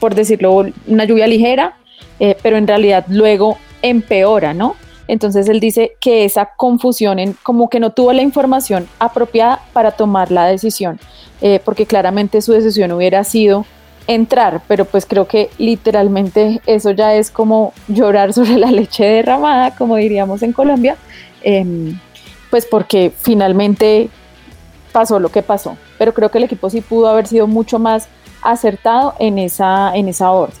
por 0.00 0.16
decirlo, 0.16 0.66
una 0.88 1.04
lluvia 1.04 1.28
ligera, 1.28 1.76
eh, 2.18 2.36
pero 2.42 2.56
en 2.56 2.66
realidad 2.66 3.04
luego 3.08 3.56
empeora, 3.82 4.52
¿no? 4.52 4.74
Entonces 5.08 5.48
él 5.48 5.58
dice 5.58 5.96
que 6.00 6.24
esa 6.24 6.50
confusión, 6.56 7.18
en, 7.18 7.32
como 7.42 7.68
que 7.68 7.80
no 7.80 7.90
tuvo 7.90 8.12
la 8.12 8.22
información 8.22 8.86
apropiada 8.98 9.62
para 9.72 9.92
tomar 9.92 10.30
la 10.30 10.46
decisión, 10.46 11.00
eh, 11.40 11.60
porque 11.64 11.86
claramente 11.86 12.42
su 12.42 12.52
decisión 12.52 12.92
hubiera 12.92 13.24
sido 13.24 13.64
entrar, 14.06 14.62
pero 14.68 14.84
pues 14.84 15.06
creo 15.06 15.26
que 15.26 15.50
literalmente 15.58 16.60
eso 16.66 16.92
ya 16.92 17.14
es 17.14 17.30
como 17.30 17.72
llorar 17.88 18.32
sobre 18.34 18.56
la 18.56 18.70
leche 18.70 19.04
derramada, 19.04 19.74
como 19.74 19.96
diríamos 19.96 20.42
en 20.42 20.52
Colombia. 20.52 20.96
Em, 21.42 21.98
pues 22.50 22.66
porque 22.66 23.12
finalmente 23.16 24.08
pasó 24.92 25.18
lo 25.20 25.30
que 25.30 25.42
pasó. 25.42 25.76
Pero 25.98 26.14
creo 26.14 26.30
que 26.30 26.38
el 26.38 26.44
equipo 26.44 26.70
sí 26.70 26.80
pudo 26.80 27.08
haber 27.08 27.26
sido 27.26 27.46
mucho 27.46 27.78
más 27.78 28.08
acertado 28.42 29.14
en 29.18 29.38
esa, 29.38 29.94
en 29.94 30.08
esa 30.08 30.30
orden. 30.30 30.56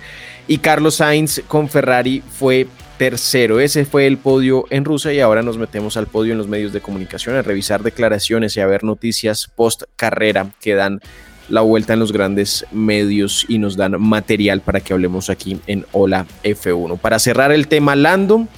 Y 0.48 0.58
Carlos 0.58 0.96
Sainz 0.96 1.42
con 1.46 1.68
Ferrari 1.68 2.24
fue 2.28 2.66
tercero. 2.98 3.60
Ese 3.60 3.84
fue 3.84 4.08
el 4.08 4.18
podio 4.18 4.64
en 4.70 4.84
Rusia 4.84 5.12
y 5.12 5.20
ahora 5.20 5.42
nos 5.42 5.58
metemos 5.58 5.96
al 5.96 6.08
podio 6.08 6.32
en 6.32 6.38
los 6.38 6.48
medios 6.48 6.72
de 6.72 6.80
comunicación 6.80 7.36
a 7.36 7.42
revisar 7.42 7.84
declaraciones 7.84 8.56
y 8.56 8.60
a 8.60 8.66
ver 8.66 8.82
noticias 8.82 9.48
post 9.54 9.84
carrera 9.94 10.50
que 10.60 10.74
dan 10.74 11.00
la 11.48 11.60
vuelta 11.60 11.92
en 11.92 12.00
los 12.00 12.12
grandes 12.12 12.66
medios 12.72 13.46
y 13.48 13.58
nos 13.58 13.76
dan 13.76 14.00
material 14.00 14.60
para 14.60 14.80
que 14.80 14.92
hablemos 14.92 15.30
aquí 15.30 15.60
en 15.66 15.86
Hola 15.92 16.26
F1. 16.42 16.98
Para 16.98 17.18
cerrar 17.18 17.52
el 17.52 17.68
tema 17.68 17.96
Lando, 17.96 18.48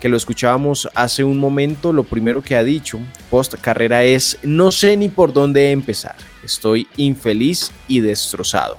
que 0.00 0.08
lo 0.08 0.16
escuchábamos 0.16 0.88
hace 0.94 1.24
un 1.24 1.38
momento, 1.38 1.92
lo 1.92 2.04
primero 2.04 2.42
que 2.42 2.56
ha 2.56 2.62
dicho 2.62 2.98
post 3.30 3.54
carrera 3.60 4.04
es, 4.04 4.38
no 4.42 4.70
sé 4.70 4.96
ni 4.96 5.08
por 5.08 5.32
dónde 5.32 5.70
empezar, 5.70 6.16
estoy 6.44 6.86
infeliz 6.96 7.72
y 7.88 8.00
destrozado. 8.00 8.78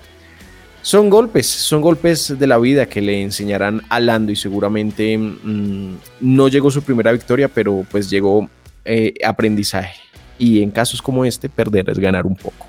Son 0.82 1.10
golpes, 1.10 1.48
son 1.48 1.82
golpes 1.82 2.40
de 2.40 2.48
la 2.48 2.58
vida 2.60 2.86
que 2.86 3.02
le 3.02 3.22
enseñarán 3.22 3.82
a 3.90 4.00
Lando 4.00 4.32
y 4.32 4.38
seguramente 4.38 5.18
mm, 5.18 5.96
no 6.22 6.48
llegó 6.48 6.72
su 6.72 6.82
primera 6.82 7.12
victoria, 7.12 7.50
pero 7.50 7.86
pues 7.92 8.10
llegó 8.10 8.50
eh, 8.86 9.14
aprendizaje. 9.26 10.00
Y 10.40 10.62
en 10.62 10.72
casos 10.72 11.02
como 11.02 11.26
este, 11.26 11.50
perder 11.50 11.90
es 11.90 12.00
ganar 12.00 12.26
un 12.26 12.36
poco. 12.36 12.68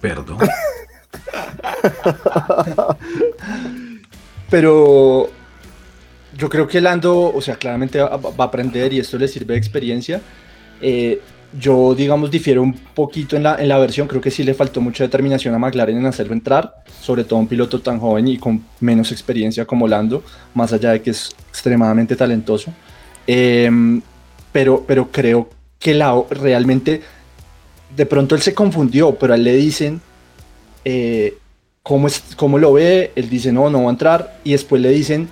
Perdón. 0.00 0.38
Pero 4.50 5.30
yo 6.36 6.48
creo 6.48 6.66
que 6.66 6.80
Lando, 6.80 7.32
o 7.32 7.40
sea, 7.40 7.56
claramente 7.56 8.00
va, 8.00 8.18
a 8.38 8.42
aprender 8.42 8.92
y 8.92 8.98
esto 8.98 9.18
le 9.18 9.28
sirve 9.28 9.54
de 9.54 9.58
experiencia. 9.58 10.20
Eh, 10.80 11.20
yo, 11.58 11.94
digamos, 11.94 12.30
difiero 12.30 12.62
un 12.62 12.72
poquito 12.72 13.36
en 13.36 13.42
la, 13.42 13.56
en 13.56 13.68
la 13.68 13.78
versión. 13.78 14.06
Creo 14.06 14.20
que 14.20 14.30
sí 14.30 14.44
le 14.44 14.54
faltó 14.54 14.80
mucha 14.80 15.04
determinación 15.04 15.54
a 15.54 15.58
McLaren 15.58 15.98
en 15.98 16.06
hacerlo 16.06 16.32
entrar, 16.32 16.82
sobre 17.00 17.24
todo 17.24 17.38
un 17.38 17.48
piloto 17.48 17.80
tan 17.80 17.98
joven 17.98 18.28
y 18.28 18.38
con 18.38 18.64
menos 18.80 19.12
experiencia 19.12 19.64
como 19.64 19.88
Lando, 19.88 20.22
más 20.54 20.72
allá 20.72 20.92
de 20.92 21.02
que 21.02 21.10
es 21.10 21.34
extremadamente 21.48 22.16
talentoso. 22.16 22.72
Em, 23.26 24.00
pero, 24.52 24.84
pero 24.86 25.10
creo 25.10 25.48
que 25.78 25.94
la, 25.94 26.14
realmente, 26.30 27.02
de 27.96 28.06
pronto 28.06 28.34
él 28.34 28.42
se 28.42 28.54
confundió, 28.54 29.14
pero 29.14 29.32
a 29.32 29.36
él 29.36 29.44
le 29.44 29.56
dicen 29.56 30.00
eh, 30.84 31.36
cómo, 31.82 32.06
es, 32.06 32.22
cómo 32.36 32.58
lo 32.58 32.72
ve, 32.72 33.12
él 33.14 33.28
dice 33.28 33.52
no, 33.52 33.70
no 33.70 33.82
va 33.82 33.88
a 33.88 33.90
entrar, 33.90 34.38
y 34.44 34.52
después 34.52 34.80
le 34.80 34.90
dicen 34.90 35.28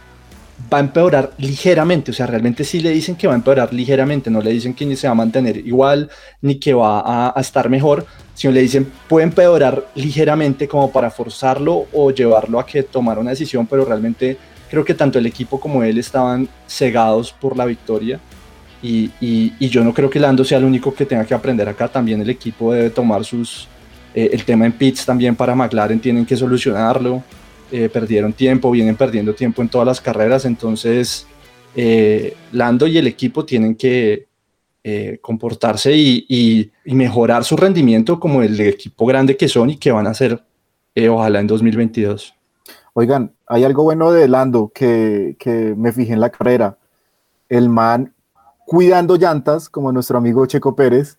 va 0.72 0.78
a 0.78 0.80
empeorar 0.80 1.32
ligeramente, 1.38 2.10
o 2.10 2.14
sea, 2.14 2.26
realmente 2.26 2.64
sí 2.64 2.80
le 2.80 2.90
dicen 2.90 3.14
que 3.14 3.28
va 3.28 3.32
a 3.32 3.36
empeorar 3.36 3.72
ligeramente, 3.72 4.28
no 4.28 4.40
le 4.40 4.50
dicen 4.50 4.74
que 4.74 4.84
ni 4.84 4.96
se 4.96 5.06
va 5.06 5.12
a 5.12 5.14
mantener 5.14 5.56
igual, 5.58 6.10
ni 6.42 6.56
que 6.56 6.74
va 6.74 7.00
a, 7.00 7.32
a 7.36 7.40
estar 7.40 7.68
mejor, 7.68 8.06
sino 8.34 8.52
le 8.52 8.60
dicen 8.60 8.90
puede 9.08 9.24
empeorar 9.24 9.88
ligeramente 9.94 10.66
como 10.66 10.90
para 10.90 11.10
forzarlo 11.10 11.86
o 11.92 12.10
llevarlo 12.10 12.58
a 12.58 12.66
que 12.66 12.82
tomara 12.82 13.20
una 13.20 13.30
decisión, 13.30 13.66
pero 13.66 13.84
realmente 13.84 14.36
creo 14.68 14.84
que 14.84 14.94
tanto 14.94 15.18
el 15.18 15.26
equipo 15.26 15.58
como 15.58 15.82
él 15.82 15.98
estaban 15.98 16.48
cegados 16.66 17.32
por 17.32 17.56
la 17.56 17.64
victoria. 17.64 18.20
Y, 18.82 19.10
y, 19.20 19.68
yo 19.68 19.82
no 19.82 19.92
creo 19.92 20.08
que 20.08 20.20
Lando 20.20 20.44
sea 20.44 20.58
el 20.58 20.64
único 20.64 20.94
que 20.94 21.04
tenga 21.04 21.24
que 21.24 21.34
aprender 21.34 21.68
acá. 21.68 21.88
También 21.88 22.20
el 22.20 22.30
equipo 22.30 22.72
debe 22.72 22.90
tomar 22.90 23.24
sus. 23.24 23.68
Eh, 24.14 24.30
el 24.32 24.44
tema 24.44 24.66
en 24.66 24.72
pits 24.72 25.04
también 25.04 25.34
para 25.34 25.54
McLaren 25.54 26.00
tienen 26.00 26.24
que 26.24 26.36
solucionarlo. 26.36 27.22
Eh, 27.72 27.88
perdieron 27.88 28.32
tiempo, 28.32 28.70
vienen 28.70 28.96
perdiendo 28.96 29.34
tiempo 29.34 29.62
en 29.62 29.68
todas 29.68 29.86
las 29.86 30.00
carreras. 30.00 30.44
Entonces, 30.44 31.26
eh, 31.74 32.36
Lando 32.52 32.86
y 32.86 32.98
el 32.98 33.06
equipo 33.06 33.44
tienen 33.44 33.74
que 33.74 34.26
comportarse 35.20 35.94
y, 35.94 36.24
y, 36.86 36.94
mejorar 36.94 37.44
su 37.44 37.58
rendimiento 37.58 38.18
como 38.18 38.42
el 38.42 38.58
equipo 38.58 39.04
grande 39.04 39.36
que 39.36 39.46
son 39.46 39.68
y 39.68 39.76
que 39.76 39.92
van 39.92 40.06
a 40.06 40.14
ser, 40.14 40.42
ojalá 41.10 41.40
en 41.40 41.46
2022. 41.46 42.34
Oigan, 43.00 43.32
hay 43.46 43.62
algo 43.62 43.84
bueno 43.84 44.10
de 44.10 44.26
Lando 44.26 44.72
que, 44.74 45.36
me 45.76 45.92
fijé 45.92 46.14
en 46.14 46.20
la 46.20 46.30
carrera. 46.30 46.78
El 47.48 47.68
man 47.68 48.12
cuidando 48.68 49.16
llantas, 49.16 49.70
como 49.70 49.92
nuestro 49.92 50.18
amigo 50.18 50.44
Checo 50.44 50.76
Pérez, 50.76 51.16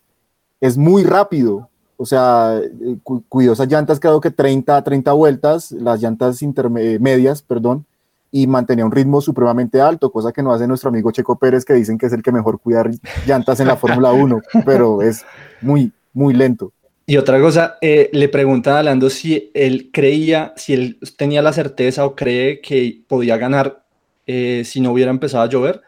es 0.62 0.78
muy 0.78 1.04
rápido. 1.04 1.68
O 1.98 2.06
sea, 2.06 2.62
eh, 2.62 2.98
cuidó 3.28 3.54
esas 3.54 3.68
llantas, 3.68 4.00
creo 4.00 4.22
que 4.22 4.30
30, 4.30 4.84
30 4.84 5.12
vueltas, 5.14 5.72
las 5.72 6.00
llantas 6.00 6.44
intermedias, 6.44 7.42
perdón, 7.42 7.88
y 8.32 8.46
mantenía 8.46 8.86
un 8.86 8.92
ritmo 8.92 9.20
supremamente 9.20 9.82
alto, 9.82 10.12
cosa 10.12 10.32
que 10.32 10.44
no 10.44 10.54
hace 10.54 10.68
nuestro 10.68 10.90
amigo 10.90 11.10
Checo 11.10 11.38
Pérez, 11.38 11.66
que 11.66 11.74
dicen 11.74 11.98
que 11.98 12.06
es 12.06 12.14
el 12.14 12.22
que 12.22 12.32
mejor 12.32 12.60
cuida 12.60 12.84
llantas 13.26 13.60
en 13.60 13.68
la 13.68 13.76
Fórmula 13.78 14.12
1, 14.12 14.42
pero 14.64 15.02
es 15.02 15.26
muy, 15.60 15.92
muy 16.14 16.36
lento. 16.36 16.72
Y 17.08 17.18
otra 17.18 17.42
cosa, 17.42 17.80
eh, 17.82 18.12
le 18.14 18.30
pregunta 18.30 18.78
a 18.78 18.84
Lando 18.84 19.10
si 19.10 19.50
él 19.56 19.90
creía, 19.92 20.54
si 20.56 20.74
él 20.76 21.00
tenía 21.18 21.42
la 21.42 21.52
certeza 21.52 22.06
o 22.06 22.16
cree 22.16 22.62
que 22.62 23.02
podía 23.08 23.38
ganar 23.38 23.84
eh, 24.28 24.62
si 24.64 24.80
no 24.80 24.92
hubiera 24.92 25.10
empezado 25.10 25.44
a 25.44 25.50
llover. 25.50 25.82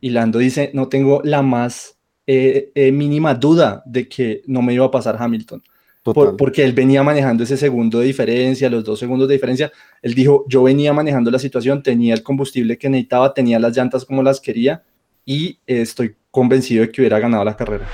Y 0.00 0.10
Lando 0.10 0.38
dice, 0.38 0.70
no 0.74 0.88
tengo 0.88 1.20
la 1.24 1.42
más 1.42 1.98
eh, 2.26 2.90
mínima 2.92 3.34
duda 3.34 3.82
de 3.86 4.08
que 4.08 4.42
no 4.46 4.62
me 4.62 4.74
iba 4.74 4.86
a 4.86 4.90
pasar 4.90 5.16
Hamilton. 5.18 5.62
porque 6.38 6.64
él 6.64 6.72
venía 6.72 7.02
manejando 7.02 7.42
ese 7.42 7.56
segundo 7.56 7.98
de 7.98 8.06
diferencia, 8.06 8.70
los 8.70 8.84
dos 8.84 8.98
segundos 8.98 9.26
de 9.28 9.34
diferencia. 9.34 9.72
Él 10.02 10.14
dijo, 10.14 10.44
yo 10.48 10.62
venía 10.62 10.92
manejando 10.92 11.30
la 11.30 11.38
situación, 11.38 11.82
tenía 11.82 12.14
el 12.14 12.22
combustible 12.22 12.78
que 12.78 12.88
necesitaba, 12.88 13.34
tenía 13.34 13.58
las 13.58 13.76
llantas 13.76 14.04
como 14.04 14.22
las 14.22 14.40
quería 14.40 14.82
y 15.24 15.58
estoy 15.66 16.14
convencido 16.30 16.82
de 16.82 16.92
que 16.92 17.00
hubiera 17.00 17.18
ganado 17.18 17.44
la 17.44 17.56
carrera. 17.56 17.86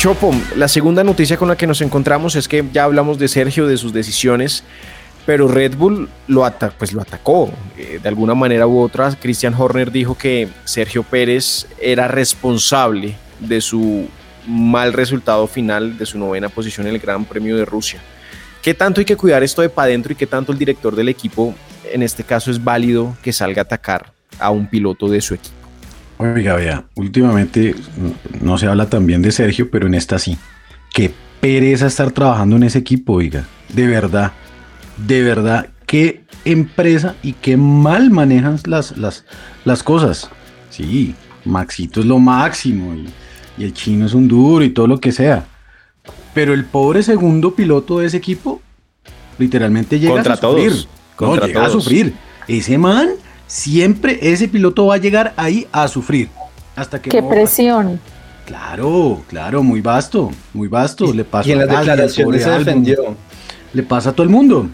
Chopo, 0.00 0.32
la 0.56 0.66
segunda 0.66 1.04
noticia 1.04 1.36
con 1.36 1.48
la 1.48 1.56
que 1.56 1.66
nos 1.66 1.82
encontramos 1.82 2.34
es 2.34 2.48
que 2.48 2.64
ya 2.72 2.84
hablamos 2.84 3.18
de 3.18 3.28
Sergio, 3.28 3.66
de 3.66 3.76
sus 3.76 3.92
decisiones, 3.92 4.64
pero 5.30 5.46
Red 5.46 5.76
Bull 5.76 6.08
lo, 6.26 6.52
pues 6.76 6.92
lo 6.92 7.02
atacó 7.02 7.52
eh, 7.78 8.00
de 8.02 8.08
alguna 8.08 8.34
manera 8.34 8.66
u 8.66 8.80
otra. 8.80 9.14
Christian 9.14 9.54
Horner 9.56 9.92
dijo 9.92 10.18
que 10.18 10.48
Sergio 10.64 11.04
Pérez 11.04 11.68
era 11.80 12.08
responsable 12.08 13.14
de 13.38 13.60
su 13.60 14.08
mal 14.48 14.92
resultado 14.92 15.46
final, 15.46 15.96
de 15.96 16.04
su 16.04 16.18
novena 16.18 16.48
posición 16.48 16.88
en 16.88 16.94
el 16.94 16.98
Gran 16.98 17.24
Premio 17.26 17.56
de 17.56 17.64
Rusia. 17.64 18.00
¿Qué 18.60 18.74
tanto 18.74 19.00
hay 19.00 19.04
que 19.04 19.14
cuidar 19.14 19.44
esto 19.44 19.62
de 19.62 19.68
para 19.68 19.86
adentro 19.86 20.12
y 20.12 20.16
qué 20.16 20.26
tanto 20.26 20.50
el 20.50 20.58
director 20.58 20.96
del 20.96 21.08
equipo, 21.08 21.54
en 21.92 22.02
este 22.02 22.24
caso, 22.24 22.50
es 22.50 22.64
válido 22.64 23.16
que 23.22 23.32
salga 23.32 23.62
a 23.62 23.66
atacar 23.66 24.12
a 24.40 24.50
un 24.50 24.66
piloto 24.66 25.08
de 25.08 25.20
su 25.20 25.34
equipo? 25.34 25.54
Oiga, 26.18 26.56
vea, 26.56 26.86
últimamente 26.96 27.76
no 28.40 28.58
se 28.58 28.66
habla 28.66 28.90
tan 28.90 29.06
bien 29.06 29.22
de 29.22 29.30
Sergio, 29.30 29.70
pero 29.70 29.86
en 29.86 29.94
esta 29.94 30.18
sí. 30.18 30.36
Qué 30.92 31.12
pereza 31.40 31.86
estar 31.86 32.10
trabajando 32.10 32.56
en 32.56 32.64
ese 32.64 32.80
equipo, 32.80 33.12
oiga. 33.12 33.44
De 33.68 33.86
verdad, 33.86 34.32
de 35.06 35.22
verdad, 35.22 35.68
qué 35.86 36.22
empresa 36.44 37.14
y 37.22 37.32
qué 37.34 37.56
mal 37.56 38.10
manejan 38.10 38.58
las, 38.66 38.96
las, 38.96 39.24
las 39.64 39.82
cosas. 39.82 40.30
Sí, 40.70 41.14
Maxito 41.44 42.00
es 42.00 42.06
lo 42.06 42.18
máximo 42.18 42.94
y, 42.94 43.08
el 43.62 43.74
chino 43.74 44.06
es 44.06 44.14
un 44.14 44.26
duro 44.26 44.64
y 44.64 44.70
todo 44.70 44.86
lo 44.86 44.98
que 44.98 45.12
sea. 45.12 45.44
Pero 46.32 46.54
el 46.54 46.64
pobre 46.64 47.02
segundo 47.02 47.54
piloto 47.54 47.98
de 47.98 48.06
ese 48.06 48.16
equipo 48.16 48.62
literalmente 49.38 49.98
llega 49.98 50.20
a 50.20 50.36
sufrir. 50.36 50.86
Todos. 51.18 51.38
no, 51.38 51.46
llega 51.46 51.66
a 51.66 51.70
sufrir. 51.70 52.14
Ese 52.48 52.78
man 52.78 53.10
siempre 53.46 54.18
ese 54.22 54.48
piloto 54.48 54.86
va 54.86 54.94
a 54.94 54.98
llegar 54.98 55.34
ahí 55.36 55.66
a 55.72 55.88
sufrir. 55.88 56.30
Hasta 56.74 57.02
que 57.02 57.10
Qué 57.10 57.22
presión. 57.22 58.00
Claro, 58.46 59.22
claro, 59.28 59.62
muy 59.62 59.82
vasto, 59.82 60.30
muy 60.54 60.68
vasto. 60.68 61.12
le 61.12 61.24
pasa 61.24 61.48
y 61.48 61.52
en 61.52 61.58
las 61.58 61.68
declaraciones 61.68 62.42
se 62.42 62.50
defendió. 62.50 63.14
Le 63.74 63.82
pasa 63.82 64.10
a 64.10 64.12
todo 64.12 64.24
el 64.24 64.30
mundo. 64.30 64.68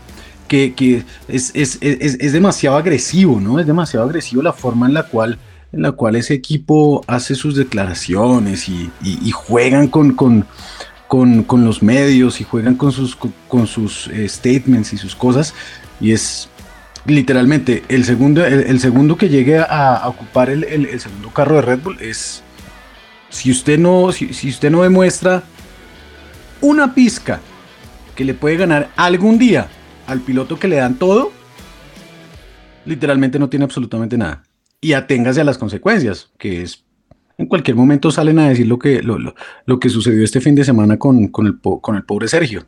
Que, 0.49 1.05
es, 1.29 2.33
demasiado 2.33 2.77
agresivo, 2.77 3.41
¿no? 3.41 3.59
Es 3.59 3.67
demasiado 3.67 4.07
agresivo 4.07 4.43
la 4.43 4.53
forma 4.53 4.87
en 4.87 4.95
la 4.95 5.05
cual, 5.05 5.39
en 5.73 5.83
la 5.83 5.93
cual 5.93 6.17
ese 6.17 6.35
equipo 6.35 7.03
hace 7.07 7.35
sus 7.35 7.57
declaraciones 7.57 8.69
y, 8.69 8.91
juegan 9.33 9.89
con, 9.89 10.13
con, 10.13 10.47
con, 11.09 11.65
los 11.65 11.83
medios 11.83 12.41
y 12.41 12.45
juegan 12.45 12.77
con 12.77 12.93
sus, 12.93 13.17
con, 13.49 13.67
sus 13.67 14.09
eh, 14.09 14.29
statements 14.29 14.93
y 14.93 14.99
sus 14.99 15.15
cosas. 15.15 15.55
Y 16.01 16.13
es, 16.13 16.49
literalmente, 17.07 17.85
el 17.89 18.05
segundo, 18.05 18.45
el, 18.45 18.81
segundo 18.81 19.17
que 19.17 19.29
llegue 19.29 19.59
a, 19.59 20.03
ocupar 20.07 20.51
el, 20.51 21.01
segundo 21.01 21.31
carro 21.31 21.57
de 21.57 21.63
Red 21.63 21.81
Bull 21.81 21.99
es. 22.01 22.43
Si 23.29 23.51
usted 23.51 23.79
no, 23.79 24.13
si, 24.13 24.49
usted 24.49 24.71
no 24.71 24.83
demuestra 24.83 25.43
una 26.61 26.95
pizca 26.95 27.41
que 28.15 28.25
le 28.25 28.35
puede 28.35 28.57
ganar 28.57 28.89
algún 28.97 29.39
día 29.39 29.69
al 30.07 30.21
piloto 30.21 30.59
que 30.59 30.69
le 30.69 30.77
dan 30.77 30.99
todo, 30.99 31.33
literalmente 32.85 33.39
no 33.39 33.49
tiene 33.49 33.65
absolutamente 33.65 34.17
nada. 34.17 34.43
Y 34.81 34.93
aténgase 34.93 35.41
a 35.41 35.45
las 35.45 35.59
consecuencias, 35.59 36.31
que 36.39 36.63
es 36.63 36.85
en 37.39 37.47
cualquier 37.47 37.77
momento 37.77 38.11
salen 38.11 38.39
a 38.39 38.49
decir 38.49 38.67
lo 38.67 38.79
que, 38.79 39.03
lo, 39.03 39.81
que 39.81 39.89
sucedió 39.89 40.25
este 40.25 40.41
fin 40.41 40.55
de 40.55 40.65
semana 40.65 40.99
con, 40.99 41.29
con, 41.29 41.47
el, 41.47 41.59
con 41.61 41.97
el 41.97 42.05
pobre 42.05 42.29
Sergio. 42.29 42.65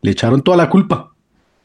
Le 0.00 0.12
echaron 0.12 0.42
toda 0.42 0.56
la 0.56 0.70
culpa. 0.70 1.12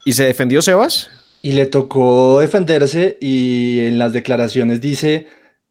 ¿Y 0.05 0.13
se 0.13 0.23
defendió 0.23 0.61
Sebas? 0.61 1.09
y 1.41 1.53
le 1.53 1.65
tocó 1.65 2.41
defenderse 2.41 3.17
y 3.21 3.79
en 3.79 3.97
las 3.99 4.13
declaraciones 4.13 4.81
dice 4.81 5.27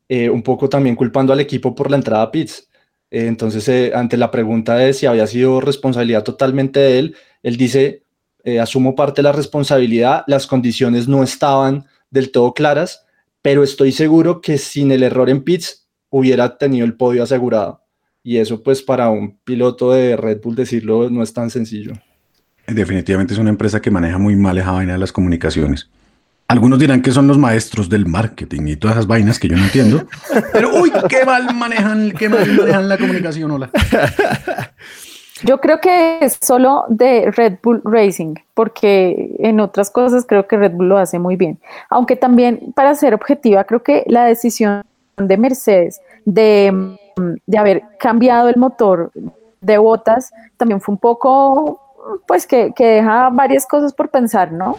eh, 0.08 0.30
un 0.30 0.42
poco 0.42 0.70
también 0.70 0.96
culpando 0.96 1.34
al 1.34 1.40
equipo 1.40 1.74
por 1.74 1.90
la 1.90 1.98
entrada 1.98 2.22
a 2.22 2.30
pits. 2.30 2.68
Eh, 3.10 3.26
entonces, 3.26 3.68
eh, 3.68 3.92
ante 3.94 4.16
la 4.16 4.30
pregunta 4.30 4.76
de 4.76 4.94
si 4.94 5.04
había 5.04 5.26
sido 5.26 5.60
responsabilidad 5.60 6.24
totalmente 6.24 6.80
de 6.80 6.98
él, 6.98 7.16
él 7.42 7.56
dice, 7.58 8.04
asumo 8.60 8.94
parte 8.94 9.20
de 9.20 9.24
la 9.24 9.32
responsabilidad, 9.32 10.24
las 10.26 10.46
condiciones 10.46 11.08
no 11.08 11.22
estaban 11.22 11.86
del 12.10 12.30
todo 12.30 12.54
claras, 12.54 13.04
pero 13.42 13.62
estoy 13.62 13.92
seguro 13.92 14.40
que 14.40 14.58
sin 14.58 14.92
el 14.92 15.02
error 15.02 15.28
en 15.30 15.42
pits 15.42 15.88
hubiera 16.10 16.56
tenido 16.56 16.84
el 16.84 16.96
podio 16.96 17.22
asegurado. 17.22 17.82
Y 18.22 18.38
eso 18.38 18.62
pues 18.62 18.82
para 18.82 19.10
un 19.10 19.38
piloto 19.44 19.92
de 19.92 20.16
Red 20.16 20.40
Bull 20.42 20.54
decirlo 20.54 21.10
no 21.10 21.22
es 21.22 21.32
tan 21.32 21.50
sencillo 21.50 21.92
definitivamente 22.74 23.34
es 23.34 23.38
una 23.38 23.50
empresa 23.50 23.80
que 23.80 23.90
maneja 23.90 24.18
muy 24.18 24.36
mal 24.36 24.58
esa 24.58 24.72
vaina 24.72 24.94
de 24.94 24.98
las 24.98 25.12
comunicaciones. 25.12 25.88
Algunos 26.48 26.78
dirán 26.78 27.02
que 27.02 27.10
son 27.10 27.26
los 27.26 27.38
maestros 27.38 27.88
del 27.88 28.06
marketing 28.06 28.68
y 28.68 28.76
todas 28.76 28.96
esas 28.96 29.06
vainas 29.08 29.38
que 29.38 29.48
yo 29.48 29.56
no 29.56 29.64
entiendo. 29.64 30.06
Pero 30.52 30.80
uy, 30.80 30.92
qué 31.08 31.24
mal 31.24 31.52
manejan, 31.54 32.12
qué 32.12 32.28
mal 32.28 32.48
manejan 32.52 32.88
la 32.88 32.98
comunicación, 32.98 33.50
hola. 33.50 33.70
Yo 35.42 35.60
creo 35.60 35.80
que 35.80 36.18
es 36.20 36.38
solo 36.40 36.84
de 36.88 37.30
Red 37.30 37.58
Bull 37.62 37.82
Racing, 37.84 38.36
porque 38.54 39.36
en 39.38 39.60
otras 39.60 39.90
cosas 39.90 40.24
creo 40.26 40.46
que 40.46 40.56
Red 40.56 40.72
Bull 40.72 40.88
lo 40.88 40.98
hace 40.98 41.18
muy 41.18 41.36
bien. 41.36 41.58
Aunque 41.90 42.16
también, 42.16 42.72
para 42.74 42.94
ser 42.94 43.12
objetiva, 43.12 43.64
creo 43.64 43.82
que 43.82 44.04
la 44.06 44.24
decisión 44.24 44.82
de 45.18 45.36
Mercedes 45.36 46.00
de, 46.24 46.96
de 47.46 47.58
haber 47.58 47.82
cambiado 47.98 48.48
el 48.48 48.56
motor 48.56 49.10
de 49.60 49.78
botas 49.78 50.32
también 50.56 50.80
fue 50.80 50.94
un 50.94 50.98
poco 50.98 51.80
pues 52.26 52.46
que, 52.46 52.72
deja 52.78 53.28
varias 53.30 53.66
cosas 53.66 53.92
por 53.92 54.10
pensar, 54.10 54.52
¿no? 54.52 54.78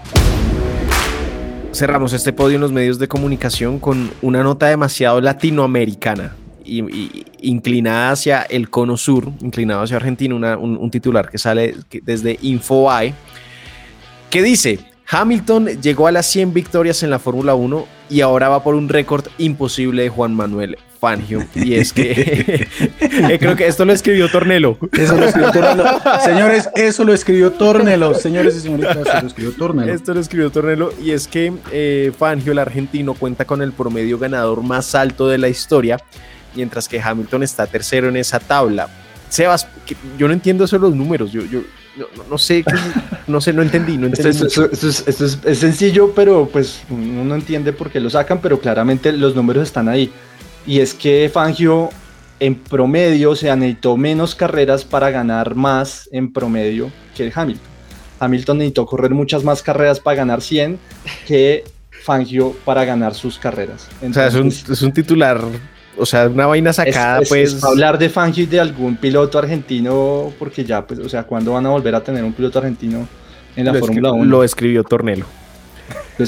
Cerramos 1.71 2.13
este 2.13 2.33
podio 2.33 2.55
en 2.55 2.61
los 2.61 2.71
medios 2.71 2.97
de 2.97 3.07
comunicación 3.07 3.79
con 3.79 4.09
una 4.21 4.41
nota 4.41 4.67
demasiado 4.67 5.21
latinoamericana 5.21 6.33
y, 6.67 7.25
inclinada 7.39 8.11
hacia 8.11 8.41
el 8.41 8.69
cono 8.69 8.97
sur, 8.97 9.31
inclinado 9.41 9.83
hacia 9.83 9.97
Argentina, 9.97 10.57
un, 10.57 10.91
titular 10.91 11.29
que 11.29 11.37
sale 11.37 11.75
desde 12.03 12.37
InfoAI, 12.41 13.13
que 14.29 14.41
dice, 14.41 14.79
Hamilton 15.09 15.81
llegó 15.81 16.07
a 16.07 16.11
las 16.11 16.25
100 16.27 16.53
victorias 16.53 17.01
en 17.01 17.09
la 17.09 17.19
Fórmula 17.19 17.55
1 17.55 17.87
y 18.09 18.21
ahora 18.21 18.49
va 18.49 18.63
por 18.63 18.75
un 18.75 18.89
récord 18.89 19.25
imposible 19.37 20.03
de 20.03 20.09
Juan 20.09 20.35
Manuel 20.35 20.77
Fangio 20.99 21.45
y 21.55 21.75
es 21.75 21.93
que 21.93 22.11
eh, 22.99 23.37
creo 23.39 23.55
que 23.55 23.67
esto 23.67 23.85
lo 23.85 23.93
escribió 23.93 24.29
Tornelo. 24.29 24.77
Eso 24.91 25.15
lo 25.15 25.25
escribió 25.25 25.51
Tornelo. 25.51 25.85
Señores, 26.25 26.69
eso 26.75 27.03
lo 27.03 27.13
escribió 27.13 27.51
Tornelo. 27.51 28.15
Señores 28.15 28.55
y 28.57 28.59
señoritas, 28.61 28.97
eso 28.97 29.21
lo 29.21 29.27
escribió 29.27 29.51
Tornelo. 29.53 29.93
Esto 29.93 30.13
lo 30.13 30.19
escribió 30.19 30.49
Tornelo 30.49 30.91
y 31.01 31.11
es 31.11 31.27
que 31.27 31.53
eh, 31.71 32.11
Fangio, 32.17 32.51
el 32.51 32.59
argentino, 32.59 33.13
cuenta 33.13 33.45
con 33.45 33.61
el 33.61 33.71
promedio 33.71 34.17
ganador 34.17 34.63
más 34.63 34.95
alto 34.95 35.27
de 35.27 35.37
la 35.37 35.49
historia, 35.49 35.99
mientras 36.57 36.89
que 36.89 36.99
Hamilton 36.99 37.43
está 37.43 37.67
tercero 37.67 38.09
en 38.09 38.17
esa 38.17 38.39
tabla. 38.39 38.89
Sebas, 39.29 39.67
yo 40.17 40.27
no 40.27 40.33
entiendo 40.33 40.65
eso 40.65 40.77
de 40.77 40.81
los 40.81 40.95
números. 40.95 41.31
Yo, 41.31 41.43
yo, 41.45 41.61
no, 42.29 42.37
sé, 42.37 42.65
no 43.27 43.39
sé, 43.39 43.53
no 43.53 43.61
entendí. 43.61 43.97
No 43.97 44.07
esto, 44.07 44.69
es, 44.71 45.59
sencillo, 45.59 46.11
pero 46.15 46.49
pues 46.51 46.81
uno 46.89 47.23
no 47.23 47.35
entiende 47.35 47.73
por 47.73 47.91
qué 47.91 47.99
lo 47.99 48.09
sacan, 48.09 48.41
pero 48.41 48.59
claramente 48.59 49.11
los 49.11 49.35
números 49.35 49.63
están 49.63 49.87
ahí. 49.87 50.11
Y 50.65 50.79
es 50.79 50.93
que 50.93 51.29
Fangio 51.31 51.89
en 52.39 52.55
promedio 52.55 53.35
se 53.35 53.55
necesitó 53.55 53.97
menos 53.97 54.35
carreras 54.35 54.83
para 54.83 55.09
ganar 55.11 55.55
más 55.55 56.09
en 56.11 56.33
promedio 56.33 56.91
que 57.15 57.31
Hamilton. 57.33 57.77
Hamilton 58.19 58.57
necesitó 58.57 58.85
correr 58.85 59.11
muchas 59.11 59.43
más 59.43 59.61
carreras 59.61 59.99
para 59.99 60.17
ganar 60.17 60.41
100 60.41 60.79
que 61.27 61.63
Fangio 62.03 62.55
para 62.65 62.85
ganar 62.85 63.13
sus 63.13 63.37
carreras. 63.37 63.87
o 64.01 64.13
sea, 64.13 64.27
es 64.27 64.35
un, 64.35 64.47
es 64.47 64.81
un 64.81 64.91
titular 64.91 65.41
o 65.97 66.05
sea, 66.05 66.27
una 66.27 66.45
vaina 66.45 66.73
sacada, 66.73 67.21
pues. 67.27 67.63
hablar 67.63 67.97
de 67.97 68.09
Fangio 68.09 68.43
y 68.43 68.47
de 68.47 68.59
algún 68.59 68.97
piloto 68.97 69.39
argentino, 69.39 70.31
porque 70.39 70.63
ya, 70.63 70.85
pues, 70.85 70.99
o 70.99 71.09
sea, 71.09 71.23
¿cuándo 71.23 71.53
van 71.53 71.65
a 71.65 71.69
volver 71.69 71.95
a 71.95 72.01
tener 72.01 72.23
un 72.23 72.33
piloto 72.33 72.59
argentino 72.59 73.07
en 73.55 73.65
la 73.65 73.73
Fórmula 73.73 74.11
1? 74.11 74.25
Lo 74.25 74.43
escribió 74.43 74.83
Tornelo. 74.83 75.25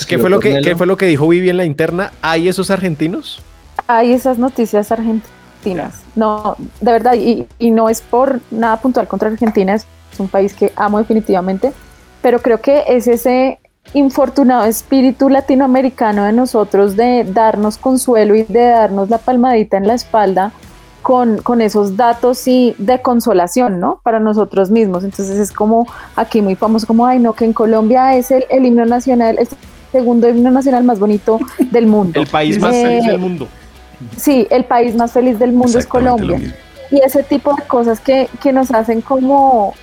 ¿Qué, 0.08 0.18
fue 0.18 0.30
lo 0.30 0.40
que, 0.40 0.62
¿Qué 0.62 0.76
fue 0.76 0.86
lo 0.86 0.98
que 0.98 1.08
dijo 1.08 1.28
Vivi 1.28 1.50
en 1.50 1.58
la 1.58 1.66
interna? 1.66 2.12
¿Hay 2.22 2.48
esos 2.48 2.70
argentinos? 2.70 3.42
Hay 3.88 4.12
esas 4.12 4.38
noticias 4.38 4.92
argentinas. 4.92 6.04
No, 6.16 6.56
de 6.80 6.92
verdad, 6.92 7.16
y, 7.16 7.48
y 7.58 7.72
no 7.72 7.90
es 7.90 8.02
por 8.02 8.40
nada 8.52 8.80
puntual 8.80 9.08
contra 9.08 9.30
Argentina, 9.30 9.76
es 9.76 9.86
un 10.20 10.28
país 10.28 10.54
que 10.54 10.72
amo 10.76 11.00
definitivamente, 11.00 11.74
pero 12.22 12.42
creo 12.42 12.62
que 12.62 12.84
es 12.88 13.08
ese 13.08 13.60
infortunado 13.94 14.66
espíritu 14.66 15.30
latinoamericano 15.30 16.24
de 16.24 16.34
nosotros 16.34 16.96
de 16.96 17.24
darnos 17.24 17.78
consuelo 17.78 18.36
y 18.36 18.44
de 18.44 18.68
darnos 18.68 19.10
la 19.10 19.18
palmadita 19.18 19.78
en 19.78 19.88
la 19.88 19.96
espalda 19.96 20.52
con, 21.02 21.42
con, 21.42 21.62
esos 21.62 21.96
datos 21.98 22.48
y 22.48 22.76
de 22.78 23.02
consolación, 23.02 23.80
¿no? 23.80 24.00
Para 24.04 24.20
nosotros 24.20 24.70
mismos. 24.70 25.04
Entonces 25.04 25.38
es 25.38 25.52
como 25.52 25.88
aquí 26.16 26.42
muy 26.42 26.56
famoso, 26.56 26.86
como, 26.86 27.06
ay, 27.06 27.20
no, 27.20 27.34
que 27.34 27.46
en 27.46 27.54
Colombia 27.54 28.16
es 28.16 28.32
el, 28.32 28.46
el 28.50 28.66
himno 28.66 28.86
nacional, 28.86 29.38
el 29.40 29.48
segundo 29.92 30.30
himno 30.30 30.52
nacional 30.52 30.84
más 30.84 31.00
bonito 31.00 31.40
del 31.72 31.88
mundo. 31.88 32.20
El 32.20 32.28
país 32.28 32.60
más 32.60 32.76
feliz 32.76 33.06
del 33.06 33.18
mundo. 33.18 33.48
Sí, 34.18 34.48
el 34.50 34.66
país 34.66 34.96
más 34.96 35.12
feliz 35.12 35.40
del 35.40 35.54
mundo 35.54 35.80
es 35.80 35.88
Colombia. 35.88 36.40
Y 36.92 37.00
ese 37.02 37.24
tipo 37.24 37.54
de 37.56 37.64
cosas 37.64 38.00
que, 38.00 38.30
que 38.42 38.52
nos 38.52 38.72
hacen 38.72 39.02
como 39.02 39.74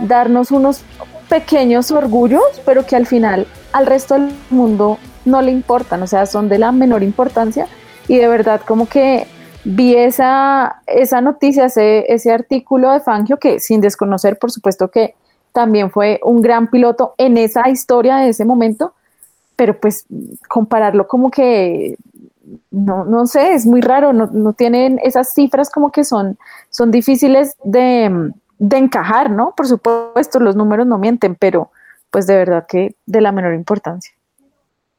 darnos 0.00 0.50
unos 0.50 0.82
pequeños 1.28 1.90
orgullos, 1.90 2.42
pero 2.64 2.86
que 2.86 2.96
al 2.96 3.06
final 3.06 3.46
al 3.72 3.86
resto 3.86 4.14
del 4.14 4.32
mundo 4.50 4.98
no 5.24 5.42
le 5.42 5.50
importan, 5.50 6.02
o 6.02 6.06
sea, 6.06 6.26
son 6.26 6.48
de 6.48 6.58
la 6.58 6.72
menor 6.72 7.02
importancia. 7.02 7.66
Y 8.08 8.16
de 8.16 8.28
verdad 8.28 8.60
como 8.66 8.88
que 8.88 9.26
vi 9.64 9.96
esa, 9.96 10.80
esa 10.86 11.20
noticia, 11.20 11.66
ese, 11.66 12.12
ese 12.12 12.32
artículo 12.32 12.92
de 12.92 13.00
Fangio 13.00 13.38
que 13.38 13.58
sin 13.58 13.80
desconocer, 13.80 14.38
por 14.38 14.52
supuesto 14.52 14.88
que 14.88 15.14
también 15.52 15.90
fue 15.90 16.20
un 16.22 16.40
gran 16.40 16.70
piloto 16.70 17.14
en 17.18 17.36
esa 17.36 17.68
historia 17.68 18.16
de 18.16 18.28
ese 18.28 18.44
momento, 18.44 18.94
pero 19.56 19.78
pues 19.80 20.06
compararlo 20.48 21.08
como 21.08 21.30
que 21.30 21.96
no, 22.70 23.04
no 23.04 23.26
sé, 23.26 23.54
es 23.54 23.66
muy 23.66 23.80
raro, 23.80 24.12
no, 24.12 24.26
no 24.26 24.52
tienen 24.52 25.00
esas 25.02 25.32
cifras 25.34 25.70
como 25.70 25.90
que 25.90 26.04
son, 26.04 26.38
son 26.70 26.90
difíciles 26.90 27.56
de, 27.64 28.32
de 28.58 28.76
encajar, 28.78 29.30
¿no? 29.30 29.54
Por 29.56 29.66
supuesto, 29.66 30.40
los 30.40 30.56
números 30.56 30.86
no 30.86 30.98
mienten, 30.98 31.34
pero 31.34 31.70
pues 32.10 32.26
de 32.26 32.36
verdad 32.36 32.66
que 32.68 32.94
de 33.06 33.20
la 33.20 33.32
menor 33.32 33.54
importancia. 33.54 34.12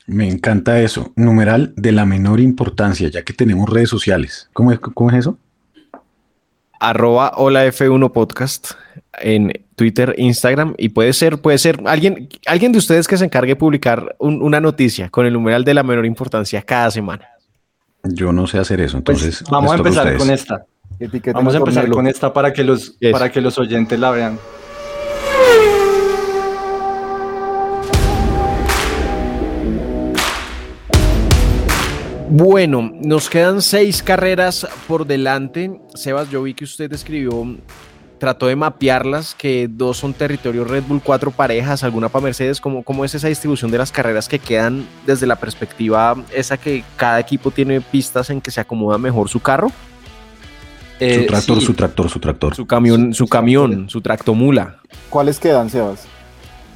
Me 0.05 0.29
encanta 0.29 0.79
eso, 0.79 1.11
numeral 1.15 1.73
de 1.75 1.91
la 1.91 2.05
menor 2.05 2.39
importancia, 2.39 3.09
ya 3.09 3.23
que 3.23 3.33
tenemos 3.33 3.69
redes 3.69 3.89
sociales. 3.89 4.49
¿Cómo 4.53 4.71
es, 4.71 4.79
cómo 4.79 5.09
es 5.09 5.17
eso? 5.17 5.37
Arroba 6.79 7.33
hola 7.35 7.65
F1 7.65 8.11
podcast 8.11 8.71
en 9.19 9.51
Twitter, 9.75 10.13
Instagram 10.17 10.75
y 10.77 10.89
puede 10.89 11.11
ser, 11.13 11.41
puede 11.41 11.57
ser 11.57 11.81
alguien, 11.85 12.29
alguien 12.45 12.71
de 12.71 12.77
ustedes 12.77 13.07
que 13.07 13.17
se 13.17 13.25
encargue 13.25 13.53
de 13.53 13.55
publicar 13.55 14.15
una 14.19 14.61
noticia 14.61 15.09
con 15.09 15.25
el 15.25 15.33
numeral 15.33 15.63
de 15.63 15.73
la 15.73 15.83
menor 15.83 16.05
importancia 16.05 16.61
cada 16.61 16.89
semana. 16.91 17.27
Yo 18.03 18.31
no 18.31 18.47
sé 18.47 18.59
hacer 18.59 18.79
eso, 18.79 19.01
pues 19.03 19.23
entonces. 19.23 19.49
vamos 19.49 19.71
a 19.71 19.75
empezar 19.75 20.15
con 20.17 20.29
esta. 20.29 20.65
Vamos 21.33 21.53
a 21.53 21.57
empezar 21.57 21.87
con 21.89 22.07
esta 22.07 22.33
para 22.33 22.53
que 22.53 22.63
los, 22.63 22.97
para 23.11 23.31
que 23.31 23.39
los 23.41 23.57
oyentes 23.59 23.99
la 23.99 24.11
vean. 24.11 24.39
Bueno, 32.29 32.91
nos 33.03 33.29
quedan 33.29 33.61
seis 33.61 34.03
carreras 34.03 34.67
por 34.87 35.07
delante. 35.07 35.79
Sebas, 35.95 36.29
yo 36.29 36.43
vi 36.43 36.53
que 36.53 36.65
usted 36.65 36.91
escribió, 36.91 37.31
trató 38.19 38.47
de 38.47 38.55
mapearlas, 38.55 39.33
que 39.33 39.67
dos 39.69 39.97
son 39.97 40.13
territorio 40.13 40.65
Red 40.65 40.83
Bull, 40.87 41.01
cuatro 41.03 41.31
parejas, 41.31 41.83
alguna 41.83 42.09
para 42.09 42.23
Mercedes. 42.23 42.59
¿Cómo, 42.59 42.83
¿Cómo 42.83 43.05
es 43.05 43.15
esa 43.15 43.27
distribución 43.27 43.71
de 43.71 43.77
las 43.77 43.91
carreras 43.91 44.27
que 44.27 44.39
quedan 44.39 44.85
desde 45.05 45.25
la 45.25 45.37
perspectiva 45.37 46.15
esa 46.33 46.57
que 46.57 46.83
cada 46.95 47.19
equipo 47.19 47.49
tiene 47.51 47.81
pistas 47.81 48.29
en 48.29 48.41
que 48.41 48.51
se 48.51 48.61
acomoda 48.61 48.97
mejor 48.97 49.29
su 49.29 49.39
carro? 49.39 49.71
Su 50.99 51.05
eh, 51.05 51.25
tractor, 51.27 51.61
su 51.61 51.73
tractor, 51.73 52.09
su 52.09 52.19
tractor. 52.19 52.55
Su 52.55 52.65
camión, 52.65 53.13
su, 53.13 53.27
camión, 53.27 53.89
su 53.89 54.01
tractomula. 54.01 54.77
¿Cuáles 55.09 55.39
quedan, 55.39 55.69
Sebas? 55.69 56.05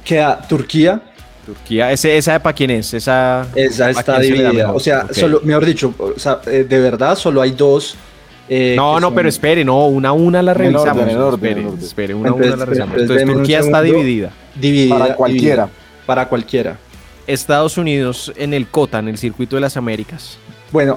Queda 0.04 0.40
Turquía. 0.48 1.02
Turquía, 1.44 1.90
¿Ese, 1.90 2.16
¿esa 2.16 2.40
para 2.40 2.54
quién 2.54 2.70
es? 2.70 2.94
Esa, 2.94 3.48
esa 3.56 3.90
está 3.90 4.20
dividida. 4.20 4.72
O 4.72 4.78
sea, 4.78 5.06
solo, 5.12 5.40
mejor 5.42 5.66
dicho, 5.66 5.92
o 5.98 6.18
sea, 6.18 6.40
eh, 6.46 6.64
de 6.68 6.80
verdad 6.80 7.16
solo 7.16 7.40
hay 7.40 7.50
dos. 7.50 7.96
Eh, 8.48 8.74
no, 8.76 9.00
no, 9.00 9.12
pero 9.12 9.28
espere, 9.28 9.64
no, 9.64 9.86
una 9.86 10.12
una 10.12 10.40
la 10.42 10.54
revisamos. 10.54 11.34
espere, 11.34 11.66
espere, 11.80 12.14
una 12.14 12.32
una 12.32 12.56
la 12.56 12.64
revisamos. 12.64 13.00
Entonces, 13.00 13.26
Turquía 13.26 13.58
está 13.58 13.82
dividida. 13.82 14.30
Dividida. 14.54 14.98
Para 14.98 15.14
cualquiera. 15.16 15.68
para 16.06 16.28
cualquiera. 16.28 16.78
Estados 17.26 17.76
Unidos 17.76 18.32
en 18.36 18.54
el 18.54 18.68
COTA, 18.68 18.98
en 18.98 19.08
el 19.08 19.18
Circuito 19.18 19.56
de 19.56 19.62
las 19.62 19.76
Américas. 19.76 20.38
Bueno, 20.70 20.96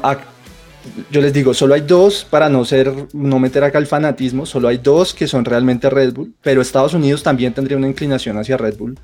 yo 1.12 1.22
les 1.22 1.34
digo, 1.34 1.54
solo 1.54 1.74
hay 1.74 1.82
dos, 1.82 2.26
para 2.30 2.50
no 2.50 2.66
ser, 2.66 2.92
no 3.14 3.40
meter 3.40 3.64
acá 3.64 3.78
el 3.78 3.88
fanatismo, 3.88 4.46
solo 4.46 4.68
hay 4.68 4.78
dos 4.78 5.14
que 5.14 5.28
son 5.28 5.46
realmente 5.46 5.90
Red 5.90 6.14
Bull, 6.14 6.34
pero 6.42 6.62
Estados 6.62 6.94
Unidos 6.94 7.24
también 7.24 7.54
tendría 7.54 7.78
una 7.78 7.88
inclinación 7.88 8.38
hacia 8.38 8.58
Red 8.58 8.78
Bull. 8.78 8.98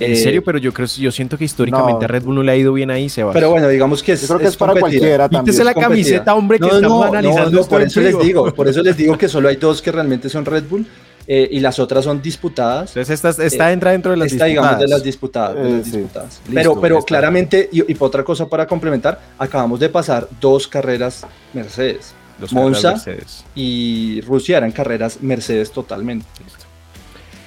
En 0.00 0.12
eh, 0.12 0.16
serio, 0.16 0.42
pero 0.42 0.58
yo 0.58 0.72
creo, 0.72 0.88
yo 0.88 1.12
siento 1.12 1.38
que 1.38 1.44
históricamente 1.44 2.04
a 2.04 2.08
Red 2.08 2.24
Bull 2.24 2.34
no 2.34 2.42
le 2.42 2.50
ha 2.50 2.56
ido 2.56 2.72
bien 2.72 2.90
ahí, 2.90 3.08
Sebas. 3.08 3.32
Pero 3.32 3.50
bueno, 3.50 3.68
digamos 3.68 4.02
que 4.02 4.12
es, 4.12 4.22
yo 4.22 4.26
creo 4.26 4.40
que 4.40 4.46
es, 4.46 4.56
para 4.56 4.74
cualquiera 4.74 5.28
también. 5.28 5.64
la 5.64 5.74
camiseta, 5.74 6.34
hombre, 6.34 6.58
que 6.58 6.66
estamos 6.66 7.06
analizando. 7.06 7.64
por 7.64 7.82
eso 7.82 8.00
les 8.00 8.18
digo, 8.18 8.52
por 8.52 8.66
eso 8.66 8.82
les 8.82 8.96
digo 8.96 9.16
que 9.16 9.28
solo 9.28 9.48
hay 9.48 9.56
dos 9.56 9.80
que 9.80 9.92
realmente 9.92 10.28
son 10.28 10.44
Red 10.44 10.64
Bull 10.68 10.84
eh, 11.26 11.48
y 11.50 11.60
las 11.60 11.78
otras 11.78 12.04
son 12.04 12.20
disputadas. 12.20 12.90
Entonces 12.96 13.24
esta, 13.24 13.44
esta 13.44 13.72
entra 13.72 13.92
dentro 13.92 14.10
de 14.10 14.18
las 14.18 14.32
esta, 14.32 14.44
digamos, 14.44 14.78
de 14.78 14.88
las 14.88 15.02
disputadas. 15.02 15.56
De 15.56 15.70
las 15.70 15.92
disputadas. 15.92 16.40
pero 16.52 16.80
pero 16.80 17.02
claramente, 17.02 17.68
y, 17.72 17.92
y, 17.92 17.96
otra 17.98 18.22
cosa 18.22 18.46
para 18.46 18.66
complementar, 18.66 19.20
acabamos 19.38 19.80
de 19.80 19.88
pasar 19.88 20.28
dos 20.40 20.68
carreras 20.68 21.26
Mercedes. 21.52 22.14
Monza 22.50 22.92
Mercedes. 22.92 23.44
y 23.54 24.20
Rusia 24.22 24.58
eran 24.58 24.72
carreras 24.72 25.22
Mercedes 25.22 25.70
totalmente. 25.70 26.26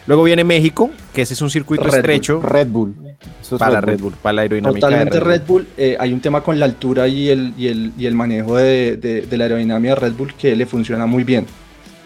Luego 0.08 0.24
viene 0.24 0.46
México, 0.46 0.90
que 1.14 1.24
ese 1.24 1.34
es 1.34 1.42
un 1.42 1.50
circuito 1.50 1.86
estrecho. 1.86 2.42
Red 2.42 2.68
Bull. 2.68 2.96
para 3.60 3.82
Red 3.82 4.00
Bull. 4.00 4.14
para 4.22 4.34
la 4.34 4.42
aerodinámica. 4.44 4.80
Totalmente 4.80 5.20
Red 5.20 5.42
Bull. 5.46 5.68
Eh, 5.76 5.98
hay 6.00 6.14
un 6.14 6.22
tema 6.22 6.42
con 6.42 6.58
la 6.58 6.66
altura 6.66 7.10
y 7.10 7.28
el, 7.28 7.54
y 7.58 7.68
el, 7.68 7.92
y 7.98 8.06
el 8.06 8.16
manejo 8.16 8.56
de, 8.56 8.96
de 8.96 9.38
la 9.38 9.44
aerodinámica 9.44 9.96
de 9.96 10.00
Red 10.00 10.14
Bull 10.14 10.34
que 10.36 10.56
le 10.56 10.66
funciona 10.66 11.06
muy 11.06 11.26
bien. 11.26 11.46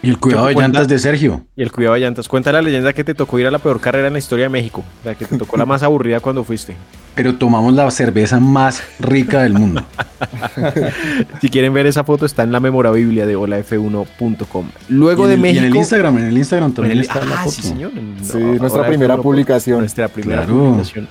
Y 0.02 0.10
el 0.10 0.18
cuidado 0.18 0.48
de 0.48 0.54
llantas 0.54 0.88
de 0.88 0.98
Sergio. 0.98 1.46
Y 1.56 1.62
el 1.62 1.70
cuidado 1.70 1.94
de 1.94 2.00
llantas. 2.00 2.26
Cuenta 2.26 2.50
la 2.50 2.60
leyenda 2.60 2.92
que 2.92 3.04
te 3.04 3.14
tocó 3.14 3.38
ir 3.38 3.46
a 3.46 3.52
la 3.52 3.60
peor 3.60 3.80
carrera 3.80 4.08
en 4.08 4.14
la 4.14 4.18
historia 4.18 4.46
de 4.46 4.48
México. 4.48 4.82
La 5.04 5.14
que 5.14 5.26
te 5.26 5.38
tocó 5.38 5.56
la 5.56 5.64
más 5.64 5.84
aburrida 5.84 6.18
cuando 6.18 6.42
fuiste. 6.42 6.74
Pero 7.14 7.36
tomamos 7.36 7.72
la 7.72 7.88
cerveza 7.92 8.40
más 8.40 8.82
rica 8.98 9.42
del 9.42 9.52
mundo. 9.52 9.84
si 11.40 11.50
quieren 11.50 11.72
ver 11.72 11.86
esa 11.86 12.02
foto, 12.02 12.26
está 12.26 12.42
en 12.42 12.50
la 12.50 12.58
memorabilia 12.58 13.26
de 13.26 13.36
holaf1.com. 13.36 14.66
Luego 14.88 15.28
de 15.28 15.36
México. 15.36 15.62
Y 15.62 15.66
en 15.66 15.72
el 15.72 15.76
Instagram, 15.76 16.18
en 16.18 16.24
el 16.24 16.38
Instagram 16.38 16.72
también 16.72 16.98
está 16.98 17.24
la 17.24 17.40
ah, 17.40 17.44
foto. 17.44 17.50
Sí, 17.52 17.62
señor. 17.62 17.92
sí, 18.22 18.38
nuestra 18.38 18.84
primera 18.86 19.16
publicación. 19.16 19.78
Nuestra 19.78 20.08
primera 20.08 20.44
publicación. 20.44 21.06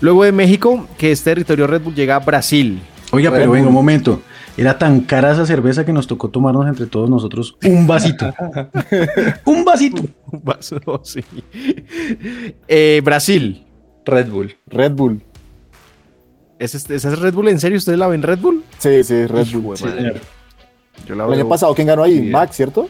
Luego 0.00 0.22
de 0.22 0.30
México, 0.30 0.86
que 0.96 1.10
es 1.10 1.24
territorio 1.24 1.66
Red 1.66 1.82
Bull, 1.82 1.94
llega 1.94 2.14
a 2.14 2.20
Brasil. 2.20 2.80
Oiga, 3.10 3.32
pero 3.32 3.50
venga 3.50 3.66
un 3.66 3.74
momento. 3.74 4.22
Era 4.56 4.78
tan 4.78 5.00
cara 5.02 5.32
esa 5.32 5.44
cerveza 5.44 5.84
que 5.84 5.92
nos 5.92 6.06
tocó 6.06 6.30
tomarnos 6.30 6.66
entre 6.66 6.86
todos 6.86 7.10
nosotros 7.10 7.56
un 7.62 7.86
vasito. 7.86 8.32
un 9.44 9.64
vasito. 9.64 10.02
Un 10.32 10.42
vaso, 10.42 10.80
sí. 11.04 11.20
Eh, 12.66 13.02
Brasil. 13.04 13.66
Red 14.06 14.28
Bull. 14.30 14.56
Red 14.66 14.92
Bull. 14.92 15.20
¿Esa 16.58 16.78
es, 16.78 17.20
Red 17.20 17.34
Bull 17.34 17.48
en 17.48 17.60
serio? 17.60 17.76
¿Ustedes 17.76 17.98
la 17.98 18.06
ven 18.06 18.22
Red 18.22 18.38
Bull? 18.38 18.64
Sí, 18.78 19.04
sí, 19.04 19.26
Red 19.26 19.46
Bull. 19.52 19.76
el 21.06 21.20
año 21.32 21.48
pasado, 21.48 21.74
¿quién 21.74 21.88
ganó 21.88 22.02
ahí? 22.02 22.22
Max, 22.22 22.56
¿cierto? 22.56 22.88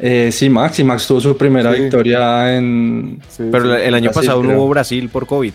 Eh, 0.00 0.30
sí, 0.32 0.48
Max, 0.48 0.80
y 0.80 0.84
Max 0.84 1.06
tuvo 1.06 1.20
su 1.20 1.36
primera 1.36 1.70
victoria 1.70 2.56
en... 2.56 3.20
Pero 3.36 3.76
el 3.76 3.94
año 3.94 4.10
pasado 4.10 4.42
no 4.42 4.56
hubo 4.56 4.68
Brasil 4.70 5.08
por 5.10 5.26
COVID. 5.26 5.52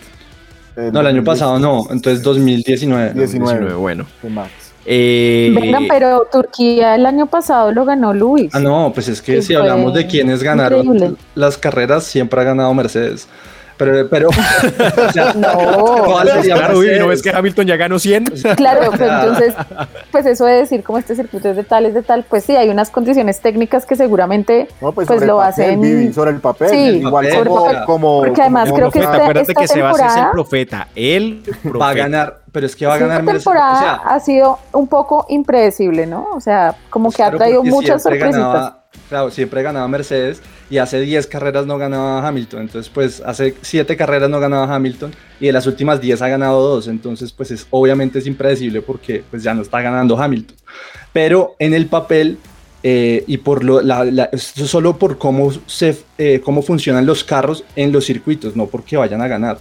no, 0.90 1.00
el 1.00 1.06
año 1.06 1.22
pasado 1.22 1.58
no, 1.58 1.86
entonces 1.90 2.22
2019. 2.22 3.12
19, 3.12 3.74
bueno. 3.74 4.06
Max. 4.30 4.67
Eh, 4.90 5.54
pero 5.86 6.26
Turquía 6.32 6.94
el 6.94 7.04
año 7.04 7.26
pasado 7.26 7.70
lo 7.72 7.84
ganó 7.84 8.14
Luis. 8.14 8.54
Ah, 8.54 8.58
no, 8.60 8.90
pues 8.94 9.08
es 9.08 9.20
que 9.20 9.42
si 9.42 9.54
hablamos 9.54 9.92
de 9.92 10.06
quienes 10.06 10.42
ganaron 10.42 11.18
las 11.34 11.58
carreras, 11.58 12.04
siempre 12.04 12.40
ha 12.40 12.44
ganado 12.44 12.72
Mercedes. 12.72 13.28
Pero, 13.78 14.08
pero 14.08 14.28
o 15.08 15.12
sea, 15.12 15.32
no, 15.34 16.22
claro, 16.42 16.78
uy, 16.78 16.98
¿no 16.98 17.06
ves 17.06 17.22
que 17.22 17.30
Hamilton 17.30 17.66
ya 17.66 17.76
ganó 17.76 17.98
100? 17.98 18.24
Claro, 18.56 18.90
pues 18.90 19.00
entonces, 19.00 19.54
pues 20.10 20.26
eso 20.26 20.44
de 20.44 20.54
decir 20.54 20.82
como 20.82 20.98
este 20.98 21.14
circuito 21.14 21.48
es 21.48 21.56
de 21.56 21.62
tal, 21.62 21.86
es 21.86 21.94
de 21.94 22.02
tal, 22.02 22.24
pues 22.24 22.44
sí, 22.44 22.56
hay 22.56 22.68
unas 22.70 22.90
condiciones 22.90 23.40
técnicas 23.40 23.86
que 23.86 23.94
seguramente 23.94 24.68
no, 24.80 24.92
pues, 24.92 25.06
pues 25.06 25.22
lo 25.24 25.40
hacen. 25.40 26.12
sobre 26.12 26.32
el 26.32 26.40
papel, 26.40 26.70
sí, 26.70 26.76
igual 26.98 27.28
como, 27.44 27.84
como, 27.86 28.20
Porque 28.22 28.40
además 28.42 28.72
creo 28.72 28.90
que 28.90 28.98
esta, 28.98 29.14
acuérdate 29.14 29.52
esta 29.52 29.60
que 29.60 29.68
temporada, 29.68 30.20
es 30.20 30.24
el 30.24 30.30
profeta, 30.32 30.88
él 30.96 31.42
va 31.80 31.90
a 31.90 31.94
ganar, 31.94 32.40
pero 32.50 32.66
es 32.66 32.74
que 32.74 32.86
va 32.86 32.94
a 32.94 32.98
ganar 32.98 33.20
Esta 33.20 33.32
temporada 33.32 33.72
o 33.72 33.80
sea, 33.80 33.94
ha 33.94 34.20
sido 34.20 34.58
un 34.72 34.88
poco 34.88 35.26
impredecible, 35.28 36.06
¿no? 36.06 36.26
O 36.34 36.40
sea, 36.40 36.74
como 36.90 37.08
pues 37.08 37.16
que 37.16 37.22
ha 37.22 37.30
traído 37.30 37.62
muchas 37.62 38.02
sorpresitas. 38.02 38.77
Claro, 39.08 39.30
siempre 39.30 39.62
ganaba 39.62 39.88
Mercedes 39.88 40.42
y 40.68 40.78
hace 40.78 41.00
10 41.00 41.26
carreras 41.26 41.66
no 41.66 41.78
ganaba 41.78 42.26
Hamilton. 42.26 42.62
Entonces, 42.62 42.90
pues 42.92 43.22
hace 43.24 43.54
7 43.60 43.96
carreras 43.96 44.28
no 44.28 44.38
ganaba 44.38 44.74
Hamilton 44.74 45.12
y 45.40 45.46
de 45.46 45.52
las 45.52 45.66
últimas 45.66 46.00
10 46.00 46.20
ha 46.22 46.28
ganado 46.28 46.60
2. 46.60 46.88
Entonces, 46.88 47.32
pues 47.32 47.50
es, 47.50 47.66
obviamente 47.70 48.18
es 48.18 48.26
impredecible 48.26 48.82
porque 48.82 49.24
pues 49.30 49.42
ya 49.42 49.54
no 49.54 49.62
está 49.62 49.80
ganando 49.80 50.18
Hamilton. 50.18 50.56
Pero 51.12 51.56
en 51.58 51.74
el 51.74 51.86
papel 51.86 52.38
eh, 52.82 53.24
y 53.26 53.38
por 53.38 53.64
lo, 53.64 53.80
la, 53.80 54.30
solo 54.36 54.98
por 54.98 55.18
cómo, 55.18 55.52
se, 55.66 55.96
eh, 56.16 56.40
cómo 56.44 56.62
funcionan 56.62 57.06
los 57.06 57.24
carros 57.24 57.64
en 57.74 57.92
los 57.92 58.04
circuitos, 58.04 58.56
no 58.56 58.66
porque 58.66 58.96
vayan 58.96 59.20
a 59.20 59.28
ganar. 59.28 59.58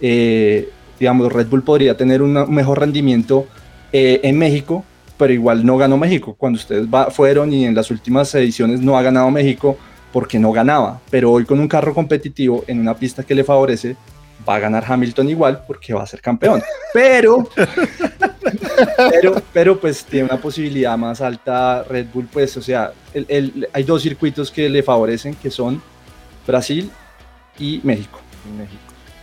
Eh, 0.00 0.68
digamos, 0.98 1.32
Red 1.32 1.46
Bull 1.46 1.62
podría 1.62 1.96
tener 1.96 2.22
un 2.22 2.32
mejor 2.52 2.80
rendimiento 2.80 3.46
en 3.92 4.36
México 4.36 4.84
pero 5.16 5.32
igual 5.32 5.64
no 5.64 5.76
ganó 5.76 5.96
México. 5.96 6.34
Cuando 6.34 6.58
ustedes 6.58 6.86
fueron 7.10 7.52
y 7.52 7.64
en 7.64 7.74
las 7.74 7.90
últimas 7.90 8.34
ediciones 8.34 8.80
no 8.80 8.96
ha 8.96 9.02
ganado 9.02 9.30
México 9.30 9.76
porque 10.12 10.38
no 10.38 10.52
ganaba, 10.52 11.00
pero 11.10 11.32
hoy 11.32 11.44
con 11.44 11.60
un 11.60 11.68
carro 11.68 11.92
competitivo 11.92 12.64
en 12.66 12.80
una 12.80 12.94
pista 12.94 13.22
que 13.22 13.34
le 13.34 13.44
favorece, 13.44 13.96
va 14.48 14.54
a 14.54 14.58
ganar 14.58 14.84
Hamilton 14.86 15.28
igual 15.28 15.62
porque 15.66 15.92
va 15.92 16.02
a 16.02 16.06
ser 16.06 16.20
campeón. 16.20 16.62
Pero, 16.92 17.48
pero, 19.10 19.42
pero 19.52 19.80
pues 19.80 20.04
tiene 20.04 20.24
una 20.24 20.40
posibilidad 20.40 20.96
más 20.96 21.20
alta 21.20 21.84
Red 21.84 22.06
Bull, 22.14 22.28
pues, 22.32 22.56
o 22.56 22.62
sea, 22.62 22.92
hay 23.72 23.82
dos 23.82 24.02
circuitos 24.02 24.50
que 24.50 24.68
le 24.68 24.82
favorecen, 24.82 25.34
que 25.34 25.50
son 25.50 25.82
Brasil 26.46 26.90
y 27.58 27.80
México. 27.82 28.20
México. 28.56 28.80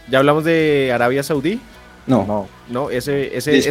¿Ya 0.10 0.20
hablamos 0.20 0.44
de 0.44 0.92
Arabia 0.94 1.24
Saudí? 1.24 1.60
No, 2.06 2.26
no, 2.26 2.48
no 2.70 2.90
ese, 2.90 3.36
ese, 3.38 3.58
ese, 3.58 3.70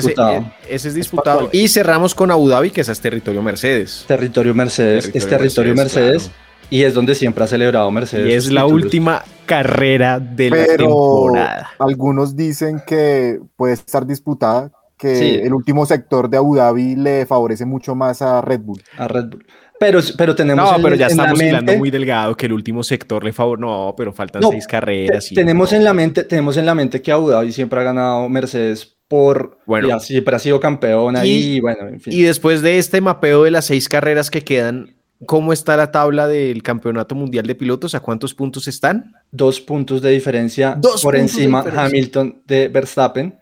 es 0.69 0.95
disputado. 0.95 1.51
Y 1.53 1.69
cerramos 1.69 2.15
con 2.15 2.31
Abu 2.31 2.49
Dhabi, 2.49 2.71
que 2.71 2.81
ese 2.81 2.93
es 2.93 3.01
territorio 3.01 3.43
Mercedes. 3.43 4.05
Territorio 4.09 4.55
Mercedes, 4.55 5.11
es 5.13 5.29
territorio 5.29 5.75
Mercedes. 5.75 6.31
Y 6.71 6.85
es 6.85 6.95
donde 6.95 7.15
siempre 7.15 7.45
ha 7.45 7.47
celebrado 7.47 7.91
Mercedes. 7.91 8.31
Y 8.31 8.33
es 8.33 8.51
la 8.51 8.65
última 8.65 9.23
carrera 9.45 10.19
de 10.19 10.49
la 10.49 10.65
temporada. 10.77 11.71
Algunos 11.79 12.35
dicen 12.35 12.81
que 12.87 13.39
puede 13.57 13.75
estar 13.75 14.07
disputada, 14.07 14.73
que 14.97 15.43
el 15.43 15.53
último 15.53 15.85
sector 15.85 16.31
de 16.31 16.39
Abu 16.39 16.57
Dhabi 16.57 16.97
le 16.97 17.27
favorece 17.27 17.67
mucho 17.67 17.95
más 17.95 18.23
a 18.23 18.41
Red 18.41 18.61
Bull. 18.61 18.83
A 18.97 19.09
Red 19.09 19.31
Bull. 19.31 19.45
Pero, 19.83 20.01
pero 20.17 20.35
tenemos. 20.35 20.71
No, 20.71 20.83
pero 20.83 20.95
ya 20.95 21.09
estamos 21.09 21.43
hilando 21.43 21.77
muy 21.77 21.91
delgado 21.91 22.37
que 22.37 22.47
el 22.47 22.53
último 22.53 22.85
sector 22.85 23.25
le 23.25 23.33
favor. 23.33 23.59
No, 23.59 23.95
pero 23.97 24.13
faltan 24.13 24.43
seis 24.49 24.67
carreras. 24.67 25.29
tenemos, 25.35 25.73
en 25.73 25.83
la 25.83 25.93
mente, 25.93 26.25
tenemos 26.25 26.57
en 26.57 26.67
la 26.67 26.75
mente 26.75 27.03
que 27.03 27.11
Abu 27.11 27.31
Dhabi 27.31 27.53
siempre 27.53 27.81
ha 27.81 27.83
ganado 27.83 28.29
Mercedes 28.29 28.97
por. 29.09 29.59
Bueno, 29.67 29.99
siempre 29.99 30.37
ha 30.37 30.39
sido 30.39 30.61
campeón 30.61 31.17
ahí. 31.17 31.57
Y, 31.57 31.61
bueno, 31.61 31.89
en 31.89 32.01
fin. 32.01 32.13
Y 32.13 32.23
después 32.23 32.63
de 32.63 32.79
este 32.79 33.01
mapeo 33.01 33.43
de 33.43 33.51
las 33.51 33.67
seis 33.67 33.89
carreras 33.89 34.31
que 34.31 34.43
quedan, 34.43 34.95
¿cómo 35.27 35.53
está 35.53 35.77
la 35.77 35.91
tabla 35.91 36.29
del 36.29 36.63
campeonato 36.63 37.17
mundial 37.17 37.47
de 37.47 37.57
pilotos? 37.57 37.97
¿A 37.97 38.01
cuántos 38.01 38.35
puntos 38.35 38.69
están? 38.69 39.13
Dos 39.33 39.61
puntos 39.61 40.01
de 40.01 40.11
diferencia 40.11 40.79
por 41.03 41.17
encima 41.17 41.65
Hamilton 41.75 42.43
de 42.47 42.69
Verstappen. 42.69 43.37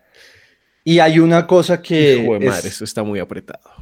Y 0.83 0.97
hay 0.97 1.19
una 1.19 1.45
cosa 1.45 1.81
que. 1.81 2.27
madre, 2.43 2.69
eso 2.69 2.83
está 2.83 3.03
muy 3.03 3.19
apretado 3.19 3.80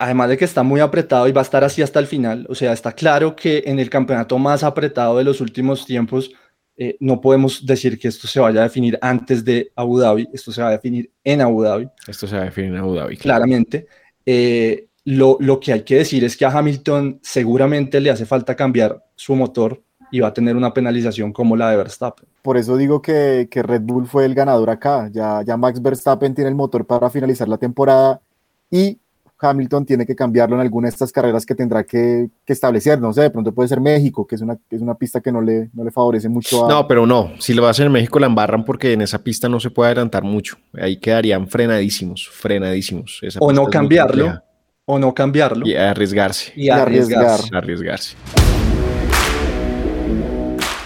además 0.00 0.30
de 0.30 0.38
que 0.38 0.46
está 0.46 0.62
muy 0.62 0.80
apretado 0.80 1.28
y 1.28 1.32
va 1.32 1.42
a 1.42 1.44
estar 1.44 1.62
así 1.62 1.82
hasta 1.82 2.00
el 2.00 2.06
final, 2.06 2.46
o 2.48 2.54
sea, 2.54 2.72
está 2.72 2.92
claro 2.92 3.36
que 3.36 3.62
en 3.66 3.78
el 3.78 3.90
campeonato 3.90 4.38
más 4.38 4.64
apretado 4.64 5.18
de 5.18 5.24
los 5.24 5.42
últimos 5.42 5.84
tiempos, 5.84 6.32
eh, 6.74 6.96
no 7.00 7.20
podemos 7.20 7.66
decir 7.66 7.98
que 7.98 8.08
esto 8.08 8.26
se 8.26 8.40
vaya 8.40 8.60
a 8.60 8.62
definir 8.62 8.98
antes 9.02 9.44
de 9.44 9.70
Abu 9.76 9.98
Dhabi, 9.98 10.26
esto 10.32 10.52
se 10.52 10.62
va 10.62 10.68
a 10.68 10.70
definir 10.72 11.10
en 11.22 11.42
Abu 11.42 11.62
Dhabi. 11.62 11.86
Esto 12.08 12.26
se 12.26 12.34
va 12.34 12.42
a 12.42 12.44
definir 12.46 12.70
en 12.70 12.78
Abu 12.78 12.94
Dhabi. 12.94 13.18
Claramente. 13.18 13.86
Eh, 14.24 14.88
lo, 15.04 15.36
lo, 15.38 15.60
que 15.60 15.74
hay 15.74 15.82
que 15.82 15.96
decir 15.96 16.24
es 16.24 16.34
que 16.34 16.46
a 16.46 16.50
Hamilton 16.50 17.20
seguramente 17.22 18.00
le 18.00 18.08
hace 18.10 18.24
falta 18.24 18.56
cambiar 18.56 19.04
su 19.16 19.36
motor 19.36 19.82
y 20.10 20.20
va 20.20 20.28
a 20.28 20.34
tener 20.34 20.56
una 20.56 20.72
penalización 20.72 21.30
como 21.30 21.56
la 21.56 21.70
de 21.70 21.76
Verstappen. 21.76 22.26
Por 22.40 22.56
eso 22.56 22.78
digo 22.78 23.02
que, 23.02 23.48
que 23.50 23.62
Red 23.62 23.82
Bull 23.82 24.06
fue 24.06 24.24
el 24.24 24.34
ganador 24.34 24.70
acá. 24.70 25.10
Ya, 25.12 25.42
ya 25.42 25.58
Max 25.58 25.82
Verstappen 25.82 26.34
tiene 26.34 26.48
el 26.48 26.56
motor 26.56 26.86
para 26.86 27.10
finalizar 27.10 27.48
la 27.48 27.58
temporada 27.58 28.22
y 28.70 28.98
Hamilton 29.40 29.86
tiene 29.86 30.06
que 30.06 30.14
cambiarlo 30.14 30.56
en 30.56 30.62
alguna 30.62 30.86
de 30.86 30.90
estas 30.90 31.12
carreras 31.12 31.46
que 31.46 31.54
tendrá 31.54 31.84
que, 31.84 32.28
establecer. 32.46 33.00
No 33.00 33.12
sé, 33.12 33.22
de 33.22 33.30
pronto 33.30 33.52
puede 33.52 33.68
ser 33.68 33.80
México, 33.80 34.26
que 34.26 34.34
es 34.34 34.42
una, 34.42 34.58
es 34.70 34.80
una 34.80 34.94
pista 34.94 35.20
que 35.20 35.32
no 35.32 35.40
le, 35.40 35.70
no 35.72 35.84
le 35.84 35.90
favorece 35.90 36.28
mucho 36.28 36.66
a. 36.66 36.68
No, 36.68 36.86
pero 36.86 37.06
no. 37.06 37.32
Si 37.38 37.54
lo 37.54 37.62
va 37.62 37.68
a 37.68 37.70
hacer 37.70 37.86
en 37.86 37.92
México, 37.92 38.18
la 38.18 38.26
embarran 38.26 38.64
porque 38.64 38.92
en 38.92 39.02
esa 39.02 39.22
pista 39.22 39.48
no 39.48 39.60
se 39.60 39.70
puede 39.70 39.88
adelantar 39.88 40.24
mucho. 40.24 40.56
Ahí 40.80 40.98
quedarían 40.98 41.48
frenadísimos, 41.48 42.28
frenadísimos. 42.28 43.20
o 43.38 43.52
no 43.52 43.66
cambiarlo. 43.66 44.42
O 44.84 44.98
no 44.98 45.14
cambiarlo. 45.14 45.66
Y 45.66 45.76
arriesgarse. 45.76 46.52
Y 46.56 46.68
arriesgarse. 46.68 47.48
arriesgarse. 47.54 48.16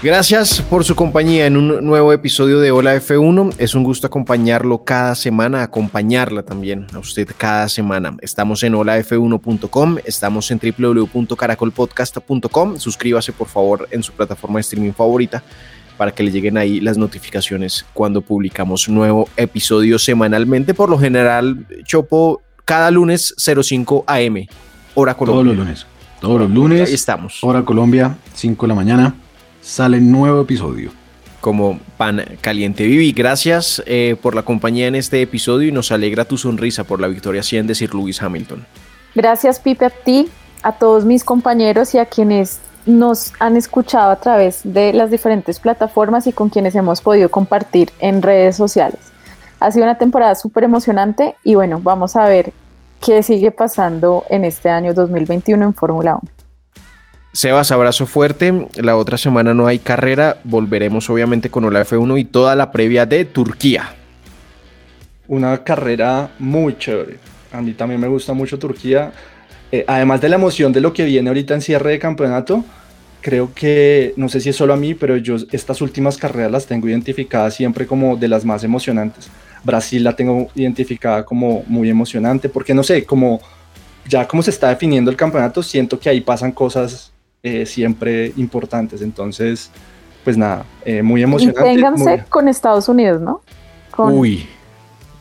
Gracias 0.05 0.61
por 0.61 0.84
su 0.84 0.94
compañía 0.94 1.46
en 1.46 1.57
un 1.57 1.82
nuevo 1.82 2.12
episodio 2.12 2.61
de 2.61 2.70
Hola 2.70 2.94
F1. 2.94 3.55
Es 3.57 3.74
un 3.74 3.84
gusto 3.84 4.07
acompañarlo 4.07 4.84
cada 4.84 5.14
semana, 5.14 5.62
acompañarla 5.62 6.42
también 6.42 6.86
a 6.92 6.98
usted 6.98 7.26
cada 7.38 7.70
semana. 7.70 8.14
Estamos 8.20 8.62
en 8.64 8.74
holaf1.com, 8.74 9.96
estamos 10.05 10.50
en 10.50 10.61
www.caracolpodcast.com. 10.61 12.76
Suscríbase 12.76 13.32
por 13.32 13.48
favor 13.48 13.88
en 13.92 14.02
su 14.02 14.12
plataforma 14.12 14.59
de 14.59 14.61
streaming 14.61 14.92
favorita 14.92 15.42
para 15.96 16.11
que 16.11 16.22
le 16.22 16.30
lleguen 16.30 16.59
ahí 16.59 16.80
las 16.80 16.98
notificaciones 16.98 17.86
cuando 17.94 18.20
publicamos 18.20 18.90
nuevo 18.90 19.26
episodio 19.38 19.98
semanalmente. 19.98 20.74
Por 20.74 20.90
lo 20.90 20.98
general, 20.98 21.66
Chopo, 21.84 22.42
cada 22.66 22.90
lunes 22.90 23.34
05 23.38 24.05
AM, 24.07 24.46
hora 24.96 25.14
Colombia. 25.14 25.44
Todos 25.44 25.46
los 25.46 25.57
lunes. 25.57 25.86
Todos 26.20 26.40
los 26.42 26.50
lunes. 26.50 26.88
Ahí 26.88 26.94
estamos. 26.94 27.42
Hora 27.42 27.64
Colombia, 27.64 28.18
5 28.34 28.66
de 28.66 28.68
la 28.68 28.74
mañana 28.74 29.14
sale 29.64 29.98
nuevo 30.00 30.42
episodio. 30.42 30.90
Como 31.40 31.78
pan 31.96 32.22
caliente 32.40 32.84
Vivi, 32.84 33.12
gracias 33.12 33.82
eh, 33.86 34.16
por 34.20 34.34
la 34.34 34.42
compañía 34.42 34.86
en 34.86 34.94
este 34.94 35.20
episodio 35.22 35.68
y 35.68 35.72
nos 35.72 35.90
alegra 35.90 36.24
tu 36.24 36.38
sonrisa 36.38 36.84
por 36.84 37.00
la 37.00 37.08
victoria 37.08 37.42
100 37.42 37.66
de 37.66 37.74
Sir 37.74 37.94
Lewis 37.94 38.22
Hamilton. 38.22 38.64
Gracias 39.14 39.58
Pipe 39.60 39.86
a 39.86 39.90
ti, 39.90 40.28
a 40.62 40.72
todos 40.72 41.04
mis 41.04 41.24
compañeros 41.24 41.94
y 41.94 41.98
a 41.98 42.06
quienes 42.06 42.60
nos 42.86 43.32
han 43.38 43.56
escuchado 43.56 44.10
a 44.10 44.16
través 44.16 44.60
de 44.64 44.92
las 44.92 45.10
diferentes 45.10 45.58
plataformas 45.58 46.26
y 46.26 46.32
con 46.32 46.50
quienes 46.50 46.74
hemos 46.74 47.00
podido 47.00 47.30
compartir 47.30 47.90
en 48.00 48.22
redes 48.22 48.56
sociales. 48.56 49.00
Ha 49.60 49.70
sido 49.70 49.84
una 49.84 49.96
temporada 49.96 50.34
súper 50.34 50.64
emocionante 50.64 51.36
y 51.42 51.54
bueno, 51.54 51.80
vamos 51.82 52.16
a 52.16 52.26
ver 52.26 52.52
qué 53.04 53.22
sigue 53.22 53.50
pasando 53.50 54.24
en 54.28 54.44
este 54.44 54.68
año 54.68 54.92
2021 54.92 55.64
en 55.64 55.74
Fórmula 55.74 56.18
1. 56.22 56.34
Sebas, 57.35 57.72
abrazo 57.72 58.07
fuerte. 58.07 58.68
La 58.76 58.97
otra 58.97 59.18
semana 59.18 59.55
no 59.55 59.66
hay 59.66 59.80
carrera. 59.80 60.39
Volveremos 60.45 61.11
obviamente 61.11 61.51
con 61.51 61.70
la 61.72 61.85
F1 61.85 62.20
y 62.20 62.24
toda 62.24 62.55
la 62.55 62.70
previa 62.70 63.07
de 63.07 63.24
Turquía. 63.24 63.93
Una 65.26 65.64
carrera 65.64 66.30
muy 66.39 66.78
chévere. 66.78 67.18
A 67.51 67.61
mí 67.61 67.72
también 67.72 68.01
me 68.01 68.07
gusta 68.07 68.35
mucho 68.35 68.57
Turquía. 68.57 69.12
Eh, 69.72 69.85
además 69.89 70.20
de 70.20 70.28
la 70.28 70.37
emoción 70.37 70.72
de 70.72 70.80
lo 70.80 70.93
que 70.93 71.05
viene 71.05 71.28
ahorita 71.28 71.55
en 71.55 71.61
cierre 71.61 71.91
de 71.91 71.99
campeonato, 71.99 72.64
creo 73.20 73.53
que, 73.53 74.14
no 74.16 74.28
sé 74.28 74.41
si 74.41 74.51
es 74.51 74.57
solo 74.57 74.72
a 74.72 74.76
mí, 74.76 74.95
pero 74.95 75.16
yo 75.16 75.35
estas 75.51 75.80
últimas 75.80 76.16
carreras 76.16 76.53
las 76.53 76.66
tengo 76.66 76.89
identificadas 76.89 77.55
siempre 77.55 77.85
como 77.85 78.16
de 78.16 78.28
las 78.28 78.45
más 78.45 78.62
emocionantes. 78.62 79.28
Brasil 79.64 80.05
la 80.05 80.14
tengo 80.14 80.47
identificada 80.55 81.24
como 81.24 81.64
muy 81.66 81.91
emocionante, 81.91 82.49
porque 82.49 82.74
no 82.74 82.85
sé, 82.85 83.05
como 83.05 83.41
ya 84.07 84.28
como 84.28 84.41
se 84.41 84.51
está 84.51 84.68
definiendo 84.68 85.11
el 85.11 85.16
campeonato, 85.16 85.64
siento 85.64 85.99
que 85.99 86.09
ahí 86.09 86.20
pasan 86.20 86.53
cosas 86.53 87.11
eh, 87.45 87.66
siempre 87.66 88.32
importantes. 88.38 89.03
Entonces, 89.03 89.70
pues 90.24 90.38
nada, 90.38 90.64
eh, 90.84 91.03
muy 91.03 91.22
emocionante. 91.22 91.61
Y 91.61 91.74
ténganse 91.74 92.24
con 92.30 92.49
Estados 92.49 92.88
Unidos, 92.88 93.20
¿no? 93.20 93.42
Con, 93.90 94.18
Uy. 94.18 94.49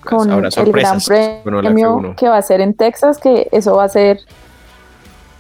Con 0.06 0.32
el 0.32 0.72
Gran 0.72 1.02
Premio 1.02 2.16
que 2.16 2.30
va 2.30 2.38
a 2.38 2.42
ser 2.42 2.62
en 2.62 2.76
Texas, 2.76 3.18
que 3.18 3.50
eso 3.52 3.76
va 3.76 3.84
a 3.84 3.90
ser 3.90 4.22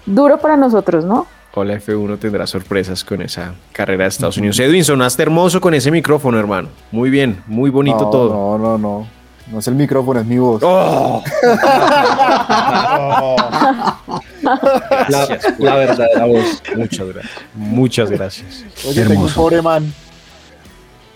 duro 0.05 0.39
para 0.39 0.57
nosotros, 0.57 1.05
¿no? 1.05 1.25
Hola 1.53 1.75
F1 1.75 2.19
tendrá 2.19 2.45
sorpresas 2.47 3.05
con 3.05 3.21
esa 3.21 3.53
carrera 3.71 4.03
de 4.03 4.09
Estados 4.09 4.37
Unidos. 4.37 4.59
Edwin, 4.59 4.83
sonaste 4.83 5.23
hermoso 5.23 5.61
con 5.61 5.73
ese 5.73 5.89
micrófono, 5.89 6.37
hermano. 6.37 6.67
Muy 6.91 7.09
bien, 7.09 7.41
muy 7.47 7.69
bonito 7.69 8.09
todo. 8.09 8.29
No, 8.29 8.57
no, 8.57 8.77
no. 8.77 9.07
No 9.49 9.59
es 9.59 9.67
el 9.67 9.75
micrófono, 9.75 10.19
es 10.19 10.25
mi 10.25 10.37
voz. 10.37 10.61
Oh. 10.65 11.23
la, 14.43 15.39
la, 15.57 15.75
verdadera 15.75 16.25
voz. 16.25 16.61
Muchas 16.75 17.07
gracias. 17.07 17.31
Muchas 17.53 18.11
gracias. 18.11 18.65
Oye, 18.87 19.05
tengo 19.05 19.23
un 19.23 19.33
pobre 19.33 19.61
man. 19.61 19.93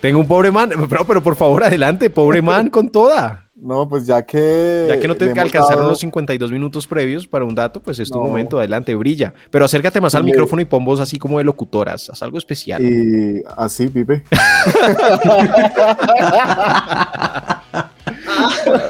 Tengo 0.02 0.20
un 0.20 0.28
pobre 0.28 0.52
man. 0.52 0.72
Pero, 0.90 1.06
pero 1.06 1.24
por 1.24 1.36
favor, 1.36 1.64
adelante, 1.64 2.10
pobre 2.10 2.42
man 2.42 2.70
con 2.70 2.90
toda. 2.90 3.48
No, 3.60 3.90
pues 3.90 4.06
ya 4.06 4.24
que. 4.24 4.86
Ya 4.88 5.00
que 5.00 5.08
no 5.08 5.16
te 5.16 5.32
alcanzaron 5.32 5.88
los 5.88 6.00
52 6.00 6.52
minutos 6.52 6.86
previos 6.86 7.26
para 7.28 7.44
un 7.44 7.56
dato, 7.56 7.82
pues 7.82 7.98
es 7.98 8.10
tu 8.10 8.20
momento, 8.20 8.60
adelante, 8.60 8.94
brilla. 8.94 9.34
Pero 9.50 9.66
acércate 9.66 10.00
más 10.00 10.14
al 10.14 10.24
micrófono 10.24 10.62
y 10.62 10.66
pon 10.66 10.86
voz 10.86 11.00
así 11.00 11.18
como 11.18 11.40
de 11.40 11.44
locutoras, 11.44 12.08
haz 12.12 12.22
algo 12.22 12.38
especial. 12.38 12.84
Y 12.84 13.42
así, 13.58 13.88
Pipe. 13.88 14.24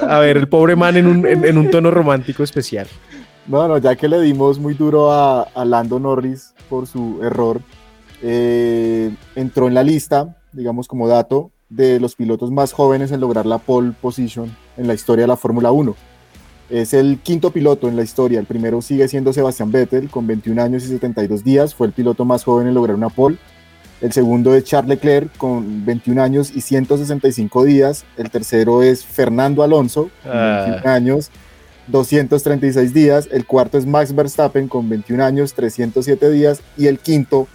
a 0.09 0.19
ver, 0.19 0.35
el 0.35 0.49
pobre 0.49 0.75
man 0.75 0.97
en 0.97 1.07
un, 1.07 1.25
en, 1.25 1.57
un, 1.57 1.71
tono 1.71 1.89
romántico 1.89 2.43
especial. 2.43 2.87
No, 3.47 3.67
no, 3.67 3.77
ya 3.77 3.95
que 3.95 4.07
le 4.07 4.19
dimos 4.21 4.59
muy 4.59 4.73
duro 4.73 5.11
a, 5.11 5.47
Lando 5.65 5.99
Norris 5.99 6.53
por 6.69 6.85
su 6.85 7.19
error, 7.23 7.61
eh, 8.21 9.15
entró 9.35 9.67
en 9.67 9.73
la 9.73 9.83
lista, 9.83 10.37
digamos 10.51 10.87
como 10.87 11.07
dato, 11.07 11.51
de 11.69 11.99
los 11.99 12.15
pilotos 12.15 12.51
más 12.51 12.73
jóvenes 12.73 13.11
en 13.11 13.19
lograr 13.19 13.45
la 13.45 13.57
pole 13.57 13.93
position 14.01 14.55
en 14.75 14.87
la 14.87 14.93
historia 14.93 15.23
de 15.23 15.27
la 15.27 15.37
Fórmula 15.37 15.71
1. 15.71 15.95
Es 16.69 16.93
el 16.93 17.19
quinto 17.19 17.51
piloto 17.51 17.87
en 17.87 17.95
la 17.95 18.03
historia. 18.03 18.39
El 18.39 18.45
primero 18.45 18.81
sigue 18.81 19.07
siendo 19.07 19.31
Sebastián 19.31 19.71
Vettel 19.71 20.09
con 20.09 20.27
21 20.27 20.61
años 20.61 20.83
y 20.83 20.87
72 20.87 21.43
días. 21.43 21.73
Fue 21.73 21.87
el 21.87 21.93
piloto 21.93 22.25
más 22.25 22.43
joven 22.43 22.67
en 22.67 22.73
lograr 22.73 22.95
una 22.95 23.09
pole. 23.09 23.37
El 24.01 24.11
segundo 24.11 24.53
es 24.53 24.65
Charles 24.65 24.89
Leclerc 24.89 25.35
con 25.37 25.85
21 25.85 26.21
años 26.21 26.51
y 26.53 26.61
165 26.61 27.63
días. 27.63 28.05
El 28.17 28.29
tercero 28.29 28.83
es 28.83 29.05
Fernando 29.05 29.63
Alonso 29.63 30.09
con 30.23 30.31
21 30.33 30.81
ah. 30.83 30.93
años, 30.93 31.31
236 31.87 32.93
días. 32.93 33.27
El 33.31 33.45
cuarto 33.45 33.77
es 33.77 33.85
Max 33.85 34.13
Verstappen 34.13 34.67
con 34.67 34.89
21 34.89 35.23
años, 35.23 35.53
307 35.53 36.29
días. 36.29 36.61
Y 36.77 36.87
el 36.87 36.99
quinto 36.99 37.47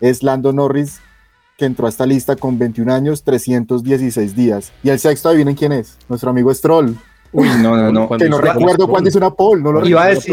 es 0.00 0.22
Lando 0.22 0.52
Norris 0.52 1.00
que 1.60 1.66
entró 1.66 1.84
a 1.84 1.90
esta 1.90 2.06
lista 2.06 2.36
con 2.36 2.58
21 2.58 2.90
años, 2.90 3.22
316 3.22 4.34
días. 4.34 4.72
Y 4.82 4.88
el 4.88 4.98
sexto, 4.98 5.28
adivinen 5.28 5.54
quién 5.54 5.72
es, 5.72 5.98
nuestro 6.08 6.30
amigo 6.30 6.52
Stroll. 6.54 6.96
Uy, 7.32 7.48
no, 7.60 7.76
no, 7.76 7.92
no. 7.92 8.08
Que 8.16 8.30
no 8.30 8.38
recuerdo 8.38 8.88
cuándo 8.88 9.10
hizo 9.10 9.18
una 9.18 9.30
pole, 9.30 9.62
no 9.62 9.70
lo 9.70 9.86
iba 9.86 10.04
a 10.04 10.08
decir. 10.08 10.32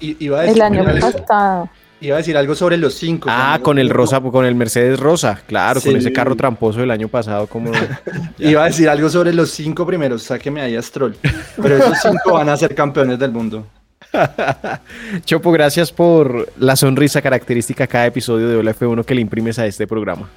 iba 0.00 0.38
a 0.38 0.42
decir 0.42 0.56
el 0.56 0.62
año 0.62 0.84
pasado. 0.84 1.70
Iba 2.02 2.16
a 2.16 2.18
decir 2.18 2.36
algo 2.36 2.56
sobre 2.56 2.76
los 2.76 2.94
cinco. 2.94 3.28
Ah, 3.30 3.60
con 3.62 3.78
el 3.78 3.88
rosa, 3.88 4.20
con 4.20 4.44
el 4.44 4.56
Mercedes 4.56 4.98
rosa, 4.98 5.40
claro, 5.46 5.80
con 5.80 5.94
ese 5.94 6.12
carro 6.12 6.34
tramposo 6.34 6.80
del 6.80 6.90
año 6.90 7.06
pasado. 7.06 7.46
Como... 7.46 7.70
Iba 8.38 8.64
a 8.64 8.66
decir 8.66 8.88
algo 8.88 9.08
sobre 9.08 9.32
los 9.32 9.52
cinco 9.52 9.86
primeros, 9.86 10.24
sáqueme 10.24 10.60
ahí 10.60 10.74
a 10.74 10.82
Stroll. 10.82 11.16
Pero 11.62 11.76
esos 11.76 11.98
cinco 12.02 12.32
van 12.32 12.48
a 12.48 12.56
ser 12.56 12.74
campeones 12.74 13.20
del 13.20 13.30
mundo. 13.30 13.64
Chopo, 15.24 15.52
gracias 15.52 15.92
por 15.92 16.52
la 16.58 16.74
sonrisa 16.74 17.22
característica 17.22 17.86
cada 17.86 18.06
episodio 18.06 18.48
de 18.48 18.56
Hola 18.56 18.74
F1 18.74 19.04
que 19.04 19.14
le 19.14 19.20
imprimes 19.20 19.60
a 19.60 19.66
este 19.66 19.86
programa. 19.86 20.28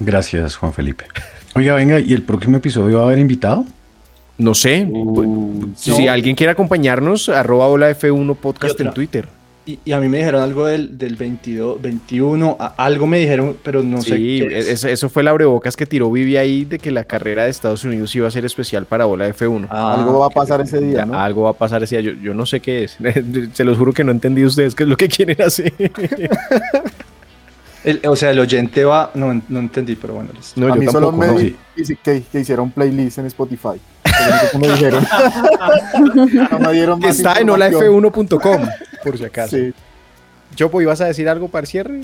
Gracias, 0.00 0.56
Juan 0.56 0.72
Felipe. 0.72 1.04
Oiga, 1.54 1.74
venga, 1.74 2.00
¿y 2.00 2.14
el 2.14 2.22
próximo 2.22 2.56
episodio 2.56 2.96
va 2.96 3.02
a 3.02 3.06
haber 3.08 3.18
invitado? 3.18 3.66
No 4.38 4.54
sé. 4.54 4.88
Uh, 4.90 5.68
si 5.76 6.08
alguien 6.08 6.34
quiere 6.34 6.52
acompañarnos, 6.52 7.28
arroba 7.28 7.66
Hola 7.66 7.90
F1 7.90 8.36
Podcast 8.36 8.80
en 8.80 8.94
Twitter. 8.94 9.28
Y, 9.66 9.92
a 9.92 9.98
mí 9.98 10.08
me 10.08 10.18
dijeron 10.18 10.42
algo 10.42 10.66
del, 10.66 10.98
del 10.98 11.16
22, 11.16 11.80
21, 11.80 12.58
algo 12.76 13.06
me 13.06 13.18
dijeron, 13.18 13.56
pero 13.62 13.82
no 13.82 14.02
sé. 14.02 14.16
Sí, 14.16 14.46
eso, 14.50 15.08
fue 15.08 15.22
la 15.22 15.30
abrebocas 15.30 15.74
que 15.74 15.86
tiró 15.86 16.10
Vivi 16.10 16.36
ahí 16.36 16.66
de 16.66 16.78
que 16.78 16.90
la 16.90 17.04
carrera 17.04 17.44
de 17.44 17.50
Estados 17.50 17.82
Unidos 17.84 18.14
iba 18.14 18.28
a 18.28 18.30
ser 18.30 18.44
especial 18.44 18.84
para 18.84 19.06
Bola 19.06 19.26
F1. 19.28 19.68
Ah, 19.70 19.94
algo 19.94 20.18
va 20.18 20.26
a 20.26 20.30
pasar 20.30 20.60
ese 20.60 20.80
día, 20.80 21.06
¿no? 21.06 21.18
Algo 21.18 21.44
va 21.44 21.50
a 21.50 21.54
pasar 21.54 21.82
ese 21.82 21.96
día. 21.96 22.14
Yo, 22.20 22.34
no 22.34 22.44
sé 22.44 22.60
qué 22.60 22.84
es. 22.84 22.98
Se 23.54 23.64
los 23.64 23.78
juro 23.78 23.94
que 23.94 24.04
no 24.04 24.12
entendí 24.12 24.44
ustedes 24.44 24.74
qué 24.74 24.82
es 24.82 24.88
lo 24.88 24.98
que 24.98 25.08
quieren 25.14 25.40
hacer. 25.40 25.72
O 28.06 28.16
sea, 28.16 28.30
el 28.30 28.38
oyente 28.38 28.84
va. 28.84 29.10
No, 29.14 29.40
no 29.48 29.58
entendí, 29.58 29.96
pero 29.96 30.14
bueno. 30.14 30.30
No, 30.56 30.66
a 30.66 30.68
yo 30.70 30.76
mí 30.76 30.86
solo 30.86 31.12
me 31.12 31.54
que, 31.76 32.22
que 32.30 32.40
hicieron 32.40 32.70
playlist 32.70 33.18
en 33.18 33.26
Spotify. 33.26 33.80
me 34.58 34.68
dijeron. 34.68 35.06
no 36.50 36.58
me 36.58 36.72
dieron 36.72 37.00
más 37.00 37.16
Está 37.16 37.40
en 37.40 37.48
holaf1.com 37.48 38.62
por 39.02 39.18
si 39.18 39.24
acaso. 39.24 39.56
Sí. 39.56 39.72
Chopo, 40.54 40.80
¿ibas 40.80 41.00
a 41.00 41.06
decir 41.06 41.28
algo 41.28 41.48
para 41.48 41.62
el 41.62 41.66
cierre? 41.66 42.00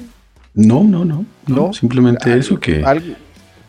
No, 0.54 0.82
no, 0.84 1.04
no. 1.04 1.24
No, 1.46 1.72
simplemente 1.72 2.36
eso, 2.36 2.58
que, 2.58 2.84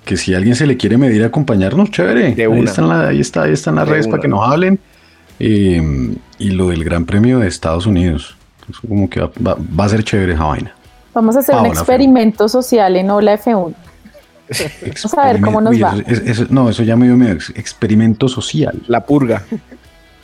que 0.04 0.18
si 0.18 0.34
alguien 0.34 0.56
se 0.56 0.66
le 0.66 0.78
quiere 0.78 0.98
medir 0.98 1.24
a 1.24 1.28
acompañarnos, 1.28 1.92
chévere. 1.92 2.34
De 2.34 2.46
ahí, 2.46 2.64
están 2.64 2.90
la, 2.90 3.08
ahí, 3.10 3.22
está, 3.22 3.44
ahí 3.44 3.54
están 3.54 3.76
las 3.76 3.88
redes 3.88 4.08
para 4.08 4.22
que 4.22 4.28
nos 4.28 4.48
hablen. 4.48 4.80
Eh, 5.40 6.16
y 6.40 6.50
lo 6.52 6.70
del 6.70 6.84
Gran 6.84 7.06
Premio 7.06 7.40
de 7.40 7.48
Estados 7.48 7.86
Unidos. 7.86 8.36
Eso 8.70 8.82
como 8.88 9.10
que 9.10 9.22
va, 9.22 9.58
a 9.78 9.90
ser 9.90 10.04
chévere 10.04 10.34
esa 10.34 10.44
vaina. 10.44 10.76
Vamos 11.14 11.36
a 11.36 11.40
hacer 11.40 11.56
un 11.56 11.66
experimento 11.66 12.48
social 12.48 12.96
en 12.96 13.10
Hola 13.10 13.38
F1. 13.38 13.74
Vamos 14.52 15.18
a 15.18 15.26
ver 15.26 15.42
cómo 15.42 15.62
nos 15.62 15.76
va. 15.82 15.96
no, 16.50 16.70
eso 16.70 16.84
ya 16.84 16.96
me 16.96 17.06
dio 17.06 17.16
miedo. 17.16 17.38
Experimento 17.56 18.28
social. 18.28 18.82
La 18.88 19.06
purga. 19.06 19.44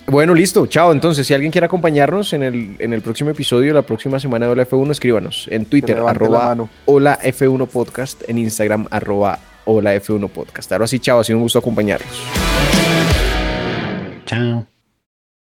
Bueno, 0.10 0.34
listo. 0.34 0.66
Chao. 0.68 0.94
Entonces, 0.94 1.28
si 1.28 1.34
alguien 1.34 1.52
quiere 1.52 1.66
acompañarnos 1.66 2.32
en 2.32 2.42
el, 2.42 2.78
en 2.80 2.94
el 2.94 3.02
próximo 3.02 3.30
episodio, 3.30 3.74
la 3.74 3.82
próxima 3.82 4.22
semana 4.22 4.46
de 4.46 4.54
Hola 4.54 4.66
F1, 4.66 4.92
escríbanos 4.92 5.48
en 5.52 5.66
Twitter, 5.66 6.00
arroba 6.00 6.56
Hola 6.86 7.20
F1 7.22 7.68
Podcast, 7.68 8.24
en 8.26 8.38
Instagram, 8.38 8.88
arroba 8.90 9.38
Hola 9.66 9.94
F1 9.98 10.30
Podcast. 10.30 10.72
Ahora 10.72 10.88
sí, 10.88 11.00
chao. 11.00 11.20
Ha 11.20 11.26
sido 11.26 11.40
un 11.40 11.44
gusto 11.44 11.60
acompañarnos. 11.60 12.08
Chao. 14.26 14.77